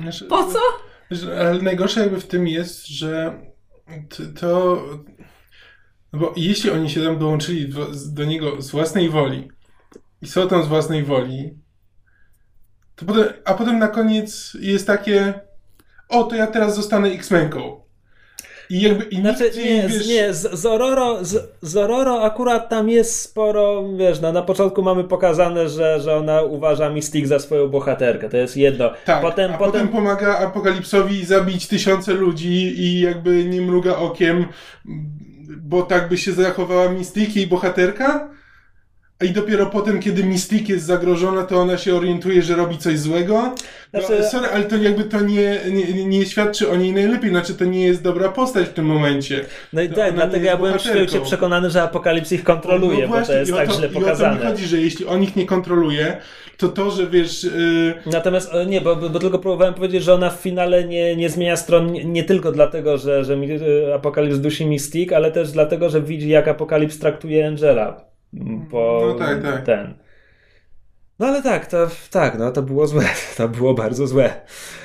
[0.01, 0.59] Znaczy, po co?
[1.39, 3.33] Ale najgorsze jakby w tym jest, że
[4.39, 4.83] to...
[6.13, 9.47] No bo jeśli oni się tam dołączyli do, do niego z własnej woli
[10.21, 11.57] i są tam z własnej woli,
[12.95, 15.48] to potem, a potem na koniec jest takie
[16.09, 17.89] o, to ja teraz zostanę X-Menką.
[18.69, 20.07] I jakby i znaczy, nie, wiesz...
[20.07, 24.81] nie z, z, Ororo, z, z Ororo akurat tam jest sporo, wiesz, no, na początku
[24.81, 28.91] mamy pokazane, że, że ona uważa Mystique za swoją bohaterkę, to jest jedno.
[29.05, 29.71] Tak, potem, a potem...
[29.71, 34.45] potem pomaga Apokalipsowi zabić tysiące ludzi i jakby nie mruga okiem,
[35.57, 38.29] bo tak by się zachowała Mystique i bohaterka?
[39.25, 43.55] I dopiero potem, kiedy Mystique jest zagrożona, to ona się orientuje, że robi coś złego.
[43.93, 47.53] No, Znaczy- sorry, ale to jakby to nie, nie, nie świadczy o niej najlepiej, znaczy
[47.53, 49.45] to nie jest dobra postać w tym momencie.
[49.73, 53.13] No i To tak, dlatego ja byłem świecie przekonany, że Apokalips ich kontroluje, No bo
[53.13, 54.45] to właśnie, jest i o tak źle I o to mi pokazane.
[54.45, 56.17] chodzi, że jeśli on ich nie kontroluje,
[56.57, 57.43] to to, że wiesz...
[57.43, 61.29] Yy, Natomiast e, nie, bo, bo tylko próbowałem powiedzieć, że ona w finale nie, nie
[61.29, 63.33] zmienia stron nie, nie tylko dlatego, że, że
[63.89, 68.08] e, Apokalips dusi Mystique, ale też dlatego, że widzi jak Apokalips traktuje Angela.
[68.71, 69.65] Po No tak, tak.
[69.65, 69.93] ten.
[71.19, 73.05] No ale tak, to tak, no to było złe.
[73.37, 74.41] To było bardzo złe.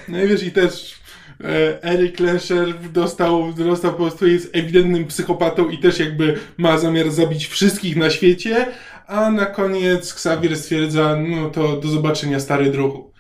[0.08, 1.00] No i wiesz, i też
[1.44, 7.10] e, Eric Lesher dostał, dostał po prostu, jest ewidentnym psychopatą i też jakby ma zamiar
[7.10, 8.66] zabić wszystkich na świecie,
[9.06, 13.12] a na koniec Xavier stwierdza, no to do zobaczenia stary druhu.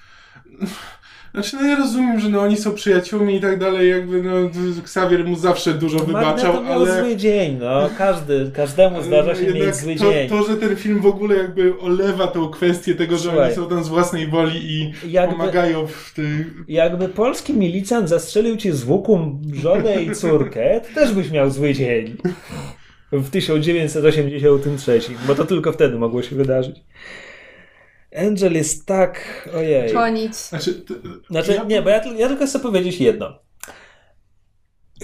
[1.34, 4.30] Znaczy, no ja rozumiem, że no oni są przyjaciółmi i tak dalej, jakby no
[4.78, 7.00] Xavier mu zawsze dużo wybaczał, Magneto miał ale...
[7.02, 7.90] zły dzień, no.
[7.98, 10.28] Każdy, każdemu zdarza się mieć zły to, dzień.
[10.28, 13.44] to, że ten film w ogóle jakby olewa tą kwestię tego, że Słuchaj.
[13.46, 16.26] oni są tam z własnej woli i Jakby- pomagają w tej...
[16.68, 21.74] Jakby polski milicjant zastrzelił ci z łuku żonę i córkę, to też byś miał zły
[21.74, 22.16] dzień.
[23.12, 26.76] W 1983, bo to tylko wtedy mogło się wydarzyć.
[28.14, 29.48] Angel jest tak.
[29.56, 29.92] Ojej.
[29.92, 30.48] To nic.
[30.48, 30.94] Znaczy, t-
[31.30, 33.38] Znaczy, ja- nie, bo ja, ja tylko chcę powiedzieć jedno.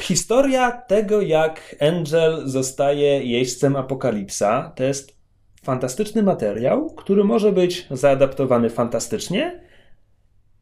[0.00, 5.16] Historia tego, jak Angel zostaje jeźdźcem apokalipsa, to jest
[5.62, 9.60] fantastyczny materiał, który może być zaadaptowany fantastycznie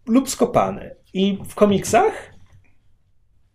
[0.07, 0.97] lub skopany.
[1.15, 2.13] I w komiksach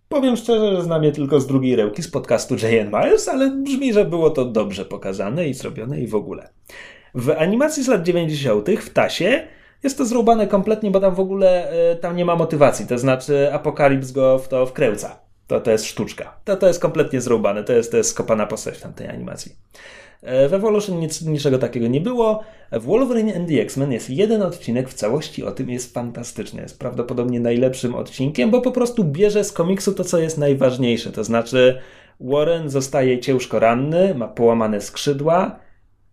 [0.09, 2.87] powiem szczerze, że znam je tylko z drugiej rełki z podcastu J.N.
[2.91, 6.49] Miles, ale brzmi, że było to dobrze pokazane i zrobione i w ogóle.
[7.15, 8.69] W animacji z lat 90.
[8.69, 9.47] w Tasie
[9.83, 12.87] jest to zrąbane kompletnie, bo tam w ogóle e, tam nie ma motywacji.
[12.87, 15.19] To znaczy Apokalips go w to wkręca.
[15.47, 16.37] To, to jest sztuczka.
[16.45, 17.63] To, to jest kompletnie zrąbane.
[17.63, 19.55] To jest, to jest skopana postać w tamtej animacji.
[20.21, 22.43] E, W Evolution nic, niczego takiego nie było.
[22.71, 26.61] W Wolverine and the X-Men jest jeden odcinek w całości o tym, jest fantastyczny.
[26.61, 31.11] Jest prawdopodobnie najlepszym odcinkiem, bo po prostu bierze z komiksu to, co jest najważniejsze.
[31.11, 31.79] To znaczy
[32.19, 35.59] Warren zostaje ciężko ranny, ma połamane skrzydła,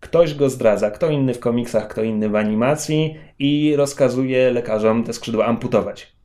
[0.01, 5.13] ktoś go zdradza, kto inny w komiksach, kto inny w animacji i rozkazuje lekarzom te
[5.13, 6.15] skrzydła amputować.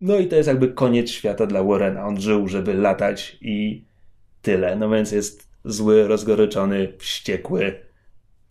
[0.00, 2.06] No i to jest jakby koniec świata dla Warrena.
[2.06, 3.84] On żył, żeby latać i
[4.42, 4.76] tyle.
[4.76, 7.80] No więc jest zły, rozgoryczony, wściekły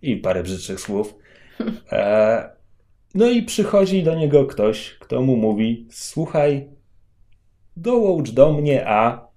[0.01, 1.15] i parę brzydszych słów.
[1.91, 2.49] E,
[3.15, 6.67] no i przychodzi do niego ktoś, kto mu mówi: Słuchaj,
[7.77, 9.27] dołącz do mnie, a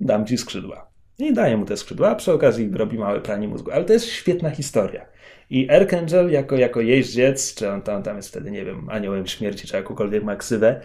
[0.00, 0.87] dam ci skrzydła.
[1.18, 3.70] I daje mu te skrzydła, a przy okazji robi małe pranie mózgu.
[3.70, 5.06] Ale to jest świetna historia.
[5.50, 9.66] I Archangel jako, jako jeździec, czy on tam, tam jest wtedy, nie wiem, aniołem śmierci,
[9.66, 10.80] czy jakąkolwiek ma ksywę,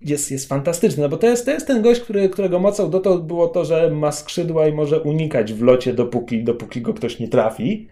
[0.00, 3.24] jest, jest fantastyczny, no bo to jest, to jest ten gość, który, którego mocą dotąd
[3.24, 7.28] było to, że ma skrzydła i może unikać w locie, dopóki, dopóki go ktoś nie
[7.28, 7.88] trafi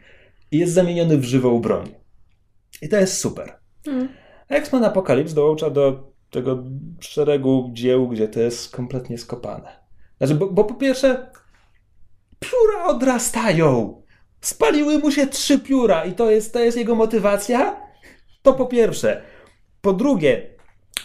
[0.50, 1.88] i jest zamieniony w żywą broń.
[2.82, 3.52] I to jest super.
[3.86, 4.08] Mm.
[4.48, 6.64] X-Men Apocalypse dołącza do tego
[7.00, 9.80] szeregu dzieł, gdzie to jest kompletnie skopane.
[10.18, 11.30] Znaczy, bo, bo po pierwsze,
[12.40, 14.02] pióra odrastają.
[14.40, 17.76] Spaliły mu się trzy pióra i to jest, to jest jego motywacja?
[18.42, 19.22] To po pierwsze.
[19.80, 20.50] Po drugie,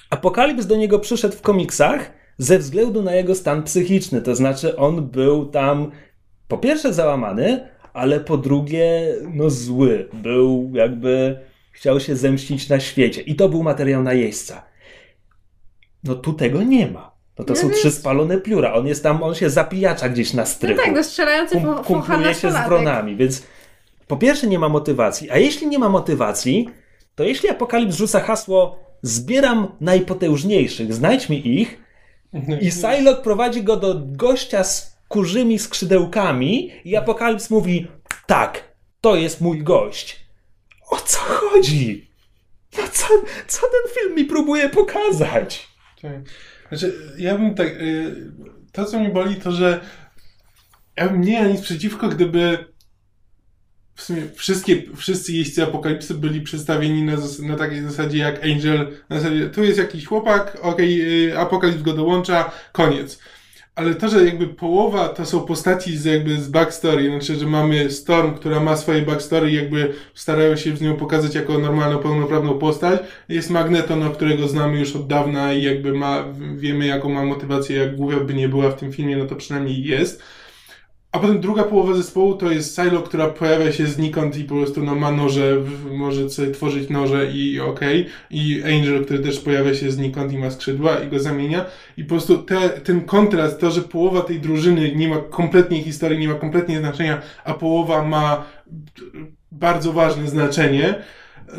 [0.09, 4.21] Apokalips do niego przyszedł w komiksach ze względu na jego stan psychiczny.
[4.21, 5.91] To znaczy, on był tam
[6.47, 10.09] po pierwsze załamany, ale po drugie, no zły.
[10.13, 11.39] Był jakby,
[11.71, 13.21] chciał się zemścić na świecie.
[13.21, 14.65] I to był materiał na jeźdźca.
[16.03, 17.14] No tu tego nie ma.
[17.39, 18.73] No to No są więc- trzy spalone pióra.
[18.73, 22.33] On jest tam, on się zapijacza gdzieś na No strychu tak, no strzelający kum, kumpluje
[22.33, 23.43] się z wronami, więc
[24.07, 26.69] po pierwsze nie ma motywacji, a jeśli nie ma motywacji,
[27.15, 31.77] to jeśli Apokalips rzuca hasło zbieram najpotężniejszych, znajdź mi ich
[32.61, 37.87] i Psylocke prowadzi go do gościa z kurzymi skrzydełkami i Apokalips mówi
[38.25, 38.63] tak,
[39.01, 40.25] to jest mój gość.
[40.89, 42.07] O co chodzi?
[42.77, 43.07] No co,
[43.47, 45.67] co ten film mi próbuje pokazać?
[46.01, 46.11] Tak.
[46.69, 47.67] Znaczy, ja bym tak.
[47.67, 48.31] y,
[48.71, 49.81] To, co mnie boli, to że
[50.97, 52.65] ja bym nie miał nic przeciwko, gdyby
[53.95, 58.97] w sumie wszystkie, wszyscy jeźdźcy apokalipsy byli przedstawieni na, na takiej zasadzie jak Angel.
[59.09, 63.19] Na zasadzie, tu jest jakiś chłopak, okej, y, apokalips go dołącza, koniec.
[63.75, 67.91] Ale to, że jakby połowa to są postaci z jakby z backstory, znaczy, że mamy
[67.91, 72.59] Storm, która ma swoje backstory i jakby starają się z nią pokazać jako normalną, pełnoprawną
[72.59, 73.01] postać.
[73.29, 76.25] Jest Magneto, no, którego znamy już od dawna i jakby ma,
[76.55, 79.83] wiemy jaką ma motywację, jak głupia by nie była w tym filmie, no to przynajmniej
[79.83, 80.23] jest.
[81.15, 84.83] A potem druga połowa zespołu to jest Silo, która pojawia się znikąd i po prostu
[84.83, 85.57] no, ma noże,
[85.91, 88.05] może sobie tworzyć noże i okej.
[88.31, 91.65] I Angel, który też pojawia się znikąd i ma skrzydła i go zamienia.
[91.97, 96.19] I po prostu te, ten kontrast, to, że połowa tej drużyny nie ma kompletnie historii,
[96.19, 98.45] nie ma kompletnie znaczenia, a połowa ma
[99.51, 100.95] bardzo ważne znaczenie.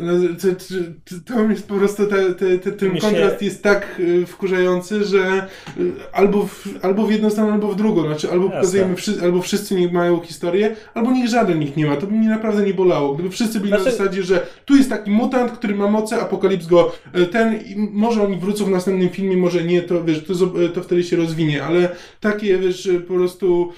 [0.01, 3.63] No, to, to, to jest po prostu te, te, te, ten Mi się- kontrast jest
[3.63, 5.47] tak y, wkurzający, że
[5.79, 8.01] y, albo w, albo w jedną stronę, albo w drugą.
[8.05, 8.59] Znaczy, albo Jasne.
[8.59, 11.95] pokazujemy, wszy, albo wszyscy nie mają historię, albo niech żaden ich nie ma.
[11.95, 13.13] To by mnie naprawdę nie bolało.
[13.13, 16.67] Gdyby wszyscy byli na Znaczy- zasadzie, że tu jest taki mutant, który ma moce, apokalips
[16.67, 20.33] go y, ten i może oni wrócą w następnym filmie, może nie, to wiesz, to,
[20.73, 23.71] to wtedy się rozwinie, ale takie, wiesz, po prostu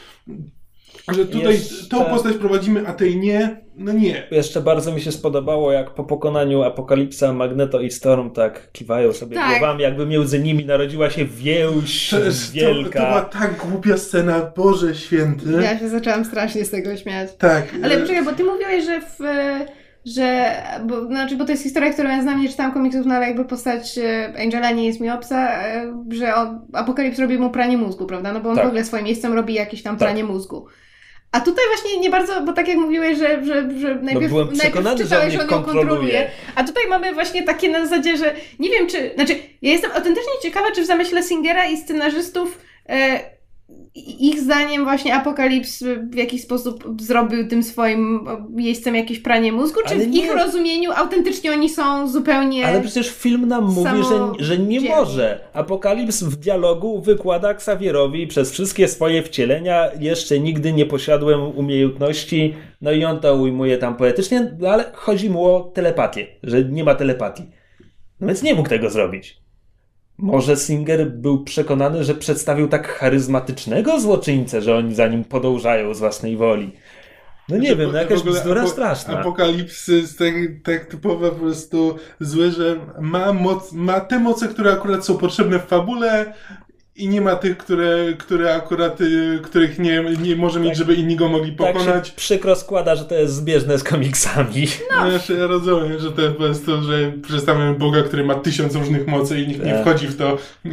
[1.16, 4.24] że tutaj Jeszcze- tą postać prowadzimy, a tej nie, no nie.
[4.32, 9.36] Jeszcze bardzo mi się spodobało, jak po pokonaniu Apokalipsa Magneto i Storm tak kiwają sobie
[9.36, 9.50] Tak.
[9.50, 12.24] głowami, jakby między nimi narodziła się więź To, to,
[12.54, 13.00] wielka.
[13.00, 15.46] to była tak głupia scena, Boże święty.
[15.64, 17.30] Ja się zaczęłam strasznie z tego śmiać.
[17.38, 17.64] Tak.
[17.84, 19.18] Ale e, poczekaj, bo ty mówiłeś, że w,
[20.06, 20.52] że,
[20.88, 23.46] bo, znaczy, bo to jest historia, którą ja znam, nie czytałam komiksów, no ale jakby
[23.46, 28.06] postać e, Angela nie jest mi obca, e, że on, Apokalips robi mu pranie mózgu,
[28.06, 28.34] prawda?
[28.34, 28.66] No bo on Tak.
[28.66, 30.08] w ogóle swoim miejscem robi jakieś tam Tak.
[30.08, 30.66] pranie mózgu.
[31.31, 34.97] A tutaj właśnie nie bardzo, bo tak jak mówiłeś, że, że, że najpierw, byłem najpierw
[34.97, 35.85] czytałeś, on że on ją kontroluje.
[35.85, 36.31] kontroluje.
[36.56, 40.34] A tutaj mamy właśnie takie na zasadzie, że nie wiem czy, znaczy ja jestem autentycznie
[40.41, 42.57] ciekawa, czy w zamyśle Singera i scenarzystów
[42.89, 43.19] e,
[44.20, 48.28] ich zdaniem właśnie Apokalips w jakiś sposób zrobił tym swoim
[48.58, 50.20] jeźdźcem jakieś pranie mózgu, czy Ale w nie.
[50.20, 52.68] ich rozumieniu autentycznie oni są zupełnie...
[52.68, 55.40] Ale przecież film nam mówi, że, że nie może.
[55.54, 59.90] Apokalips w dialogu wykłada Xavierowi przez wszystkie swoje wcielenia.
[60.00, 62.56] Jeszcze nigdy nie posiadłem umiejętności.
[62.82, 66.84] No i on to ujmuje tam poetycznie, no ale chodzi mu o telepatię, że nie
[66.84, 67.44] ma telepatii.
[68.20, 69.41] No więc nie mógł tego zrobić.
[70.22, 76.00] Może Singer był przekonany, że przedstawił tak charyzmatycznego złoczyńcę, że oni za nim podążają z
[76.00, 76.72] własnej woli.
[77.50, 79.20] No nie wiem, no jakaś bzdura apo- straszna.
[79.20, 80.34] Apokalipsy tak,
[80.64, 85.60] tak typowe po prostu złe, że ma, moc, ma te moce, które akurat są potrzebne
[85.60, 86.34] w fabule
[87.00, 90.78] i nie ma tych, które, które akurat, y, których nie, nie może mieć, Tak.
[90.78, 92.08] żeby inni go mogli Tak pokonać.
[92.08, 94.68] się przykro składa, że to jest zbieżne z komiksami.
[94.92, 98.76] No, znaczy, ja rozumiem, że to jest po prostu, że przedstawiamy Boga, który ma tysiąc
[98.76, 99.82] różnych mocy i nikt nie Tak.
[99.82, 100.70] wchodzi w to, y,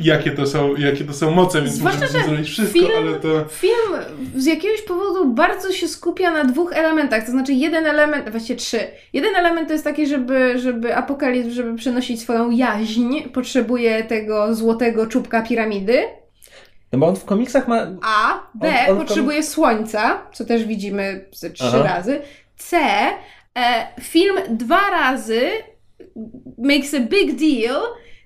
[0.00, 3.12] jakie, to są, jakie to są moce, więc Zwłaszcza, możemy że zrobić wszystko, film- ale
[3.20, 3.44] to...
[3.48, 4.04] Film
[4.36, 8.80] z jakiegoś powodu bardzo się skupia na dwóch elementach, to znaczy jeden element, właściwie trzy.
[9.12, 15.06] Jeden element to jest taki, żeby, żeby apokalips, żeby przenosić swoją jaźń, potrzebuje tego złotego
[15.06, 15.65] czubka piramidy,
[16.92, 17.86] No bo on w komiksach ma...
[18.02, 21.82] A, B, On- on potrzebuje słońca, co też widzimy ze trzy Aha.
[21.82, 22.20] razy.
[22.56, 22.78] C,
[23.58, 25.40] e, film dwa razy
[26.58, 27.80] makes a big deal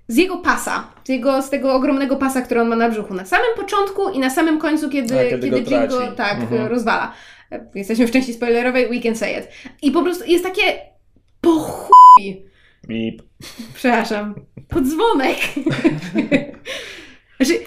[0.09, 3.15] z jego pasa, z, jego, z tego ogromnego pasa, który on ma na brzuchu.
[3.15, 6.67] Na samym początku i na samym końcu, kiedy, A, kiedy kiedy go tak Mhm.
[6.67, 7.13] rozwala.
[7.53, 9.49] E, Jesteśmy w części spoilerowej, we can say it.
[9.83, 10.63] I po prostu jest takie
[11.41, 12.43] po chuj.
[13.75, 14.35] Przepraszam.
[14.69, 15.37] Podzwonek.
[17.41, 17.61] znaczy,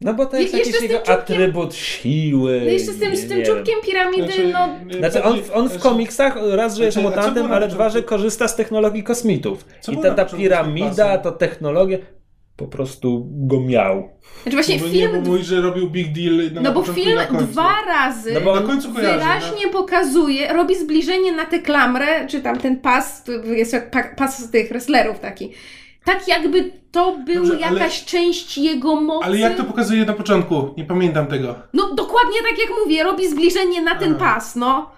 [0.00, 2.60] No bo to jest Je- jakiś jego czubkiem- atrybt siły.
[2.64, 5.68] no jeszcze z tym, nie- z tym nie czubkiem piramidy, Znaczy, no Znaczy on, on
[5.68, 9.64] w komiksach raz, że jest Znaczy, mutantem, ale dwa, że korzysta z technologii kosmitów.
[9.80, 11.98] Co I ta, ta piramida, to technologia
[12.56, 14.08] po prostu go miał.
[14.42, 17.14] Znaczy właśnie Bo nie, film bo mówi, że robił big deal na No bo film
[17.14, 17.46] na końcu.
[17.46, 19.20] dwa razy No bo Na końcu kojarzę, no.
[19.22, 24.14] wyraźnie pokazuje, robi zbliżenie na tę klamrę, czy tam ten pas, to jest jak pa-
[24.16, 25.52] pas tych wrestlerów taki.
[26.04, 29.26] Tak jakby to był Dobrze, ale- jakaś część jego mocy.
[29.26, 30.74] Ale jak to pokazuje na początku?
[30.76, 31.54] Nie pamiętam tego.
[31.72, 34.18] No dokładnie tak jak mówię, robi zbliżenie na ten A.
[34.18, 34.90] pas, no.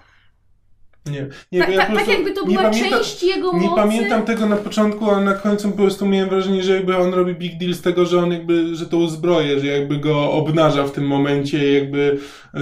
[1.07, 3.53] Nie, nie Ta, ja ta, po tak prostu jakby to nie była pamiętam, część jego
[3.53, 3.77] Nie mocy.
[3.83, 7.35] pamiętam tego na początku, a na końcu po prostu miałem wrażenie, że jakby on robi
[7.35, 10.93] big deal z tego, że on jakby, że to uzbroje, że jakby go obnaża w
[10.93, 11.99] tym momencie, jakby
[12.55, 12.59] y,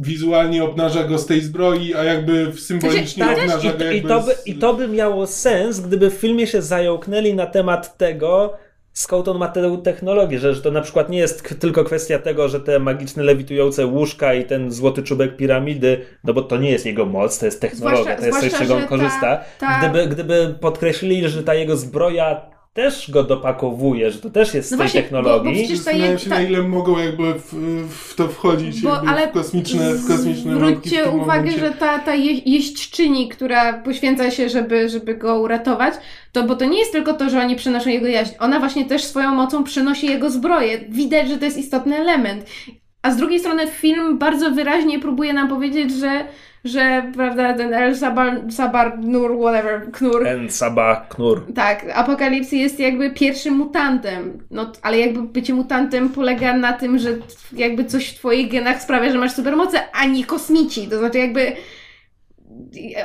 [0.00, 3.96] wizualnie obnaża go z tej zbroi, a jakby symbolicznie Tak, obnaża I, go to- jakby
[3.98, 4.46] i, to by, z...
[4.46, 8.52] I to by miało sens, gdyby w filmie się zająknęli na temat tego,
[8.94, 12.48] skąd on ma tę technologię, że, że to na przykład nie jest tylko kwestia tego,
[12.48, 16.86] że te magiczne lewitujące łóżka i ten złoty czubek piramidy, no bo to nie jest
[16.86, 19.40] jego moc, to jest technologia, Zwłaszcza- to jest coś, z czego on że ta- korzysta.
[19.60, 24.68] ta- Gdyby, gdyby podkreślili, że ta jego zbroja też go dopakowuje, że to też jest
[24.68, 25.64] z No tej właśnie, bo- bo technologii.
[25.64, 27.54] przecież- je- się, ta- na ile mogą jakby w,
[27.88, 31.60] w to wchodzić Bo, jakby ale w kosmiczne, w kosmiczne w zwróćcie tym uwagę, momencie.
[31.60, 35.94] że ta, ta je, jeźdźczyni, która poświęca się, żeby, żeby go uratować,
[36.32, 38.32] to bo to nie jest tylko to, że oni przynoszą jego jaźń.
[38.38, 40.80] Ona właśnie też swoją mocą przynosi jego zbroję.
[40.88, 42.44] Widać, że to jest istotny element.
[43.02, 46.24] A z drugiej strony film bardzo wyraźnie próbuje nam powiedzieć, że,
[46.64, 51.42] że prawda, ten El Sabar, Sabar Nur, whatever, Knur, En Sabah Knur.
[51.54, 54.38] tak, Apokalipsy jest jakby pierwszym mutantem.
[54.50, 57.10] No, ale jakby bycie mutantem polega na tym, że
[57.52, 60.88] jakby coś w twoich genach sprawia, że masz supermoce, a nie kosmici.
[60.88, 61.52] To znaczy jakby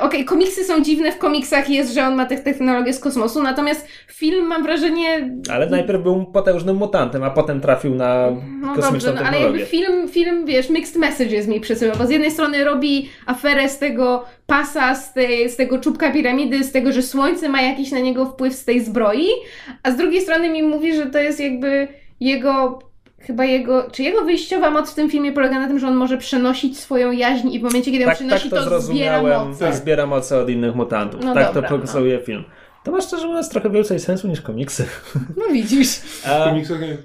[0.00, 3.86] okej, komiksy są dziwne, w komiksach jest, że on ma tę technologię z kosmosu, natomiast
[4.08, 5.30] film mam wrażenie...
[5.50, 8.30] Ale najpierw był potężnym mutantem, a potem trafił na
[8.60, 12.10] No kosmiczną dobrze, no, ale jakby film, film, wiesz, mixed messages mi przesyła, bo z
[12.10, 16.92] jednej strony robi aferę z tego pasa, z, tej, z tego czubka piramidy, z tego,
[16.92, 19.28] że słońce ma jakiś na niego wpływ z tej zbroi,
[19.82, 21.88] a z drugiej strony mi mówi, że to jest jakby
[22.20, 22.78] jego,
[23.20, 26.18] chyba jego, czy jego wyjściowa moc w tym filmie polega na tym, że on może
[26.18, 28.70] przenosić swoją jaźń i w momencie, kiedy ją tak, tak przenosi, to, to, zbiera
[29.20, 29.48] zrozumiałem.
[29.48, 29.58] moc.
[29.58, 29.74] Tak.
[29.74, 31.20] Zbiera moce od innych mutantów.
[31.24, 32.44] No tak dobra, to pokazuje film.
[32.84, 34.84] To ma szczerze mówiąc trochę więcej sensu niż komiksy.
[35.36, 35.88] No widzisz.
[35.96, 36.96] W A, komiksach nie.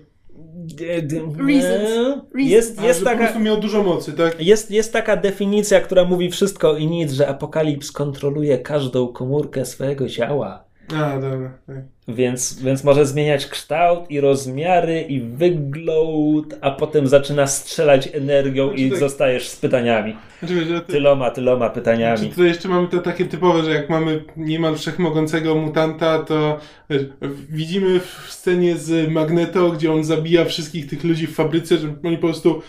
[0.55, 1.89] d- d- Reasons.
[2.35, 4.41] Jest, jest, że po taka, prostu miał dużo mocy, tak?
[4.45, 10.09] jest, jest taka definicja, która mówi wszystko i nic, że Apokalips kontroluje każdą komórkę swojego
[10.09, 10.64] ciała.
[10.93, 11.51] A, dobra.
[11.67, 11.77] Tak.
[12.07, 18.79] Więc, więc może zmieniać kształt i rozmiary i wygląd, a potem zaczyna strzelać energią i
[18.79, 20.15] Znaczy tak- zostajesz z pytaniami.
[20.39, 22.17] Znaczy, ty, Tyloma, tyloma pytaniami.
[22.17, 26.59] Znaczy, to jeszcze mamy to takie typowe, że jak mamy niemal wszechmogącego mutanta, to
[27.49, 32.17] widzimy w scenie z Magneto, gdzie on zabija wszystkich tych ludzi w fabryce, że oni
[32.17, 32.61] po prostu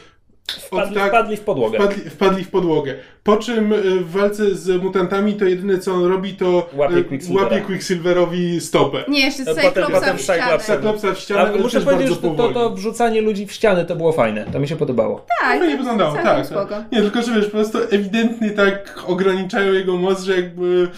[0.52, 1.78] Wpadli, tak- wpadli w podłogę.
[1.78, 2.94] wpadli, wpadli w podłogę.
[3.24, 7.04] Po czym y, w walce z mutantami to jedyne co on robi to Łapie y,
[7.04, 7.44] Quicksilvera.
[7.48, 9.04] łapie Quicksilverowi stopę.
[9.08, 10.58] Nie, jeszcze Cyclopsa w ścianę.
[10.58, 11.12] Cyclopsa.
[11.14, 14.44] W ścianę, Ale muszę powiedzieć, że to, to wrzucanie ludzi w ściany to było fajne.
[14.52, 15.26] To mi się podobało.
[15.40, 16.46] Tak, Fajnie wyglądało, całkiem tak.
[16.46, 16.74] spoko.
[16.92, 20.88] Nie, tylko że wiesz, po prostu ewidentnie tak ograniczają jego moc, że jakby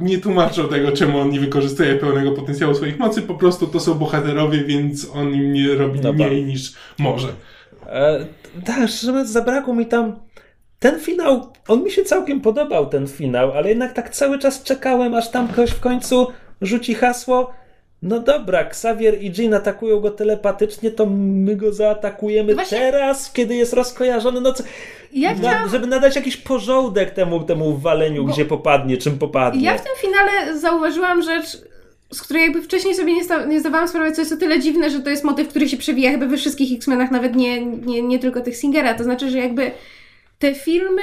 [0.00, 3.94] nie tłumaczą tego, czemu on nie wykorzystuje pełnego potencjału swoich mocy, po prostu to są
[3.94, 6.26] bohaterowie, więc on im nie robi Dobra.
[6.26, 7.28] mniej niż może.
[7.90, 8.26] E,
[8.66, 10.20] tak, szczerze mówiąc, zabrakło mi tam.
[10.78, 15.14] Ten finał, on mi się całkiem podobał, ten finał, ale jednak tak cały czas czekałem,
[15.14, 16.26] aż tam ktoś w końcu
[16.62, 17.52] rzuci hasło.
[18.02, 23.54] No dobra, Xavier i Jean atakują go telepatycznie, to my go zaatakujemy właśnie- teraz, kiedy
[23.54, 24.40] jest rozkojarzony.
[24.40, 24.64] No co,
[25.12, 25.68] Ja na, chciałam...
[25.70, 29.64] żeby nadać jakiś porządek temu, temu waleniu, Bo- gdzie popadnie, czym popadnie.
[29.64, 31.58] Ja w tym finale zauważyłam rzecz,
[32.12, 35.00] z której jakby wcześniej sobie nie, nie zdawałam sprawy, co jest o tyle dziwne, że
[35.00, 38.40] to jest motyw, który się przewija chyba we wszystkich X-Menach, nawet nie, nie, nie tylko
[38.40, 38.94] tych Singera.
[38.94, 39.70] To znaczy, że jakby
[40.38, 41.02] te filmy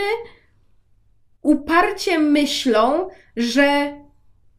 [1.42, 3.98] uparcie myślą, że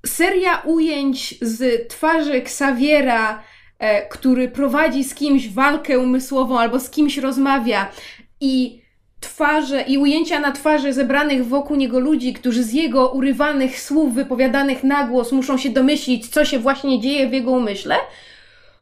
[0.07, 3.43] seria ujęć z twarzy Xaviera,
[3.79, 7.93] e, który prowadzi z kimś walkę umysłową albo z kimś rozmawia
[8.41, 8.83] i
[9.21, 14.85] twarze i ujęcia na twarzy zebranych wokół niego ludzi, którzy z jego urywanych słów wypowiadanych
[14.85, 17.97] na głos muszą się domyślić, co się właśnie dzieje w jego umyśle,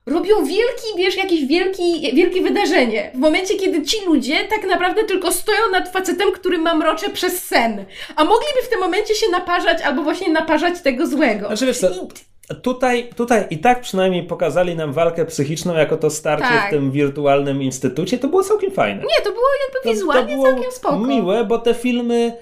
[0.06, 3.10] robią wielki, wiesz, jakieś wielki, wielkie wydarzenie.
[3.14, 7.84] W momencie, kiedy ci ludzie tak naprawdę tylko stoją nad facetem, który mamrocze przez sen.
[8.16, 11.46] A mogliby w tym momencie się naparzać albo właśnie naparzać tego złego.
[11.46, 11.88] Znaczy wiesz co,
[12.55, 16.66] tutaj, tutaj i tak przynajmniej pokazali nam walkę psychiczną jako to starcie Tak.
[16.68, 19.02] w tym wirtualnym instytucie, to było całkiem fajne.
[19.02, 20.98] Nie, to było jakby wizualnie było całkiem spoko.
[20.98, 22.36] miłe, bo te filmy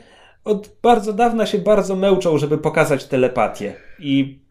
[0.45, 3.75] od bardzo dawna się bardzo męczą, żeby pokazać telepatię.
[3.99, 4.44] I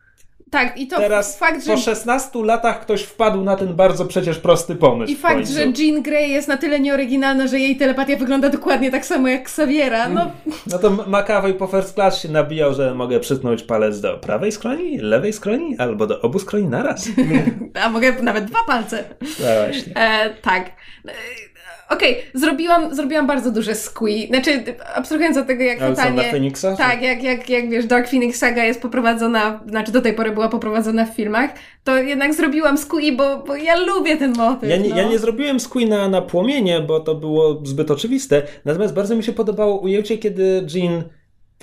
[0.54, 4.40] Tak, i to teraz fakt, że po 16 latach ktoś wpadł na ten bardzo przecież
[4.40, 5.12] prosty pomysł.
[5.12, 9.06] I fakt, że Jean Grey jest na tyle nieoryginalna, że jej telepatia wygląda dokładnie tak
[9.06, 10.10] samo jak Xaviera.
[10.10, 10.32] No,
[10.68, 14.98] No to McAvoy po first class się nabijał, że mogę przytknąć palec do prawej skroni,
[14.98, 17.08] lewej skroni, albo do obu skroni naraz.
[17.84, 19.04] a mogę nawet dwa palce.
[19.22, 19.28] No
[19.66, 19.94] właśnie.
[19.96, 20.68] E, tak.
[21.08, 21.53] E,
[21.90, 24.28] Okej, zrobiłam, zrobiłam bardzo duże squee.
[24.28, 24.64] Znaczy,
[24.96, 26.32] abstrahując od tego, jak Ale co, na totalnie...
[26.32, 26.76] Feniksa?
[26.76, 30.50] Tak, jak, jak, jak wiesz, Dark Phoenix Saga jest poprowadzona, znaczy do tej pory była
[30.50, 31.50] poprowadzona w filmach,
[31.84, 34.70] to jednak zrobiłam squee, bo, bo ja lubię ten motyw.
[34.70, 34.98] Ja nie, no.
[34.98, 38.42] ja nie zrobiłem Squeena na płomienie, bo to było zbyt oczywiste.
[38.66, 41.04] Natomiast bardzo mi się podobało ujęcie, kiedy Jean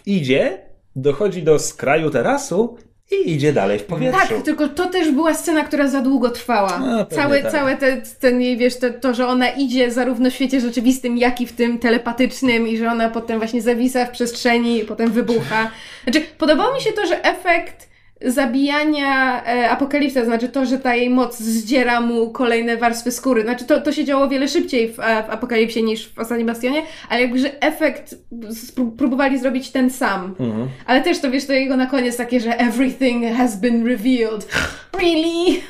[0.07, 0.59] idzie,
[0.97, 2.77] dochodzi do skraju terasu
[3.11, 4.29] i idzie dalej w powietrzu.
[4.29, 6.69] Tak, tylko to też była scena, która za długo trwała.
[6.71, 7.53] Pewnie całe, tak.
[7.53, 11.41] całe te, ten jej, wiesz, to, to, że ona idzie zarówno w świecie rzeczywistym, jak
[11.41, 15.71] i w tym telepatycznym i że ona potem właśnie zawisa w przestrzeni i potem wybucha.
[16.05, 17.90] Znaczy, podobało mi się to, że efekt
[18.25, 23.43] zabijania e, apokalipsa, znaczy to, że ta jej moc zdziera mu kolejne warstwy skóry.
[23.43, 26.47] Znaczy to, to się działo o wiele szybciej w, e, w apokalipsie niż w ostatnim
[26.47, 28.15] bastionie, ale jakby, że efekt
[28.51, 30.35] spró- próbowali zrobić ten sam.
[30.41, 30.69] Mhm.
[30.87, 34.49] Ale też to wiesz, to jego na koniec takie, że everything has been revealed.
[35.03, 35.61] Really?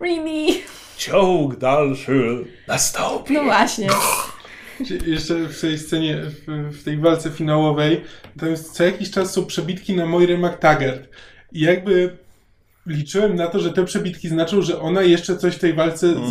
[0.00, 0.54] Really?
[0.96, 3.34] Ciąg dalszy nastąpi.
[3.34, 3.88] No właśnie.
[5.06, 6.16] Jeszcze w tej scenie,
[6.46, 8.00] w, w tej walce finałowej,
[8.40, 11.08] tam jest co jakiś czas są przebitki na Moirę McTaggart.
[11.54, 12.16] I jakby
[12.86, 16.30] liczyłem na to, że te przebitki znaczą, że ona jeszcze coś w tej walce mm.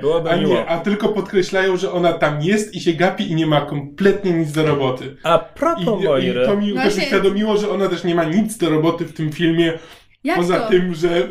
[0.00, 3.46] Byłoby A nie, a tylko podkreślają, że ona tam jest i się gapi i nie
[3.46, 5.16] ma kompletnie nic do roboty.
[5.22, 6.46] A I, propos i Moiry.
[6.46, 9.32] to mi też Właśnie- uświadomiło, że ona też nie ma nic do roboty w tym
[9.32, 9.78] filmie
[10.24, 10.68] Jak Poza to?
[10.68, 11.26] tym, że, e,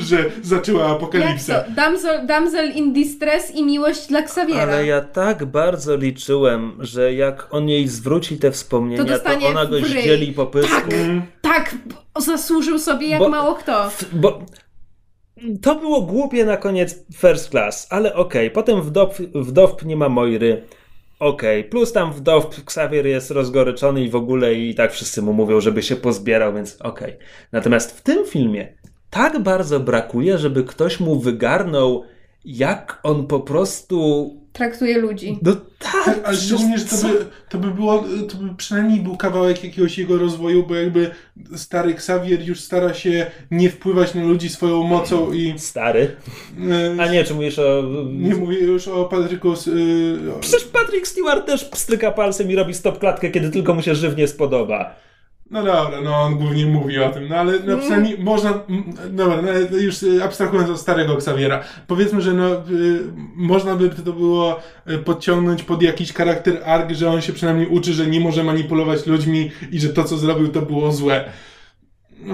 [0.08, 1.60] że zaczęła Jak apokalipsa.
[1.60, 1.70] to?
[1.70, 4.62] Damsel, damsel in distress i miłość dla Xaviera.
[4.62, 9.66] Ale ja tak bardzo liczyłem, że jak on jej zwróci te wspomnienia, To to, ona
[9.66, 10.74] go zdzieli po pysku.
[10.90, 10.94] Tak.
[11.42, 13.90] Tak, b- zasłużył sobie jak Bo- mało kto.
[14.12, 14.42] Bo
[15.62, 18.50] to było głupie na koniec first class, ale okej.
[18.50, 20.62] Potem w DOP, w DOP nie ma Moiry.
[21.18, 25.32] Okej, plus tam w DOP Xavier jest rozgoryczony i w ogóle i tak wszyscy mu
[25.32, 27.16] mówią, żeby się pozbierał, więc okej.
[27.52, 28.72] Natomiast w tym filmie
[29.10, 32.04] tak bardzo brakuje, żeby ktoś mu wygarnął,
[32.44, 34.30] jak on po prostu.
[34.58, 35.38] Traktuje ludzi.
[35.42, 39.16] No tak, Tak, ale szczególnie, że to by, to by było, to by przynajmniej był
[39.16, 41.10] kawałek jakiegoś jego rozwoju, bo jakby
[41.56, 46.16] stary Xavier już stara się nie wpływać na ludzi swoją mocą i Stary.
[46.98, 47.82] e, A nie, czy mówisz o.
[48.12, 49.72] nie mówię już o Patryku z, e,
[50.40, 54.28] Przecież Patrick Stewart też pstryka palcem i robi stop klatkę, kiedy tylko mu się żywnie
[54.28, 54.94] spodoba.
[55.50, 59.42] No dobra, no on głównie mówi o tym, no ale no przynajmniej można, m, dobra,
[59.42, 63.02] no, już y, abstrahując od starego Xaviera, powiedzmy, że no, y,
[63.36, 64.60] można by to było
[64.90, 69.06] y, podciągnąć pod jakiś charakter arc, że on się przynajmniej uczy, że nie może manipulować
[69.06, 71.24] ludźmi i że to, co zrobił, to było złe.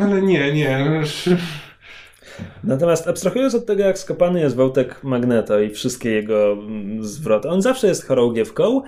[0.00, 0.84] Ale nie, nie.
[0.84, 1.06] no,
[2.64, 7.62] Natomiast abstrahując od tego, jak skopany jest Wątek Magneto i wszystkie jego mm, zwroty, on
[7.62, 8.82] zawsze jest chorągiewką,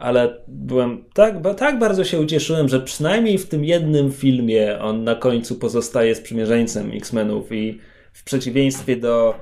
[0.00, 5.14] ale byłem tak, tak bardzo się ucieszyłem, że przynajmniej w tym jednym filmie on na
[5.14, 7.80] końcu pozostaje sprzymierzeńcem X-Menów i
[8.12, 9.34] w przeciwieństwie do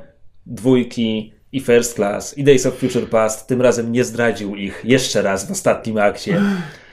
[0.47, 5.23] dwójki i First Class i Days of Future Past tym razem nie zdradził ich jeszcze
[5.23, 6.41] raz w ostatnim akcie.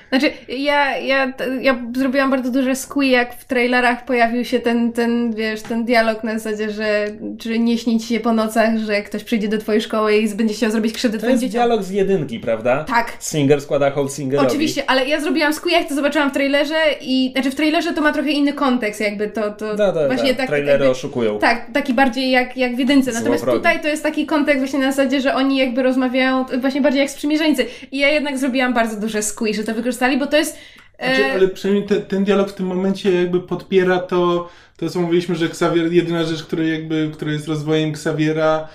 [0.09, 5.33] Znaczy, ja, ja, ja zrobiłam bardzo duże squee, jak w trailerach pojawił się ten, ten,
[5.35, 7.07] wiesz, ten dialog na zasadzie, że
[7.39, 10.53] czy nie śni ci się po nocach, że ktoś przyjdzie do twojej szkoły i będzie
[10.53, 11.53] chciał zrobić krzywdę To twoim jest dzieciom.
[11.59, 12.83] dialog z jedynki, prawda?
[12.83, 13.13] Tak.
[13.19, 14.47] Singer składa hołd Singerowi.
[14.47, 18.01] Oczywiście, ale ja zrobiłam squee, jak to zobaczyłam w trailerze i, znaczy w trailerze to
[18.01, 20.37] ma trochę inny kontekst, jakby to, to Da, da, właśnie da.
[20.37, 21.39] tak, Trailery jakby, oszukują.
[21.39, 23.59] tak, taki bardziej jak, jak w jedynce, natomiast Złowrogi.
[23.59, 27.09] tutaj to jest taki kontekst właśnie na zasadzie, że oni jakby rozmawiają właśnie bardziej jak
[27.09, 30.57] sprzymierzeńcy i ja jednak zrobiłam bardzo duże squee, że to wykorzystali, bo to jest
[30.97, 35.01] e, Znaczy, ale przynajmniej te, ten dialog w tym momencie jakby podpiera to, to co
[35.01, 38.67] mówiliśmy, że Xavier, jedyna rzecz, która jakby, która jest rozwojem Xaviera,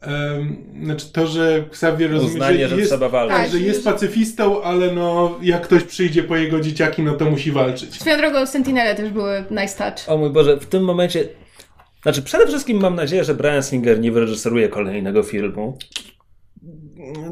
[0.00, 3.36] em, znaczy to, że Xavier rozumie, Uznanie, że, jest, trzeba walczyć.
[3.36, 7.14] tak, Tak, że jest że- pacyfistą, ale no jak ktoś przyjdzie po jego dzieciaki, no
[7.14, 8.00] to musi walczyć.
[8.00, 10.08] Swoją drogą Sentinele też były nice touch.
[10.08, 11.28] O mój Boże, w tym momencie.
[12.02, 15.78] Znaczy, przede wszystkim mam nadzieję, że Brian Singer nie wyreżyseruje kolejnego filmu.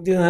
[0.03, 0.21] Nie.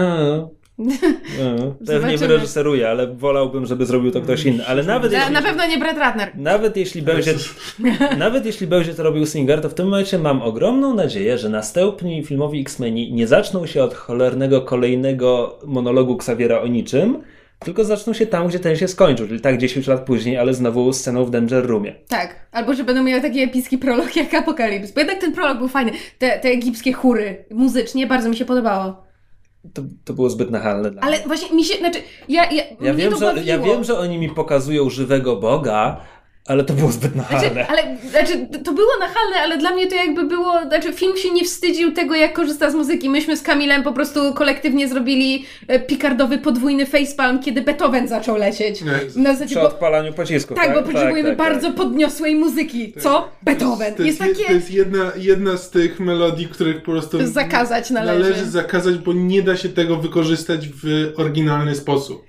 [1.39, 1.73] Nie.
[1.87, 2.19] Pewnie Zobaczymy.
[2.19, 4.67] wyreżyseruje, ale wolałbym, żeby zrobił to ktoś inny.
[4.67, 6.33] Ale nawet Na, jeśli, na pewno nie Brad Ratner.
[6.35, 7.35] nawet jeśli będzie,
[8.19, 12.25] nawet jeśli będzie to robił Singer, to w tym momencie mam ogromną nadzieję, że następni
[12.25, 17.23] filmowi X-Meni nie zaczną się od cholernego kolejnego monologu Xaviera o niczym,
[17.59, 20.93] tylko zaczną się tam, gdzie ten się skończył, czyli tak 10 lat później, ale znowu
[20.93, 21.95] sceną w Danger Roomie.
[22.09, 22.47] Tak.
[22.53, 24.93] Albo że będą miały taki epicki prolog jak Apokalips.
[24.93, 25.93] Bo jednak ten prolog był fajny.
[26.19, 29.06] Te, te egipskie chóry muzycznie bardzo mi się podobało.
[29.75, 31.27] To, to było zbyt nachalne dla Ale mnie.
[31.27, 31.99] właśnie mi się, znaczy,
[32.29, 33.47] ja, ja, Ja wiem, że, bawiło.
[33.47, 36.01] ja wiem, że oni mi pokazują żywego Boga,
[36.47, 37.51] ale to było zbyt nachalne.
[37.51, 41.31] Znaczy, ale znaczy, to było nachalne, ale dla mnie to jakby było, znaczy film się
[41.31, 43.11] nie wstydził tego, jak korzysta z muzyki.
[43.11, 48.81] Myśmy z Kamilem po prostu kolektywnie zrobili e, pikardowy podwójny facepalm, kiedy Beethoven zaczął lecieć.
[49.17, 50.57] Na zasadzie, Przy bo, odpalaniu pocisków.
[50.57, 51.49] tak, bo potrzebujemy tak, tak.
[51.49, 52.93] bardzo podniosłej muzyki.
[53.01, 53.29] Co?
[53.43, 53.95] Beethoven.
[53.95, 54.49] To Jest jest, je- takie...
[54.49, 58.21] to jest jedna, jedna z tych melodii, których po prostu Zakazać należy.
[58.23, 62.25] należy zakazać, bo nie da się tego wykorzystać w oryginalny sposób.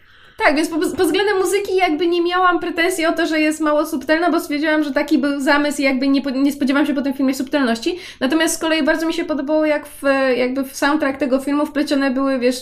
[0.45, 4.31] Tak, więc pod, względem muzyki jakby nie miałam pretensji o to, że jest mało subtelna,
[4.31, 7.33] bo stwierdziłam, że taki był zamysł i jakby nie, nie spodziewałam się po tym filmie
[7.33, 7.99] subtelności.
[8.19, 10.01] Natomiast z kolei bardzo mi się podobało, jak w,
[10.37, 12.61] jakby w soundtrack tego filmu wplecione były, wiesz,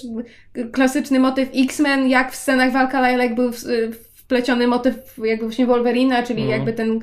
[0.71, 3.59] klasyczny motyw X-Men, jak w scenach walka Lilac był w,
[4.15, 6.59] wpleciony motyw jakby właśnie Wolverina, czyli Mhm.
[6.59, 6.99] jakby ten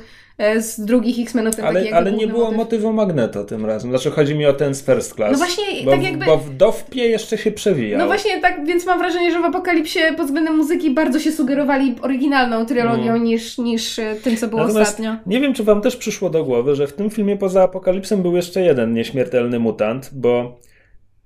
[0.60, 2.56] z drugich X-Menów, Ale, jakby ale nie było motyw.
[2.58, 3.90] motywu Magneto tym razem.
[3.90, 5.32] Znaczy chodzi mi o ten z First Class.
[5.32, 7.98] No właśnie, bo, tak w- jakby- Bo w Dowpie jeszcze się przewijał.
[7.98, 11.94] No właśnie tak, więc mam wrażenie, że w Apokalipsie pod względem muzyki bardzo się sugerowali
[12.02, 13.24] oryginalną trylogią Mhm.
[13.24, 15.16] niż, niż e, tym, co było Natomiast ostatnio.
[15.26, 18.36] nie wiem, czy wam też przyszło do głowy, że w tym filmie poza Apokalipsem był
[18.36, 20.58] jeszcze jeden nieśmiertelny mutant, bo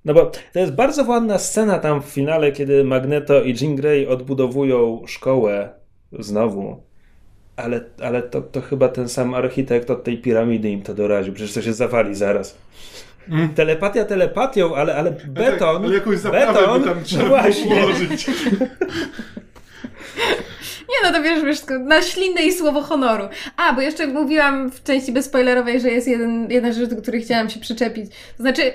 [0.05, 4.07] no bo to jest bardzo ładna scena tam w finale, kiedy Magneto i Jean Grey
[4.07, 5.69] odbudowują szkołę
[6.19, 6.86] znowu.
[7.57, 11.35] Ale, ale to, to chyba ten sam architekt od tej piramidy im to doraził.
[11.35, 12.59] Przecież to się zawali zaraz.
[13.29, 13.49] Mm.
[13.49, 15.59] Telepatia telepatią, ale, ale beton.
[15.59, 17.77] Tak, ale jakąś beton, by tam trzeba właśnie.
[17.77, 18.27] ułożyć.
[20.89, 23.25] Nie no, to wiesz, wiesz, na ślinę i słowo honoru.
[23.57, 27.51] A, bo jeszcze mówiłam w części bezspoilerowej, że jest jeden, jedna rzecz, do której chciałam
[27.51, 28.11] się przyczepić.
[28.37, 28.73] To znaczy,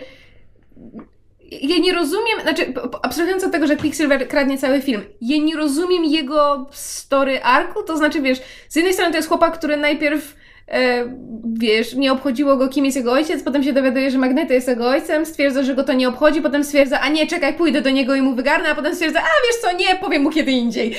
[1.51, 6.05] ja nie rozumiem, znaczy, abstrahując od tego, że Quicksilver kradnie cały film, ja nie rozumiem
[6.05, 10.35] jego story arku, to znaczy, wiesz, z jednej strony to jest chłopak, który najpierw
[10.67, 11.05] e,
[11.53, 14.89] wiesz, nie obchodziło go, kim jest jego ojciec, potem się dowiaduje, że Magneto jest jego
[14.89, 18.15] ojcem, stwierdza, że go to nie obchodzi, potem stwierdza, a nie, czekaj, pójdę do niego
[18.15, 20.95] i mu wygarnę, a potem stwierdza, a wiesz co, nie, powiem mu kiedy indziej.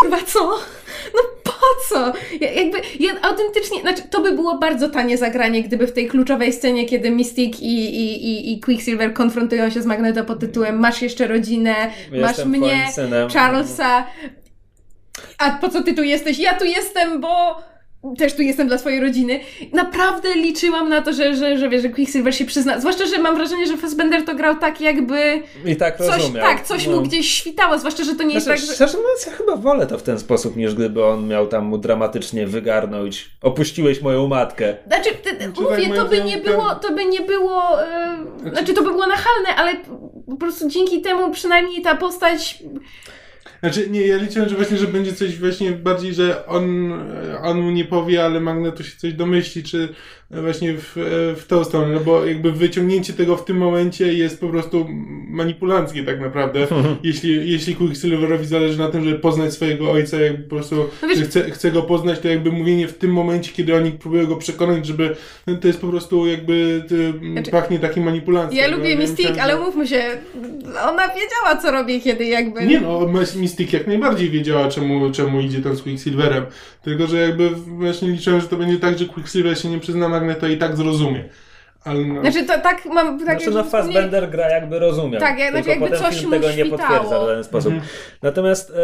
[0.00, 0.58] Kurwa, co?
[1.14, 2.12] No po co?
[2.40, 6.52] Ja, jakby, ja autentycznie, znaczy, to by było bardzo tanie zagranie, gdyby w tej kluczowej
[6.52, 11.02] scenie, kiedy Mystic i, i, i, i Quicksilver konfrontują się z Magneto pod tytułem masz
[11.02, 11.74] jeszcze rodzinę,
[12.12, 13.30] masz Jestem mnie, twoim synem.
[13.30, 14.06] Charlesa,
[15.38, 16.38] a po co ty tu jesteś?
[16.38, 17.62] Ja tu jestem, bo
[18.18, 19.40] też tu jestem dla swojej rodziny.
[19.72, 22.80] Naprawdę liczyłam na to, że, że, że, wiesz, że Quicksilver się przyzna.
[22.80, 26.44] Zwłaszcza, że mam wrażenie, że Fassbender to grał tak jakby I tak coś, rozumiał.
[26.46, 26.96] tak, coś No.
[26.96, 28.74] mu gdzieś świtało, zwłaszcza, że to nie jest Znaczy, tak, że...
[28.74, 31.78] Szczerze mówiąc, ja chyba wolę to w ten sposób, niż gdyby on miał tam mu
[31.78, 33.30] dramatycznie wygarnąć.
[33.42, 34.76] Opuściłeś moją matkę.
[34.86, 38.16] Znaczy, Znaczy, mówię, tak to by nie było, to by nie było, e,
[38.52, 39.72] znaczy to by było nachalne, ale
[40.30, 42.62] po prostu dzięki temu przynajmniej ta postać
[43.66, 46.92] Znaczy, nie, ja liczyłem, że właśnie, że będzie coś właśnie bardziej, że on,
[47.42, 49.94] on mu nie powie, ale Magneto się coś domyśli, czy
[50.30, 50.92] właśnie w,
[51.36, 54.86] w tą stronę, no bo jakby wyciągnięcie tego w tym momencie jest po prostu
[55.28, 56.66] manipulanckie tak naprawdę.
[57.02, 61.18] jeśli, jeśli Quicksilverowi zależy na tym, żeby poznać swojego ojca, jakby po prostu No wiesz-
[61.18, 64.36] że chce, chce go poznać, to jakby mówienie w tym momencie, kiedy oni próbują go
[64.36, 65.16] przekonać, żeby
[65.46, 68.58] no to jest po prostu jakby y, Znaczy, pachnie takim manipulacją.
[68.58, 70.02] Ja No, lubię Mystique, myślałem, ale umówmy się,
[70.88, 72.66] ona wiedziała, co robię, kiedy jakby...
[72.66, 76.44] Nie no, Mystic jak najbardziej wiedziała, czemu, czemu idzie tam z Quicksilverem.
[76.82, 80.46] Tylko, że jakby właśnie liczyłem, że to będzie tak, że Quicksilver się nie przyzna Magneto
[80.48, 81.24] i tak zrozumie.
[81.84, 83.18] Ale no, Znaczy, to tak mam...
[83.18, 85.20] Tak Znaczy, no Fassbender gra jakby rozumiał.
[85.20, 87.72] Tak, ja- znaczy jakby coś film mu tego nie potwierdza w żaden sposób.
[87.72, 87.90] Mhm.
[88.22, 88.74] Natomiast e,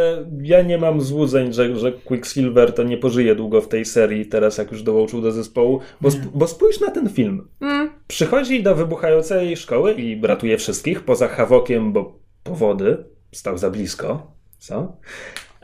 [0.42, 4.59] ja nie mam złudzeń, że, że Quicksilver to nie pożyje długo w tej serii, teraz
[4.59, 7.48] jak już dołączył do zespołu, bo, sp- bo spójrz na ten film.
[7.60, 14.32] Mm, Przychodzi do wybuchającej szkoły i ratuje wszystkich, poza Hawokiem, bo powody stał za blisko.
[14.59, 14.96] Co?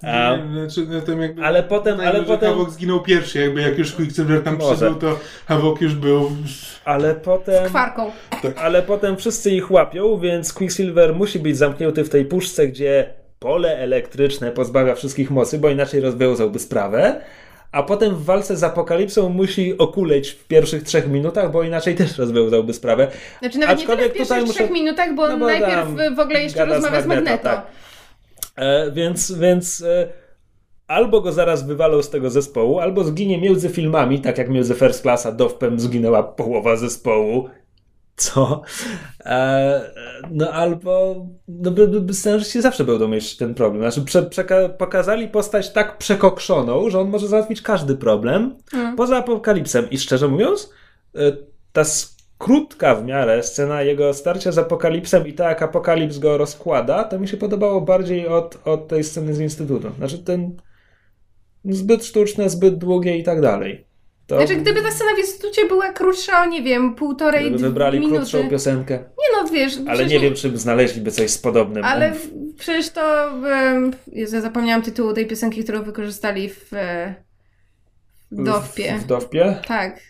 [0.02, 3.78] A, nie, znaczy, no, tam jakby, ale potem, ale potem, Havok zginął pierwszy, jakby jak
[3.78, 4.74] już Quicksilver tam Może.
[4.76, 6.30] przybył, to Havok już był...
[6.84, 8.10] ale potem, kwarką.
[8.56, 13.06] ale potem wszyscy ich łapią, więc Quicksilver musi być zamknięty w tej puszce, gdzie
[13.38, 17.20] pole elektryczne pozbawia wszystkich mocy, bo inaczej rozwiązałby sprawę.
[17.72, 22.18] A potem w walce z apokalipsą musi okuleć w pierwszych trzech minutach, bo inaczej też
[22.18, 23.08] rozwiązałby sprawę.
[23.38, 26.20] Znaczy nawet nie tyle Aczkolwiek w pierwszych muszę- trzech minutach, bo, No bo najpierw w
[26.20, 27.42] ogóle jeszcze z rozmawia z Magneto, Magneto.
[27.48, 27.66] tak.
[28.58, 30.08] E, więc więc e,
[30.86, 35.02] albo go zaraz wywalą z tego zespołu, albo zginie między filmami, tak jak między First
[35.02, 37.48] Class a Dovpem zginęła połowa zespołu.
[38.16, 38.62] Co?
[39.24, 39.80] E,
[40.30, 43.82] no albo no, by, by, scenarzyści zawsze będą mieć ten problem.
[43.82, 48.96] Znaczy prze, przeka- pokazali postać tak przekokszoną, że on może załatwić każdy problem, Mm.
[48.96, 49.90] poza apokalipsem.
[49.90, 50.70] I szczerze mówiąc,
[51.14, 51.32] e,
[51.72, 51.84] ta
[52.38, 57.28] krótka w miarę scena jego starcia z apokalipsem i tak apokalips go rozkłada, to mi
[57.28, 59.90] się podobało bardziej od, od tej sceny z Instytutu.
[59.98, 60.56] Znaczy ten
[61.64, 63.88] zbyt sztuczne, zbyt długie i tak dalej.
[64.26, 67.68] To Znaczy, gdyby ta scena w instytucie była krótsza o, nie wiem, półtorej gdyby dwie
[67.68, 68.16] wybrali minuty.
[68.16, 68.94] krótszą piosenkę.
[68.98, 69.76] Nie no, wiesz...
[69.76, 71.84] Ale przecież nie wiem, czy znaleźliby coś z podobnym.
[71.84, 73.30] Ale w- przecież to...
[73.42, 76.70] Um, Jezu, ja zapomniałam tytułu tej piosenki, którą wykorzystali w...
[78.30, 78.98] w Dowpie.
[78.98, 79.58] W, w Dowpie?
[79.68, 80.00] Tak.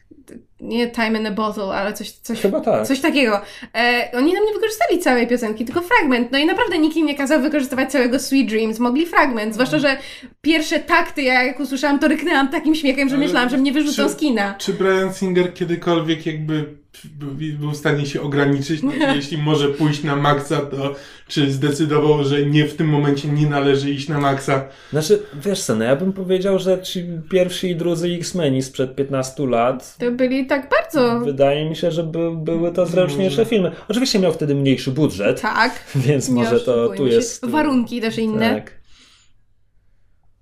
[0.61, 2.87] Nie Time in a Bottle, ale coś, coś, tak.
[2.87, 3.41] coś takiego.
[3.77, 6.33] E, oni nam nie wykorzystali całej piosenki, tylko fragment.
[6.33, 8.79] No i naprawdę nikt im nie kazał wykorzystywać całego Sweet Dreams.
[8.79, 9.55] Mogli fragment.
[9.55, 9.97] Zwłaszcza, że
[10.41, 14.03] pierwsze takty, ja jak usłyszałam, to ryknęłam takim śmiechem, że Ale myślałam, że mnie wyrzucą
[14.03, 14.55] czy- z kina.
[14.59, 16.65] Czy Brian Singer kiedykolwiek jakby
[17.05, 18.81] był- był w stanie się ograniczyć?
[18.81, 20.95] Znaczy, jeśli może pójść na maksa, to
[21.29, 24.65] czy zdecydował, że nie w tym momencie nie należy iść na maksa?
[24.91, 29.47] Znaczy, wiesz co, no ja bym powiedział, że ci pierwsi i drudzy X-Meni sprzed 15
[29.47, 31.21] lat To byli tak bardzo...
[31.21, 33.73] wydaje mi się, że by, były to zręczniejsze filmy.
[33.89, 35.85] Oczywiście miał wtedy mniejszy budżet, Tak.
[36.07, 37.47] więc może to tu jest...
[37.47, 38.55] Warunki też inne.
[38.55, 38.79] Tak.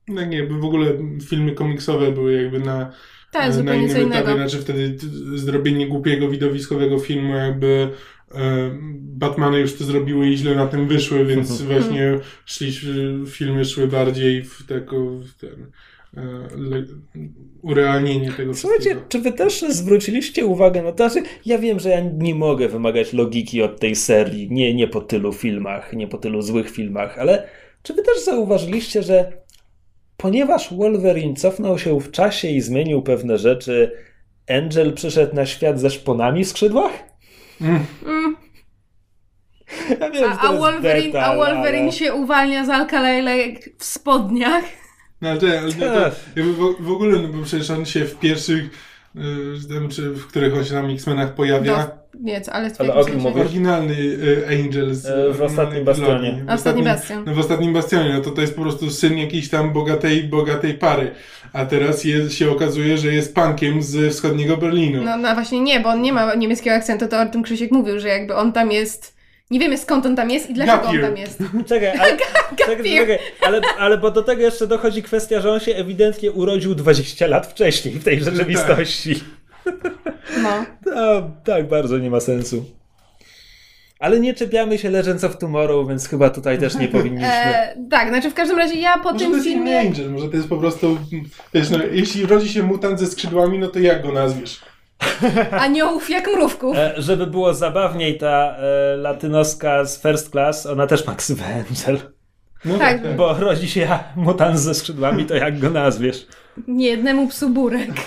[0.08, 0.86] No nie, by w ogóle
[1.28, 2.92] filmy komiksowe były jakby na,
[3.38, 4.02] Tak, na co innym etapie.
[4.02, 4.34] innego.
[4.34, 4.96] Znaczy wtedy
[5.34, 7.88] zrobienie głupiego, widowiskowego filmu jakby
[8.34, 11.70] e, Batmany już to zrobiły i źle na tym wyszły, więc Mhm.
[11.80, 12.72] właśnie szli,
[13.26, 15.66] filmy szły bardziej w taką w ten,
[16.16, 16.20] e,
[16.56, 16.84] le,
[17.62, 19.06] urealnienie tego Słuchajcie, wszystkiego.
[19.08, 23.12] czy wy też zwróciliście uwagę na to, że ja wiem, że ja nie mogę wymagać
[23.12, 27.48] logiki od tej serii, nie, nie po tylu filmach, nie po tylu złych filmach, ale
[27.82, 29.32] czy wy też zauważyliście, że
[30.16, 33.92] ponieważ Wolverine cofnął się w czasie i zmienił pewne rzeczy,
[34.48, 36.92] Angel przyszedł na świat ze szponami w skrzydłach?
[37.60, 37.86] Mm.
[38.06, 38.36] Mm.
[40.00, 41.92] Ja wiem, A, to a, Wolverine, beta, a Wolverine ale...
[41.92, 44.64] się uwalnia z alkalejlek w spodniach.
[45.20, 46.14] No ale, to, ale to, Tak.
[46.36, 48.70] jakby w, w ogóle, no bo przecież on się w pierwszych
[49.16, 51.76] y, czy w których on się tam X-Menach pojawia.
[51.76, 53.40] Do, nie, ale, Ale o kim mówisz?
[53.40, 56.44] Oryginalny y, Angel z E, w ostatnim Bastionie.
[56.48, 57.24] W Ostatni Bastion.
[57.26, 60.74] No w ostatnim Bastionie, no to to jest po prostu syn jakiejś tam bogatej, bogatej
[60.74, 61.10] pary.
[61.52, 65.04] A teraz jest, się okazuje, że jest punkiem z wschodniego Berlinu.
[65.04, 68.00] No, no właśnie nie, bo on nie ma niemieckiego akcentu, to o tym Krzysiek mówił,
[68.00, 69.15] że jakby on tam jest...
[69.50, 71.04] Nie wiemy skąd on tam jest i dlaczego Gapier.
[71.04, 71.38] on tam jest.
[71.68, 72.16] Czekaj, ale,
[72.58, 76.74] czekaj, czekaj, ale, ale bo do tego jeszcze dochodzi kwestia, że on się ewidentnie urodził
[76.74, 79.14] 20 lat wcześniej w tej rzeczywistości.
[80.42, 80.64] No.
[80.86, 82.64] No, tak, bardzo nie ma sensu.
[83.98, 87.28] Ale nie czepiamy się Legends of Tomorrow, więc chyba tutaj też nie powinniśmy.
[87.28, 89.80] E, tak, znaczy w każdym razie ja po Może to tym jest inny filmie...
[89.80, 90.98] Angel, może to jest po prostu,
[91.54, 94.60] wiesz, no, jeśli rodzi się mutant ze skrzydłami, no to jak go nazwiesz?
[95.60, 96.76] Aniołów jak mrówków.
[96.76, 102.15] E, żeby było zabawniej, ta e, latynoska z First Class, ona też ma ksywę Angel.
[102.66, 103.16] No Tak.
[103.16, 106.26] Bo rodzi się mutant ze skrzydłami, to jak go nazwiesz?
[106.68, 107.90] Nie jednemu psu burek.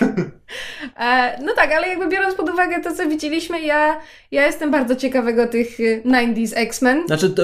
[1.00, 4.00] E, no tak, ale jakby biorąc pod uwagę to, co widzieliśmy, ja,
[4.30, 7.06] ja jestem bardzo ciekawego tych y, 90s X-Men.
[7.06, 7.42] Znaczy, to,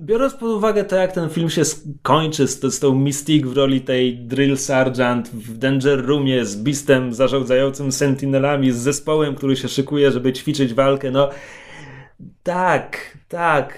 [0.00, 3.80] biorąc pod uwagę to, jak ten film się skończy z, z tą Mystique w roli
[3.80, 10.10] tej drill sergeant w Danger Roomie, z Beastem zarządzającym Sentinelami, z zespołem, który się szykuje,
[10.10, 11.30] żeby ćwiczyć walkę, no
[12.42, 12.96] tak,
[13.28, 13.74] tak,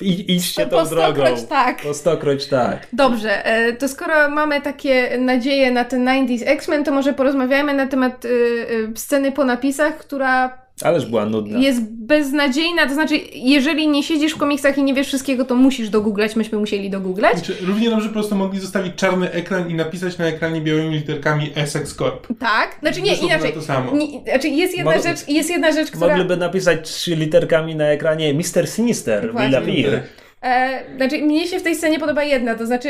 [0.00, 1.24] I, idźcie Po- tą po drogą.
[1.48, 1.82] tak.
[1.82, 2.86] Po stokroć tak.
[2.92, 7.86] Dobrze, e, to skoro mamy takie nadzieje na ten 90s X-Men, to może porozmawiajmy na
[7.86, 11.58] temat y, y, sceny po napisach, która Ależ była nudna.
[11.58, 12.86] jest beznadziejna.
[12.86, 16.36] To znaczy, jeżeli nie siedzisz w komiksach i nie wiesz wszystkiego, to musisz dogooglać.
[16.36, 17.38] Myśmy musieli dogooglać.
[17.38, 21.50] Znaczy, równie dobrze po prostu mogli zostawić czarny ekran i napisać na ekranie białymi literkami
[21.54, 22.26] Essex Corp.
[22.40, 22.76] Tak?
[22.80, 23.52] Znaczy nie, inaczej.
[23.52, 23.96] to samo.
[23.96, 26.08] Nie, znaczy jest jedna Mo- rzecz, jest jedna rzecz, która...
[26.16, 28.68] Mogliby napisać trzy literkami na ekranie Mr.
[28.68, 29.60] Sinister, Właśnie.
[29.60, 30.02] Will Appear.
[30.42, 32.88] E, znaczy, mnie się w tej scenie podoba jedna, to znaczy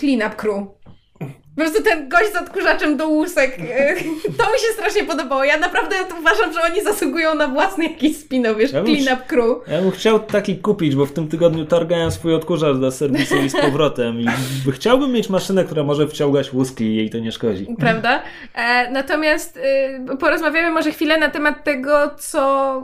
[0.00, 0.56] clean up crew.
[1.56, 3.94] Po prostu ten gość z odkurzaczem do łusek, e,
[4.38, 5.44] to mi się strasznie podobało.
[5.44, 9.26] Ja naprawdę uważam, że oni zasługują na własny jakiś spin-off, wiesz, Ja bym clean up
[9.26, 9.68] crew.
[9.68, 13.50] Ja bym chciał taki kupić, bo w tym tygodniu targałem swój odkurzacz do serwisu i
[13.50, 14.20] z powrotem.
[14.20, 14.26] I
[14.72, 17.66] chciałbym mieć maszynę, która może wciągać łuski i jej to nie szkodzi.
[17.78, 18.22] Prawda?
[18.54, 22.80] E, natomiast e, porozmawiamy może chwilę na temat tego, co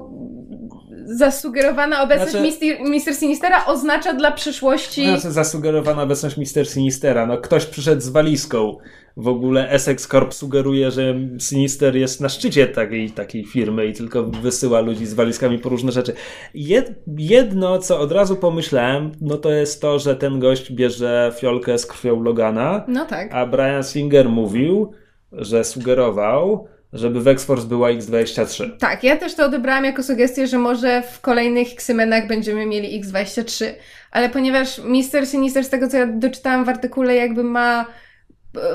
[1.05, 5.05] zasugerowana obecność Znaczy- Mister, Mister Sinistera oznacza dla przyszłości.
[5.05, 7.27] Znaczy zasugerowana obecność Mister Sinistera.
[7.27, 8.77] No ktoś przyszedł z walizką.
[9.17, 14.23] W ogóle Essex Corp sugeruje, że Sinister jest na szczycie takiej, takiej firmy i tylko
[14.23, 16.13] wysyła ludzi z walizkami po różne rzeczy.
[16.55, 21.79] Jed, jedno, co od razu pomyślałem, no to jest to, że ten gość bierze fiolkę
[21.79, 23.35] z krwią Logana, No tak.
[23.35, 24.93] a Brian Singer mówił,
[25.33, 28.71] że sugerował, żeby w X-Force była X-23.
[28.79, 33.65] Tak, ja też to odebrałam jako sugestię, że może w kolejnych X-Menach będziemy mieli X23,
[34.11, 37.87] ale ponieważ Mister Sinister, z tego co ja doczytałam w artykule, jakby ma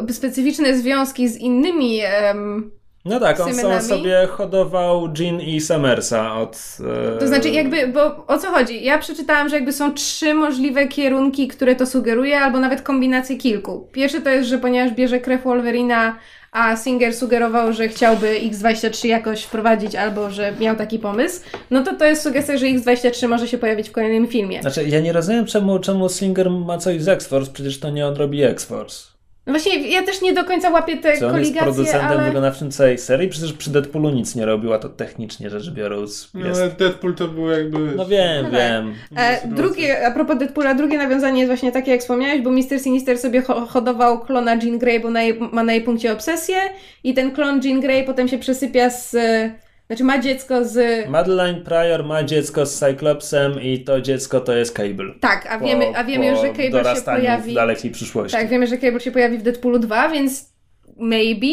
[0.09, 2.71] e, specyficzne związki z innymi em,
[3.05, 3.83] No tak, on, Symenami?
[3.83, 6.77] sobie hodował Jean i Summersa od...
[7.15, 8.83] e, To znaczy jakby, bo o co chodzi?
[8.83, 13.87] Ja przeczytałam, że jakby są trzy możliwe kierunki, które to sugeruje, albo nawet kombinacje kilku.
[13.91, 16.15] Pierwszy to jest, że ponieważ bierze krew Wolverina,
[16.51, 21.41] a Singer sugerował, że chciałby X23 jakoś wprowadzić, albo że miał taki pomysł,
[21.71, 24.61] no to to jest sugestia, że X23 może się pojawić w kolejnym filmie.
[24.61, 28.15] Znaczy, ja nie rozumiem, czemu, czemu Singer ma coś z X-Force, przecież to nie on
[28.15, 29.16] robi X-Force.
[29.47, 32.23] No właśnie, ja też nie do końca łapię te Czy on jest producentem ale...
[32.27, 33.29] wykonawczym całej serii?
[33.29, 36.61] Przecież przy Deadpoolu nic nie robił, a to technicznie rzecz biorąc No jest...
[36.61, 37.79] ale Deadpool to był jakby...
[37.95, 38.59] No wiem, No tak.
[38.59, 38.93] wiem.
[39.17, 42.79] E, drugie, a propos Deadpoola, drugie nawiązanie jest właśnie takie, jak wspomniałeś, bo Mr.
[42.83, 46.55] Sinister sobie ho- hodował klona Jean Grey, bo na jej, ma na jej punkcie obsesję
[47.03, 49.15] i ten klon Jean Grey potem się przesypia z...
[49.87, 51.07] Znaczy ma dziecko z...
[51.09, 55.13] Madeline Pryor ma dziecko z Cyclopsem i to dziecko to jest Cable.
[55.19, 57.51] Tak, a wiemy, a wiemy już, że Cable się pojawi...
[57.51, 58.37] w dalekiej przyszłości.
[58.37, 60.57] Tak, wiemy, że Cable się pojawi w Deadpoolu 2, więc
[60.99, 61.47] maybe.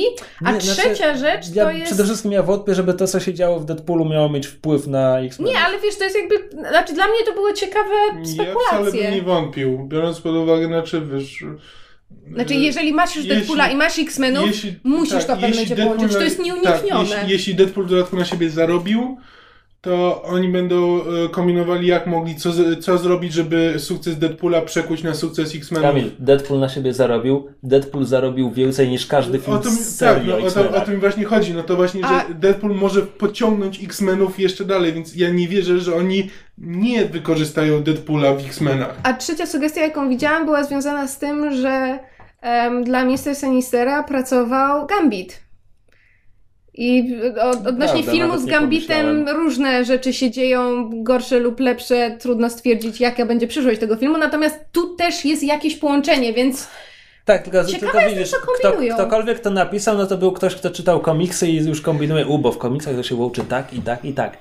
[0.45, 1.87] A Nie, znaczy, trzecia rzecz ja to jest...
[1.87, 5.21] Przede wszystkim ja wątpię, żeby to, co się działo w Deadpoolu miało mieć wpływ na
[5.21, 5.49] X-Men.
[5.49, 6.49] Nie, ale wiesz, to jest jakby...
[6.69, 9.03] Znaczy dla mnie to były ciekawe Ja wcale spekulacje.
[9.03, 11.45] bym nie wątpił, biorąc pod uwagę, znaczy wiesz...
[12.35, 15.49] Znaczy, jeżeli masz już Jeśli- Deadpoola i masz X-Menów, jeśli- musisz tak, to w pewnym
[15.51, 16.19] jeśli momencie Deadpool połączyć.
[16.19, 17.17] To jest Tak, nieuniknione.
[17.19, 19.19] jeśli, jeśli Deadpool w dodatku na siebie zarobił,
[19.85, 22.51] to oni będą e, kombinowali jak mogli, co,
[22.81, 25.89] co zrobić, żeby sukces Deadpoola przekuć na sukces X-Menów.
[25.89, 27.49] Kamil, Deadpool na siebie zarobił.
[27.63, 30.85] Deadpool zarobił więcej niż każdy film O to, z tak, serii no, o o, to,
[30.85, 31.55] o mi właśnie chodzi.
[31.55, 35.79] No to właśnie, A- że Deadpool może pociągnąć X-Menów jeszcze dalej, więc ja nie wierzę,
[35.79, 39.01] że oni nie wykorzystają Deadpoola w X-Menach.
[39.03, 41.99] A trzecia sugestia, jaką widziałam, była związana z tym, że
[42.41, 43.35] em, dla Mr.
[43.35, 45.44] Sinistera pracował Gambit.
[46.75, 52.51] I od, odnośnie Prawda, filmu z Gambitem różne rzeczy się dzieją, gorsze lub lepsze, trudno
[52.51, 56.69] stwierdzić, jaka będzie przyszłość tego filmu, natomiast tu też jest jakieś połączenie, więc
[57.25, 61.01] Tak, tylko, tylko widzisz, co kto, ktokolwiek to napisał, no to był ktoś, kto czytał
[61.01, 64.13] komiksy i już kombinuje, u, bo w komiksach to się łączy tak i tak i
[64.13, 64.37] tak.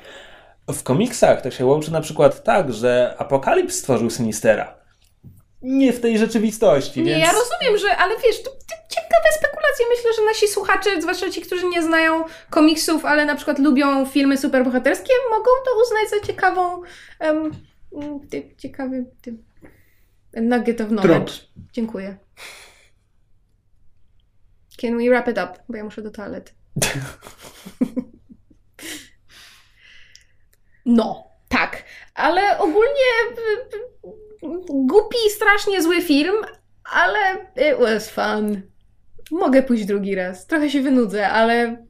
[0.68, 4.83] W komiksach to się łączy na przykład tak, że Apokalips stworzył Sinistera.
[5.64, 7.26] Nie w tej rzeczywistości, Nie, więc...
[7.26, 9.86] ja rozumiem, że, ale wiesz, to, to ciekawe spekulacje.
[9.90, 14.38] Myślę, że nasi słuchacze, zwłaszcza ci, którzy nie znają komiksów, ale na przykład lubią filmy
[14.38, 16.82] superbohaterskie, mogą to uznać za ciekawą,
[17.20, 17.52] um,
[18.58, 19.38] ciekawy ty,
[20.34, 21.34] nugget of knowledge.
[21.34, 21.48] Trop.
[21.74, 22.18] Dziękuję.
[24.82, 25.54] Can we wrap it up?
[25.70, 26.52] Bo ja muszę do toalety.
[30.86, 31.84] No, tak.
[32.14, 33.12] Ale ogólnie
[34.70, 36.36] głupi, strasznie zły film,
[36.94, 37.20] ale
[37.72, 38.62] it was fun.
[39.32, 40.48] Mogę pójść drugi raz.
[40.48, 41.86] Trochę się wynudzę, ale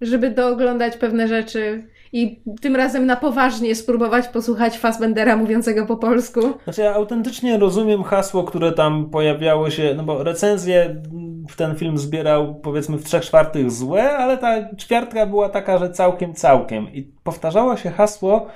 [0.00, 6.40] żeby dooglądać pewne rzeczy i tym razem na poważnie spróbować posłuchać Fassbendera mówiącego po polsku.
[6.64, 11.02] Znaczy ja autentycznie rozumiem hasło, które tam pojawiało się, no bo recenzję
[11.48, 15.90] w ten film zbierał powiedzmy w trzech czwartych złe, ale ta ćwiartka była taka, że
[15.90, 16.92] całkiem, całkiem.
[16.94, 18.46] I powtarzało się hasło,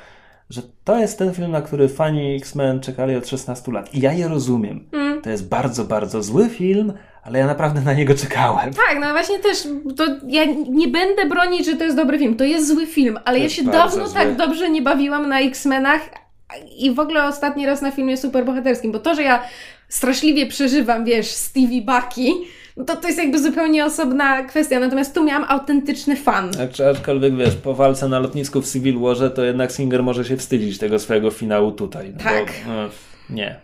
[0.51, 3.95] że to jest ten film, na który fani X-Men czekali od 16 lat.
[3.95, 4.87] I ja je rozumiem.
[4.93, 5.23] Mm.
[5.23, 6.93] To jest bardzo, bardzo zły film,
[7.23, 8.75] ale ja naprawdę na niego czekałem.
[8.75, 12.37] Tak, no właśnie też, to ja nie będę bronić, że to jest dobry film.
[12.37, 14.15] To jest zły film, ale ja się dawno zły.
[14.15, 16.01] tak dobrze nie bawiłam na X-Menach
[16.79, 19.43] i w ogóle ostatni raz na filmie superbohaterskim, bo to, że ja
[19.89, 22.31] straszliwie przeżywam, wiesz, Stevie Bucky,
[22.87, 26.51] to to jest jakby zupełnie osobna kwestia, natomiast tu miałam autentyczny fan.
[26.51, 30.37] Acz- Aczkolwiek wiesz, po walce na lotnisku w Civil Warze, to jednak Singer może się
[30.37, 32.13] wstydzić tego swojego finału tutaj.
[32.17, 32.53] No Tak.
[32.67, 32.89] Bo, no,
[33.31, 33.57] nie.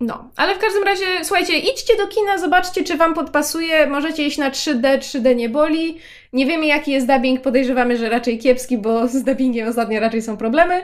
[0.00, 3.86] No, ale w każdym razie, słuchajcie, idźcie do kina, zobaczcie, czy Wam podpasuje.
[3.86, 5.96] Możecie iść na 3D, 3D nie boli.
[6.32, 10.36] Nie wiemy, jaki jest dubbing, podejrzewamy, że raczej kiepski, bo z dubbingiem ostatnio raczej są
[10.36, 10.82] problemy.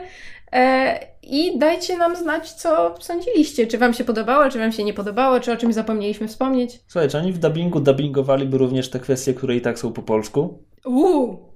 [0.53, 0.99] E,
[1.29, 3.67] I dajcie nam znać, co sądziliście.
[3.67, 6.79] Czy Wam się podobało, czy Wam się nie podobało, czy o czymś zapomnieliśmy wspomnieć.
[6.87, 10.63] Słuchaj, czy oni w dubbingu dubbingowaliby również te kwestie, które i tak są po polsku?
[10.85, 11.47] Uuu!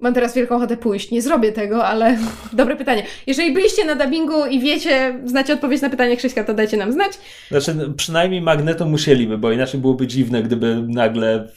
[0.00, 1.10] Mam teraz wielką ochotę pójść.
[1.10, 2.18] Nie zrobię tego, ale
[2.52, 3.02] dobre pytanie.
[3.26, 7.12] Jeżeli byliście na dubbingu i wiecie, znacie odpowiedź na pytanie Krzyśka, to dajcie nam znać.
[7.50, 11.48] Znaczy, przynajmniej Magneto musieliby, bo inaczej byłoby dziwne, gdyby nagle...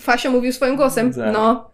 [0.00, 1.14] Fasio mówił swoim głosem.
[1.14, 1.32] Tak.
[1.32, 1.70] No.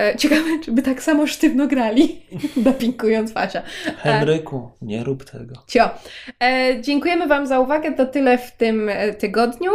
[0.00, 2.22] E, ciekawe, czy by tak samo sztywno grali,
[2.56, 3.62] dopinkując Fasia.
[3.96, 5.54] Henryku, nie rób tego.
[5.66, 5.90] Cio.
[6.42, 7.92] E, dziękujemy Wam za uwagę.
[7.92, 9.70] To tyle w tym e, tygodniu.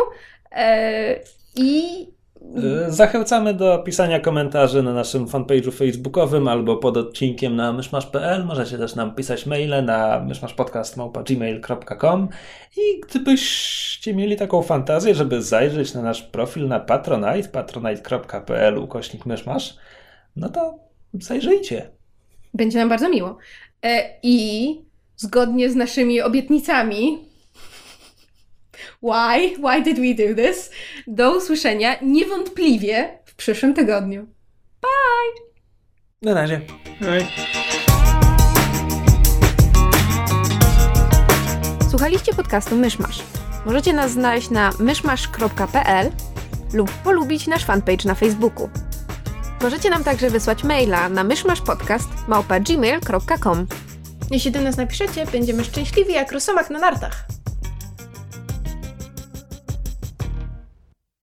[0.52, 1.16] E,
[1.56, 2.06] I
[2.88, 8.46] Zachęcamy do pisania komentarzy na naszym fanpage'u facebookowym albo pod odcinkiem na myszmasz.pl.
[8.46, 12.30] Możecie też nam pisać maile na myszmaszpodcast.gmail.com
[12.78, 19.78] i gdybyście mieli taką fantazję, żeby zajrzeć na nasz profil na Patronite, patronite.pl ukośnik myszmasz,
[20.36, 20.80] no to
[21.14, 21.92] zajrzyjcie.
[22.54, 23.38] będzie nam bardzo miło.
[23.84, 24.82] E, I
[25.18, 27.18] zgodnie z naszymi obietnicami.
[29.04, 29.56] Why?
[29.58, 30.72] Why did we do this?
[31.08, 34.28] Do usłyszenia niewątpliwie w przyszłym tygodniu.
[36.22, 36.62] Na razie.
[37.00, 37.26] Hej.
[41.90, 43.24] Słuchaliście podcastu Myszmasz.
[43.66, 46.12] Możecie nas znaleźć na myszmasz.pl
[46.74, 48.70] lub polubić nasz fanpage na Facebooku.
[49.66, 53.68] Możecie nam także wysłać maila na myszmaszpodcast.gmail.com
[54.32, 57.26] Jeśli do nas napiszecie, będziemy szczęśliwi jak rosomach na nartach.